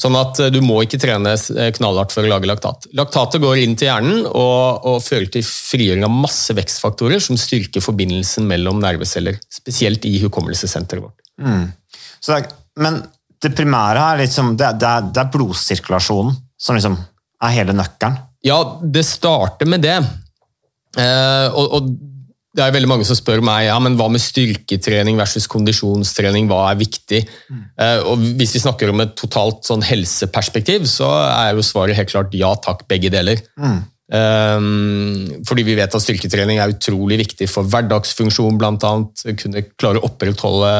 Sånn 0.00 0.18
at 0.20 0.42
eh, 0.44 0.50
du 0.52 0.60
må 0.64 0.82
ikke 0.84 1.00
trene 1.00 1.32
eh, 1.32 1.70
knallhardt 1.78 2.12
for 2.12 2.26
å 2.26 2.32
lage 2.34 2.50
laktat. 2.50 2.90
Laktatet 2.98 3.40
går 3.44 3.62
inn 3.62 3.76
til 3.80 3.88
hjernen 3.88 4.26
og, 4.28 4.84
og 4.84 5.00
fører 5.06 5.30
til 5.32 5.46
frigjøring 5.48 6.04
av 6.04 6.12
masse 6.12 6.56
vekstfaktorer 6.58 7.24
som 7.24 7.40
styrker 7.40 7.84
forbindelsen 7.84 8.44
mellom 8.50 8.82
nerveceller, 8.84 9.40
spesielt 9.52 10.04
i 10.10 10.18
hukommelsessenteret 10.26 11.06
vårt. 11.06 11.24
Så 12.20 12.34
det 12.34 12.42
er, 12.42 12.54
men 12.84 13.02
det 13.44 13.52
primære 13.56 14.00
er, 14.12 14.22
liksom, 14.24 14.54
det, 14.60 14.74
det, 14.80 14.88
er, 14.88 15.08
det 15.12 15.20
er 15.24 15.32
blodsirkulasjonen 15.32 16.36
som 16.60 16.76
liksom 16.76 16.96
er 17.44 17.52
hele 17.52 17.74
nøkkelen. 17.76 18.20
Ja, 18.44 18.58
det 18.80 19.04
starter 19.08 19.68
med 19.68 19.84
det. 19.84 19.96
Eh, 21.00 21.48
og, 21.48 21.78
og 21.78 21.94
det 22.54 22.62
er 22.62 22.74
veldig 22.74 22.90
mange 22.90 23.06
som 23.06 23.18
spør 23.18 23.42
meg 23.44 23.66
ja, 23.66 23.78
men 23.82 23.96
hva 23.98 24.06
med 24.12 24.22
styrketrening 24.22 25.18
versus 25.18 25.48
kondisjonstrening, 25.50 26.46
hva 26.50 26.68
er 26.70 26.78
viktig? 26.78 27.24
Eh, 27.50 27.98
og 28.06 28.22
Hvis 28.38 28.54
vi 28.54 28.62
snakker 28.62 28.92
om 28.92 29.02
et 29.02 29.16
totalt 29.18 29.66
sånn 29.66 29.82
helseperspektiv, 29.82 30.86
så 30.90 31.10
er 31.26 31.54
jo 31.56 31.66
svaret 31.66 31.98
helt 31.98 32.12
klart 32.12 32.38
ja 32.38 32.52
takk, 32.62 32.86
begge 32.90 33.10
deler. 33.14 33.42
Um, 34.14 35.42
fordi 35.48 35.64
vi 35.64 35.74
vet 35.78 35.94
at 35.96 36.02
styrketrening 36.04 36.60
er 36.60 36.74
utrolig 36.76 37.18
viktig 37.24 37.48
for 37.50 37.66
hverdagsfunksjon, 37.72 38.58
bl.a. 38.60 38.94
Kunne 39.40 39.66
klare 39.74 39.98
å 39.98 40.06
opprettholde 40.06 40.72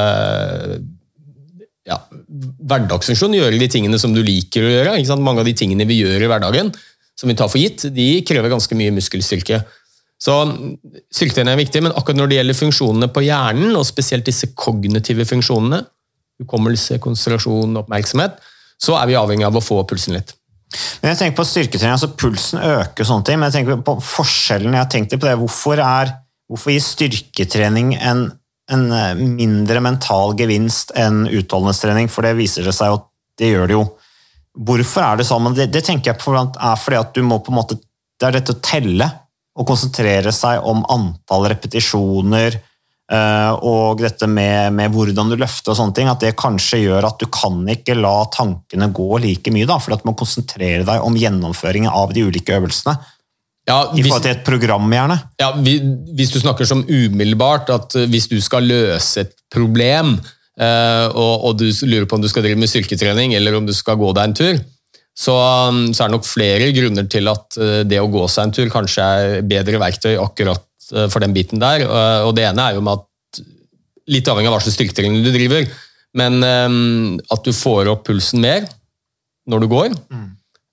ja, 1.88 1.98
hverdagsfunksjon, 2.70 3.34
gjøre 3.36 3.58
de 3.60 3.70
tingene 3.72 3.98
som 4.00 4.14
du 4.14 4.22
liker 4.24 4.62
å 4.62 4.74
gjøre. 4.76 4.98
Mange 5.18 5.42
av 5.42 5.48
de 5.48 5.56
tingene 5.58 5.88
vi 5.88 6.04
gjør 6.04 6.22
i 6.22 6.30
hverdagen, 6.30 6.70
som 7.18 7.30
vi 7.30 7.36
tar 7.38 7.50
for 7.50 7.58
gitt, 7.58 7.88
de 7.94 8.08
krever 8.26 8.52
ganske 8.52 8.78
mye 8.78 8.94
muskelstyrke. 8.94 9.64
Så 10.24 10.34
Styrketrening 11.12 11.52
er 11.52 11.60
viktig, 11.60 11.82
men 11.84 11.92
akkurat 11.92 12.16
når 12.16 12.30
det 12.30 12.38
gjelder 12.38 12.56
funksjonene 12.56 13.10
på 13.12 13.24
hjernen, 13.26 13.74
og 13.76 13.84
spesielt 13.88 14.24
disse 14.24 14.48
kognitive 14.56 15.26
funksjonene, 15.28 15.82
hukommelse, 16.40 16.96
konsentrasjon, 17.02 17.76
oppmerksomhet, 17.82 18.40
så 18.80 18.96
er 18.98 19.10
vi 19.10 19.18
avhengig 19.20 19.46
av 19.46 19.58
å 19.58 19.62
få 19.62 19.82
pulsen 19.88 20.16
litt. 20.16 20.32
Men 21.02 21.12
jeg 21.12 21.20
tenker 21.20 21.38
på 21.38 21.46
styrketrening, 21.46 21.94
altså 21.94 22.14
Pulsen 22.18 22.58
øker, 22.58 23.04
og 23.04 23.08
sånne 23.08 23.26
ting, 23.28 23.38
men 23.38 23.50
jeg 23.50 23.60
tenker 23.60 23.82
på 23.86 23.94
forskjellen. 24.02 24.74
jeg 24.74 24.90
tenkte 24.90 25.18
på 25.20 25.28
det, 25.28 25.36
Hvorfor, 25.38 25.78
er, 25.78 26.14
hvorfor 26.50 26.72
gir 26.74 26.82
styrketrening 26.82 27.94
en, 28.00 28.24
en, 28.72 28.86
eh, 28.90 29.12
mindre 29.14 29.82
mental 29.84 30.34
gevinst 30.38 30.90
enn 30.98 31.28
utholdenhetstrening? 31.28 32.10
For 32.10 32.26
det 32.26 32.34
viser 32.40 32.66
det 32.66 32.74
seg 32.74 32.96
at 32.96 33.06
det 33.38 33.52
gjør 33.52 33.70
det 33.70 33.76
jo. 33.76 33.84
Hvorfor 34.66 35.04
er 35.04 35.20
det 35.20 35.28
sånn? 35.28 35.52
Det, 35.54 35.68
det 35.74 35.84
tenker 35.86 36.12
jeg 36.12 36.22
på 36.22 36.34
er 36.34 36.80
fordi 36.80 36.98
at 36.98 37.14
du 37.14 37.22
må 37.26 37.40
på 37.42 37.54
en 37.54 37.60
måte 37.60 37.78
Det 37.78 38.28
er 38.28 38.36
dette 38.36 38.54
å 38.54 38.62
telle 38.62 39.08
og 39.54 39.66
konsentrere 39.68 40.32
seg 40.34 40.64
om 40.66 40.82
antall 40.90 41.48
repetisjoner 41.52 42.58
Eh, 43.12 43.52
og 43.68 44.00
dette 44.00 44.24
med, 44.30 44.72
med, 44.72 44.92
hvordan 44.94 45.28
du 45.28 45.36
løfter 45.36 45.74
og 45.74 45.76
sånne 45.76 45.96
ting, 45.96 46.08
at 46.08 46.22
det 46.24 46.32
kanskje 46.40 46.80
gjør 46.86 47.10
at 47.10 47.18
du 47.20 47.26
kan 47.32 47.58
ikke 47.68 47.98
la 47.98 48.14
tankene 48.32 48.88
gå 48.96 49.08
like 49.20 49.52
mye, 49.52 49.68
da, 49.68 49.76
for 49.82 49.96
at 49.96 50.04
du 50.04 50.08
må 50.08 50.14
konsentrere 50.16 50.86
deg 50.88 51.04
om 51.04 51.18
gjennomføringen 51.20 51.92
av 51.92 52.14
de 52.16 52.24
ulike 52.24 52.56
øvelsene. 52.56 52.96
Ja, 53.68 53.78
hvis, 53.92 54.04
I 54.04 54.08
forhold 54.08 54.24
til 54.24 54.34
et 54.34 54.44
program, 54.44 54.88
gjerne. 54.92 55.18
Ja, 55.40 55.50
Hvis 55.56 56.32
du 56.32 56.40
snakker 56.40 56.68
som 56.68 56.82
umiddelbart, 56.84 57.70
at 57.72 57.96
hvis 58.12 58.28
du 58.28 58.36
skal 58.44 58.66
løse 58.68 59.24
et 59.24 59.36
problem, 59.52 60.18
eh, 60.60 61.06
og, 61.12 61.48
og 61.48 61.60
du 61.60 61.68
lurer 61.84 62.08
på 62.08 62.18
om 62.18 62.24
du 62.24 62.28
skal 62.32 62.44
drive 62.44 62.60
med 62.60 62.72
styrketrening 62.72 63.36
eller 63.36 63.56
om 63.56 63.68
du 63.68 63.72
skal 63.76 64.00
gå 64.00 64.12
deg 64.16 64.30
en 64.30 64.36
tur, 64.40 64.64
så, 65.14 65.34
så 65.94 66.04
er 66.04 66.10
det 66.10 66.14
nok 66.16 66.26
flere 66.26 66.72
grunner 66.74 67.06
til 67.10 67.30
at 67.30 67.58
eh, 67.62 67.82
det 67.86 68.00
å 68.02 68.10
gå 68.10 68.26
seg 68.28 68.48
en 68.48 68.54
tur 68.56 68.70
kanskje 68.72 69.04
er 69.04 69.44
bedre 69.46 69.78
verktøy 69.82 70.16
akkurat 70.18 70.64
Eh, 70.92 71.08
for 71.08 71.24
den 71.24 71.34
biten 71.36 71.62
der. 71.62 71.86
Og 72.26 72.34
det 72.36 72.46
ene 72.48 72.68
er 72.68 72.78
jo 72.78 72.84
med 72.84 73.00
at 73.00 73.10
Litt 74.04 74.26
avhengig 74.28 74.50
av 74.50 74.52
hva 74.52 74.60
slags 74.60 74.74
styrketrening 74.76 75.22
du 75.24 75.30
driver, 75.32 75.64
men 76.20 76.34
um, 76.44 77.14
at 77.32 77.46
du 77.46 77.54
får 77.56 77.88
opp 77.88 78.02
pulsen 78.04 78.42
mer 78.42 78.66
når 79.48 79.62
du 79.62 79.66
går. 79.70 79.94
Mm. 80.12 80.26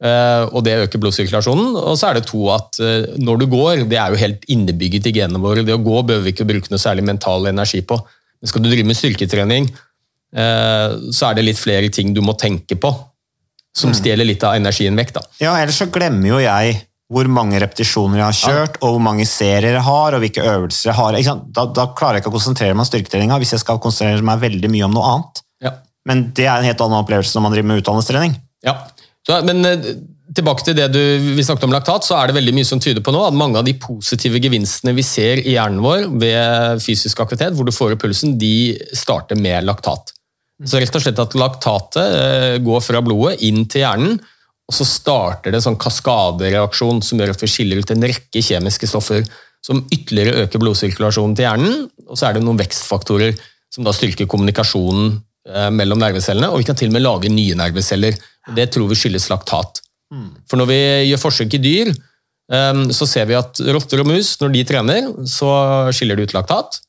Uh, 0.04 0.44
og 0.50 0.66
det 0.66 0.74
øker 0.82 1.00
blodsirkulasjonen. 1.00 1.78
Og 1.80 1.96
så 1.96 2.10
er 2.10 2.20
det 2.20 2.26
to 2.28 2.42
at 2.52 2.76
uh, 2.84 3.08
når 3.24 3.40
du 3.40 3.46
går, 3.54 3.86
det 3.88 4.02
er 4.02 4.12
jo 4.12 4.20
helt 4.20 4.44
innebygget 4.52 5.08
i 5.08 5.14
genene 5.16 5.40
våre. 5.40 5.64
Det 5.64 5.78
å 5.78 5.80
gå 5.80 6.02
behøver 6.02 6.28
vi 6.28 6.34
ikke 6.36 6.50
bruke 6.50 6.74
noe 6.74 6.84
særlig 6.84 7.08
mental 7.08 7.48
energi 7.48 7.80
på. 7.88 8.02
Men 8.04 8.52
skal 8.52 8.66
du 8.66 8.68
drive 8.68 8.90
med 8.92 9.00
styrketrening, 9.00 9.72
uh, 9.72 11.00
så 11.08 11.30
er 11.30 11.40
det 11.40 11.48
litt 11.48 11.64
flere 11.64 11.88
ting 11.88 12.12
du 12.12 12.20
må 12.20 12.36
tenke 12.36 12.76
på. 12.76 12.92
Som 13.78 13.94
mm. 13.94 13.98
stjeler 14.02 14.28
litt 14.28 14.44
av 14.44 14.58
energien 14.60 14.98
vekk. 15.00 15.14
da. 15.18 15.26
Ja, 15.44 15.56
ellers 15.60 15.80
så 15.80 15.88
glemmer 15.94 16.34
jo 16.34 16.40
jeg 16.44 16.80
hvor 17.12 17.28
mange 17.28 17.60
repetisjoner 17.60 18.22
jeg 18.22 18.26
har 18.26 18.38
kjørt, 18.38 18.78
og 18.80 18.94
hvor 18.96 19.04
mange 19.04 19.26
serier 19.28 19.76
jeg 19.76 19.84
har, 19.84 20.16
og 20.16 20.24
hvilke 20.24 20.46
øvelser 20.48 20.92
jeg 20.92 20.98
har. 21.00 21.18
Da, 21.52 21.66
da, 21.68 21.90
klarer 21.98 22.18
jeg 22.18 22.24
ikke 22.24 22.32
å 22.32 22.38
konsentrere 22.38 22.76
meg 22.76 22.86
om 22.86 22.88
styrketreninga 22.88 23.40
hvis 23.42 23.52
jeg 23.58 23.64
skal 23.66 23.82
konsentrere 23.84 24.24
meg 24.24 24.40
veldig 24.44 24.72
mye 24.72 24.88
om 24.88 24.96
noe 24.96 25.10
annet. 25.10 25.44
Ja. 25.66 25.74
Men 26.08 26.30
det 26.38 26.48
er 26.48 26.56
en 26.56 26.70
helt 26.70 26.84
annen 26.84 27.04
opplevelse 27.04 27.36
når 27.36 27.46
man 27.46 27.56
driver 27.56 27.70
med 27.72 27.84
utdannelsestrening. 27.84 28.38
Ja, 28.66 28.78
så, 29.28 29.42
men 29.46 29.66
eh, 29.68 29.92
tilbake 30.36 30.66
til 30.66 30.78
det 30.78 30.88
du, 30.94 31.02
vi 31.36 31.44
snakket 31.46 31.68
om 31.68 31.76
laktat, 31.76 32.08
så 32.08 32.18
er 32.18 32.30
det 32.30 32.38
veldig 32.40 32.56
mye 32.58 32.68
som 32.68 32.82
tyder 32.82 33.04
på 33.06 33.14
nå 33.14 33.26
at 33.28 33.38
mange 33.38 33.60
av 33.60 33.68
de 33.68 33.76
positive 33.82 34.40
gevinstene 34.42 34.96
vi 34.98 35.06
ser 35.06 35.44
i 35.44 35.58
hjernen 35.58 35.84
vår 35.84 36.08
ved 36.22 36.82
fysisk 36.84 37.22
aktivitet, 37.24 37.58
hvor 37.58 37.68
du 37.68 37.76
får 37.76 37.98
opp 37.98 38.06
pulsen, 38.06 38.38
de 38.42 38.80
starter 38.98 39.40
med 39.40 39.68
laktat. 39.68 40.16
Så 40.68 40.82
rett 40.82 40.96
og 40.98 41.04
slett 41.04 41.20
at 41.22 41.38
laktatet 41.40 42.18
eh, 42.18 42.58
går 42.62 42.84
fra 42.86 43.02
blodet 43.06 43.40
inn 43.48 43.64
til 43.70 43.86
hjernen, 43.86 44.20
og 44.72 44.76
så 44.76 44.86
starter 44.88 45.52
det 45.52 45.60
en 45.60 45.66
sånn 45.66 45.80
kaskadereaksjon 45.82 47.02
som 47.04 47.20
gjør 47.20 47.34
at 47.34 47.42
vi 47.44 47.50
skiller 47.52 47.82
ut 47.82 47.92
en 47.92 48.06
rekke 48.08 48.44
kjemiske 48.46 48.88
stoffer 48.88 49.26
som 49.66 49.82
ytterligere 49.94 50.46
øker 50.46 50.62
blodsirkulasjonen 50.62 51.34
til 51.38 51.46
hjernen. 51.46 51.82
Og 52.08 52.18
så 52.18 52.30
er 52.30 52.38
det 52.38 52.44
noen 52.46 52.60
vekstfaktorer 52.62 53.36
som 53.72 53.86
da 53.86 53.94
styrker 53.96 54.30
kommunikasjonen 54.32 55.18
eh, 55.50 55.68
mellom 55.76 56.00
nervecellene. 56.02 56.50
Og 56.54 56.62
vi 56.62 56.70
kan 56.70 56.80
til 56.80 56.92
og 56.92 56.96
med 56.96 57.04
lage 57.04 57.34
nye 57.34 57.58
nerveceller. 57.60 58.16
Det 58.56 58.70
tror 58.74 58.90
vi 58.90 59.00
skyldes 59.02 59.28
laktat. 59.32 59.84
For 60.50 60.60
når 60.60 60.72
vi 60.72 60.80
gjør 61.10 61.22
forsøk 61.26 61.58
i 61.58 61.62
dyr, 61.66 61.92
eh, 61.92 62.86
så 62.96 63.10
ser 63.10 63.28
vi 63.30 63.38
at 63.40 63.62
rotter 63.76 64.06
og 64.06 64.12
mus, 64.14 64.34
når 64.42 64.56
de 64.56 64.64
trener, 64.72 65.12
så 65.30 65.52
skiller 65.96 66.20
de 66.20 66.30
ut 66.30 66.38
laktat. 66.38 66.80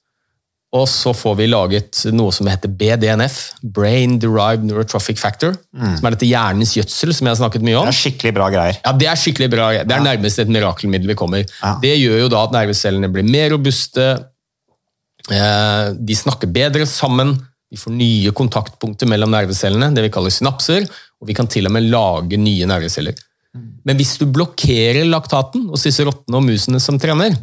Og 0.72 0.86
så 0.88 1.12
får 1.12 1.34
vi 1.36 1.46
laget 1.52 1.98
noe 2.16 2.32
som 2.32 2.48
heter 2.48 2.70
BDNF, 2.80 3.38
Brain 3.76 4.14
Derived 4.22 4.64
Neurotrophic 4.64 5.20
Factor. 5.20 5.52
Mm. 5.76 5.98
Som 5.98 6.08
er 6.08 6.16
dette 6.16 6.28
hjernens 6.30 6.72
gjødsel, 6.78 7.12
som 7.12 7.28
jeg 7.28 7.34
har 7.34 7.40
snakket 7.42 7.66
mye 7.66 7.76
om. 7.76 7.88
Det 7.90 7.92
er 7.92 7.98
skikkelig 7.98 8.32
bra 8.38 8.48
greier. 8.54 8.78
Ja, 8.80 8.94
Det 8.96 9.10
er 9.12 9.20
skikkelig 9.20 9.50
bra 9.52 9.68
greier. 9.68 9.88
Det 9.88 9.96
er 9.98 10.00
ja. 10.00 10.06
nærmest 10.08 10.40
et 10.40 10.52
mirakelmiddel 10.56 11.12
vi 11.12 11.18
kommer. 11.20 11.44
Ja. 11.44 11.74
Det 11.82 11.92
gjør 12.00 12.24
jo 12.24 12.30
da 12.32 12.46
at 12.48 12.56
nervecellene 12.56 13.12
blir 13.12 13.28
mer 13.28 13.52
robuste, 13.52 14.06
eh, 15.28 15.86
de 15.92 16.16
snakker 16.16 16.48
bedre 16.56 16.88
sammen, 16.88 17.36
vi 17.72 17.80
får 17.80 17.92
nye 17.96 18.32
kontaktpunkter 18.36 19.08
mellom 19.08 19.32
nervecellene, 19.32 19.92
det 19.96 20.04
vi 20.04 20.12
kaller 20.12 20.32
synapser, 20.32 20.88
og 21.20 21.28
vi 21.28 21.36
kan 21.36 21.48
til 21.48 21.68
og 21.68 21.72
med 21.72 21.88
lage 21.92 22.40
nye 22.40 22.68
nerveceller. 22.68 23.16
Mm. 23.52 23.68
Men 23.88 24.00
hvis 24.00 24.16
du 24.20 24.26
blokkerer 24.28 25.04
laktaten 25.08 25.68
hos 25.68 25.84
disse 25.84 26.04
rottene 26.04 26.40
og 26.40 26.48
musene 26.48 26.80
som 26.80 27.00
trener, 27.00 27.36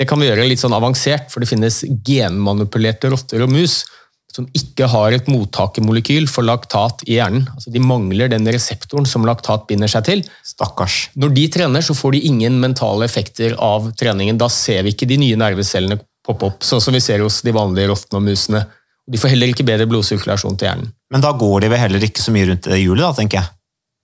det 0.00 0.06
kan 0.08 0.20
vi 0.20 0.30
gjøre 0.30 0.48
litt 0.48 0.62
sånn 0.62 0.72
avansert, 0.72 1.28
for 1.28 1.44
det 1.44 1.50
finnes 1.50 1.82
genmanipulerte 2.08 3.10
rotter 3.12 3.44
og 3.44 3.52
mus 3.52 3.82
som 4.30 4.46
ikke 4.56 4.86
har 4.88 5.12
et 5.12 5.28
mottakermolekyl 5.28 6.28
for 6.30 6.46
laktat 6.46 7.02
i 7.08 7.16
hjernen. 7.18 7.48
Altså 7.50 7.72
De 7.74 7.82
mangler 7.82 8.30
den 8.30 8.46
reseptoren 8.46 9.08
som 9.08 9.26
laktat 9.26 9.66
binder 9.68 9.90
seg 9.90 10.06
til. 10.06 10.22
Stakkars. 10.46 11.10
Når 11.18 11.34
de 11.36 11.46
trener, 11.56 11.84
så 11.84 11.96
får 11.98 12.14
de 12.14 12.22
ingen 12.30 12.60
mentale 12.62 13.04
effekter 13.04 13.56
av 13.58 13.90
treningen. 13.98 14.38
Da 14.40 14.48
ser 14.52 14.86
vi 14.86 14.94
ikke 14.94 15.08
de 15.10 15.18
nye 15.20 15.40
nervecellene 15.40 15.98
poppe 16.26 16.48
opp, 16.48 16.64
sånn 16.64 16.82
som 16.84 16.94
vi 16.94 17.02
ser 17.02 17.24
hos 17.24 17.40
de 17.44 17.54
vanlige 17.56 17.90
rottene 17.90 18.20
og 18.20 18.28
musene. 18.28 18.62
De 19.10 19.18
får 19.18 19.34
heller 19.34 19.50
ikke 19.50 19.66
bedre 19.66 19.88
blodsirkulasjon 19.90 20.56
til 20.56 20.70
hjernen. 20.70 20.94
Men 21.10 21.24
da 21.24 21.34
går 21.34 21.64
de 21.64 21.72
vel 21.72 21.82
heller 21.82 22.06
ikke 22.06 22.22
så 22.22 22.32
mye 22.34 22.52
rundt 22.52 22.70
det 22.70 22.78
hjulet, 22.78 23.02
da, 23.02 23.12
tenker 23.18 23.40
jeg. 23.40 23.52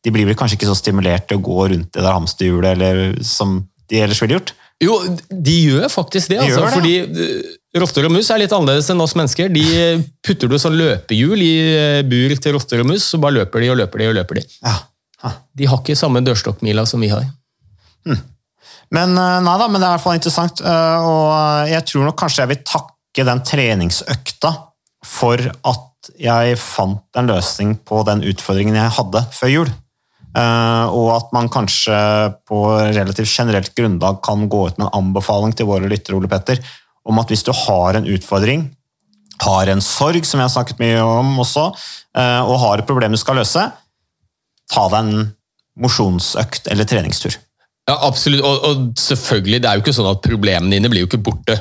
De 0.07 0.12
blir 0.14 0.26
vel 0.26 0.38
kanskje 0.38 0.59
ikke 0.59 0.68
så 0.68 0.78
stimulert 0.78 1.28
til 1.30 1.38
å 1.38 1.47
gå 1.47 1.70
rundt 1.70 1.92
det 1.94 2.03
der 2.03 2.14
hamsterhjulet 2.14 2.74
eller 2.74 3.24
som 3.26 3.61
de 3.90 4.03
ellers 4.03 4.20
ville 4.22 4.40
gjort? 4.40 4.57
Jo, 4.85 4.97
de 5.31 5.55
gjør 5.70 5.89
faktisk 5.89 6.33
det. 6.33 6.41
De 6.43 6.51
altså, 6.51 6.66
det. 6.66 6.72
Fordi 6.74 7.24
eh, 7.24 7.55
rotter 7.81 8.09
og 8.09 8.12
mus 8.12 8.29
er 8.33 8.43
litt 8.43 8.53
annerledes 8.53 8.91
enn 8.93 9.01
oss 9.01 9.16
mennesker. 9.16 9.49
De 9.53 9.64
putter 10.24 10.53
du 10.53 10.59
sånn 10.61 10.77
løpehjul 10.77 11.45
i 11.45 11.55
eh, 11.70 12.03
bur 12.09 12.37
til 12.37 12.57
rotter 12.59 12.85
og 12.85 12.91
mus, 12.91 13.07
så 13.09 13.20
bare 13.22 13.39
løper 13.39 13.64
de 13.64 13.72
og 13.72 13.81
løper 13.81 14.05
de 14.05 14.11
og 14.11 14.18
løper 14.18 14.41
de. 14.41 14.47
Ja. 14.61 14.77
De 15.57 15.66
har 15.66 15.81
ikke 15.81 15.97
samme 15.99 16.20
dørstokkmila 16.22 16.85
som 16.87 17.01
vi 17.03 17.09
har. 17.11 17.24
Hm. 18.07 18.20
Men 18.95 19.16
eh, 19.16 19.39
nei 19.49 19.57
da, 19.62 19.70
men 19.70 19.81
det 19.81 19.89
er 19.89 19.95
i 19.95 19.97
hvert 19.97 20.05
fall 20.05 20.20
interessant. 20.20 20.61
Og 20.61 21.72
jeg 21.72 21.89
tror 21.89 22.09
nok 22.11 22.20
kanskje 22.20 22.45
jeg 22.45 22.53
vil 22.53 22.62
takke 22.68 23.27
den 23.31 23.43
treningsøkta 23.49 24.53
for 25.07 25.41
at 25.41 26.12
jeg 26.20 26.61
fant 26.61 27.18
en 27.18 27.33
løsning 27.33 27.74
på 27.87 28.05
den 28.07 28.22
utfordringen 28.29 28.77
jeg 28.77 28.95
hadde 28.99 29.24
før 29.35 29.53
jul. 29.55 29.72
Eh, 30.37 30.87
og 30.93 31.12
at 31.14 31.30
man 31.32 31.49
kanskje 31.53 31.97
på 32.49 32.59
relativt 32.93 33.30
generelt 33.30 33.72
grunnlag 33.76 34.18
kan 34.24 34.45
gå 34.53 34.66
ut 34.68 34.80
med 34.80 34.89
en 34.89 34.99
anbefaling 35.01 35.55
til 35.57 35.68
våre 35.70 35.89
lyttere 35.89 36.18
Ole 36.18 36.28
Petter, 36.28 36.61
om 37.07 37.22
at 37.22 37.30
hvis 37.32 37.47
du 37.47 37.53
har 37.57 37.97
en 37.97 38.09
utfordring, 38.11 38.66
har 39.41 39.70
en 39.70 39.82
sorg, 39.84 40.24
som 40.26 40.41
jeg 40.41 40.49
har 40.49 40.53
snakket 40.53 40.80
mye 40.82 41.01
om 41.01 41.34
også, 41.45 41.70
eh, 42.18 42.43
og 42.43 42.61
har 42.64 42.82
et 42.82 42.89
problem 42.89 43.16
du 43.16 43.20
skal 43.20 43.41
løse, 43.41 43.64
ta 44.72 44.87
deg 44.93 44.99
en 45.01 45.30
mosjonsøkt 45.80 46.68
eller 46.72 46.89
treningstur. 46.89 47.37
Ja, 47.87 47.97
absolutt. 48.09 48.43
Og, 48.43 48.64
og, 48.66 48.84
selvfølgelig, 48.99 49.62
det 49.62 49.70
er 49.70 49.78
jo 49.78 49.84
ikke 49.84 49.95
sånn 49.95 50.11
at 50.11 50.24
problemene 50.24 50.74
dine 50.74 50.91
blir 50.91 51.05
jo 51.05 51.11
ikke 51.11 51.22
borte 51.28 51.57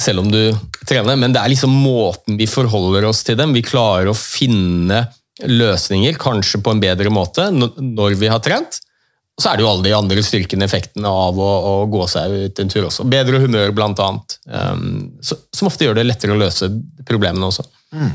selv 0.00 0.24
om 0.24 0.30
du 0.32 0.40
trener, 0.88 1.16
men 1.16 1.32
det 1.32 1.40
er 1.40 1.52
liksom 1.52 1.72
måten 1.72 2.36
vi 2.40 2.48
forholder 2.48 3.06
oss 3.08 3.22
til 3.24 3.38
dem. 3.38 3.54
Vi 3.56 3.64
klarer 3.64 4.10
å 4.10 4.16
finne 4.16 5.06
løsninger, 5.44 6.16
kanskje 6.20 6.62
på 6.64 6.72
en 6.72 6.82
bedre 6.82 7.12
måte, 7.12 7.48
når 7.52 8.16
vi 8.20 8.30
har 8.32 8.42
trent. 8.44 8.80
Og 9.36 9.44
så 9.44 9.50
er 9.50 9.58
det 9.58 9.66
jo 9.66 9.68
alle 9.68 9.84
de 9.84 9.92
andre 9.92 10.22
styrkende 10.24 10.64
effektene 10.64 11.10
av 11.12 11.36
å, 11.36 11.48
å 11.68 11.74
gå 11.92 12.06
seg 12.08 12.32
ut 12.46 12.62
en 12.62 12.70
tur 12.72 12.86
også. 12.88 13.04
Bedre 13.12 13.42
humør, 13.42 13.74
blant 13.76 14.00
annet. 14.00 14.38
Um, 14.48 15.18
så, 15.20 15.36
som 15.52 15.68
ofte 15.68 15.84
gjør 15.84 15.98
det 15.98 16.06
lettere 16.06 16.32
å 16.32 16.40
løse 16.40 16.70
problemene 17.04 17.50
også. 17.50 17.66
Mm. 17.92 18.14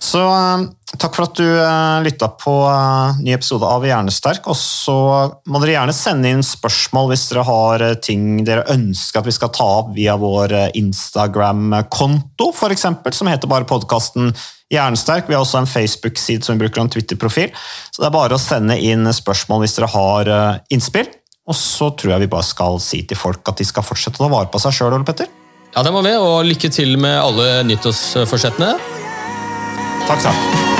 Så 0.00 0.20
uh, 0.24 0.62
takk 0.96 1.16
for 1.16 1.26
at 1.26 1.36
du 1.36 1.44
uh, 1.44 2.00
lytta 2.04 2.30
på 2.40 2.54
uh, 2.64 3.18
ny 3.20 3.34
episode 3.36 3.68
av 3.68 3.84
Hjernesterk. 3.84 4.46
Og 4.48 4.56
så 4.56 4.96
må 5.44 5.60
dere 5.60 5.76
gjerne 5.76 5.96
sende 5.96 6.32
inn 6.32 6.44
spørsmål 6.46 7.12
hvis 7.12 7.26
dere 7.30 7.44
har 7.48 7.84
ting 8.04 8.40
dere 8.48 8.64
ønsker 8.72 9.20
at 9.20 9.28
vi 9.28 9.36
skal 9.36 9.52
ta 9.52 9.68
opp 9.82 9.92
via 9.98 10.16
vår 10.20 10.56
Instagram-konto, 10.80 12.48
f.eks., 12.56 12.88
som 13.20 13.30
heter 13.30 13.52
bare 13.52 13.68
podkasten 13.68 14.32
Hjernesterk. 14.70 15.28
Vi 15.28 15.34
har 15.34 15.42
også 15.42 15.58
en 15.58 15.66
Facebook-side 15.66 16.46
som 16.46 16.54
vi 16.54 16.64
bruker, 16.64 16.80
en 16.80 16.90
Twitter-profil. 16.90 17.50
Så 17.90 18.02
det 18.02 18.06
er 18.08 18.14
bare 18.14 18.36
å 18.36 18.42
sende 18.42 18.78
inn 18.78 19.08
spørsmål 19.14 19.64
hvis 19.64 19.76
dere 19.78 19.90
har 19.90 20.30
eh, 20.30 20.60
innspill. 20.76 21.10
Og 21.50 21.58
så 21.58 21.90
tror 21.98 22.14
jeg 22.14 22.26
vi 22.26 22.30
bare 22.30 22.46
skal 22.46 22.78
si 22.82 23.02
til 23.02 23.18
folk 23.18 23.42
at 23.50 23.58
de 23.58 23.66
skal 23.66 23.86
fortsette 23.86 24.20
å 24.20 24.28
ta 24.28 24.30
vare 24.30 24.50
på 24.52 24.62
seg 24.62 24.76
sjøl, 24.76 24.94
Ole 24.94 25.08
Petter. 25.08 25.30
Ja, 25.74 25.82
det 25.86 25.94
må 25.94 26.02
vi, 26.06 26.14
og 26.18 26.46
lykke 26.46 26.70
til 26.70 26.96
med 27.02 27.18
alle 27.18 27.64
nyttårsforsettene. 27.66 28.74
Takk, 30.10 30.22
takk. 30.22 30.79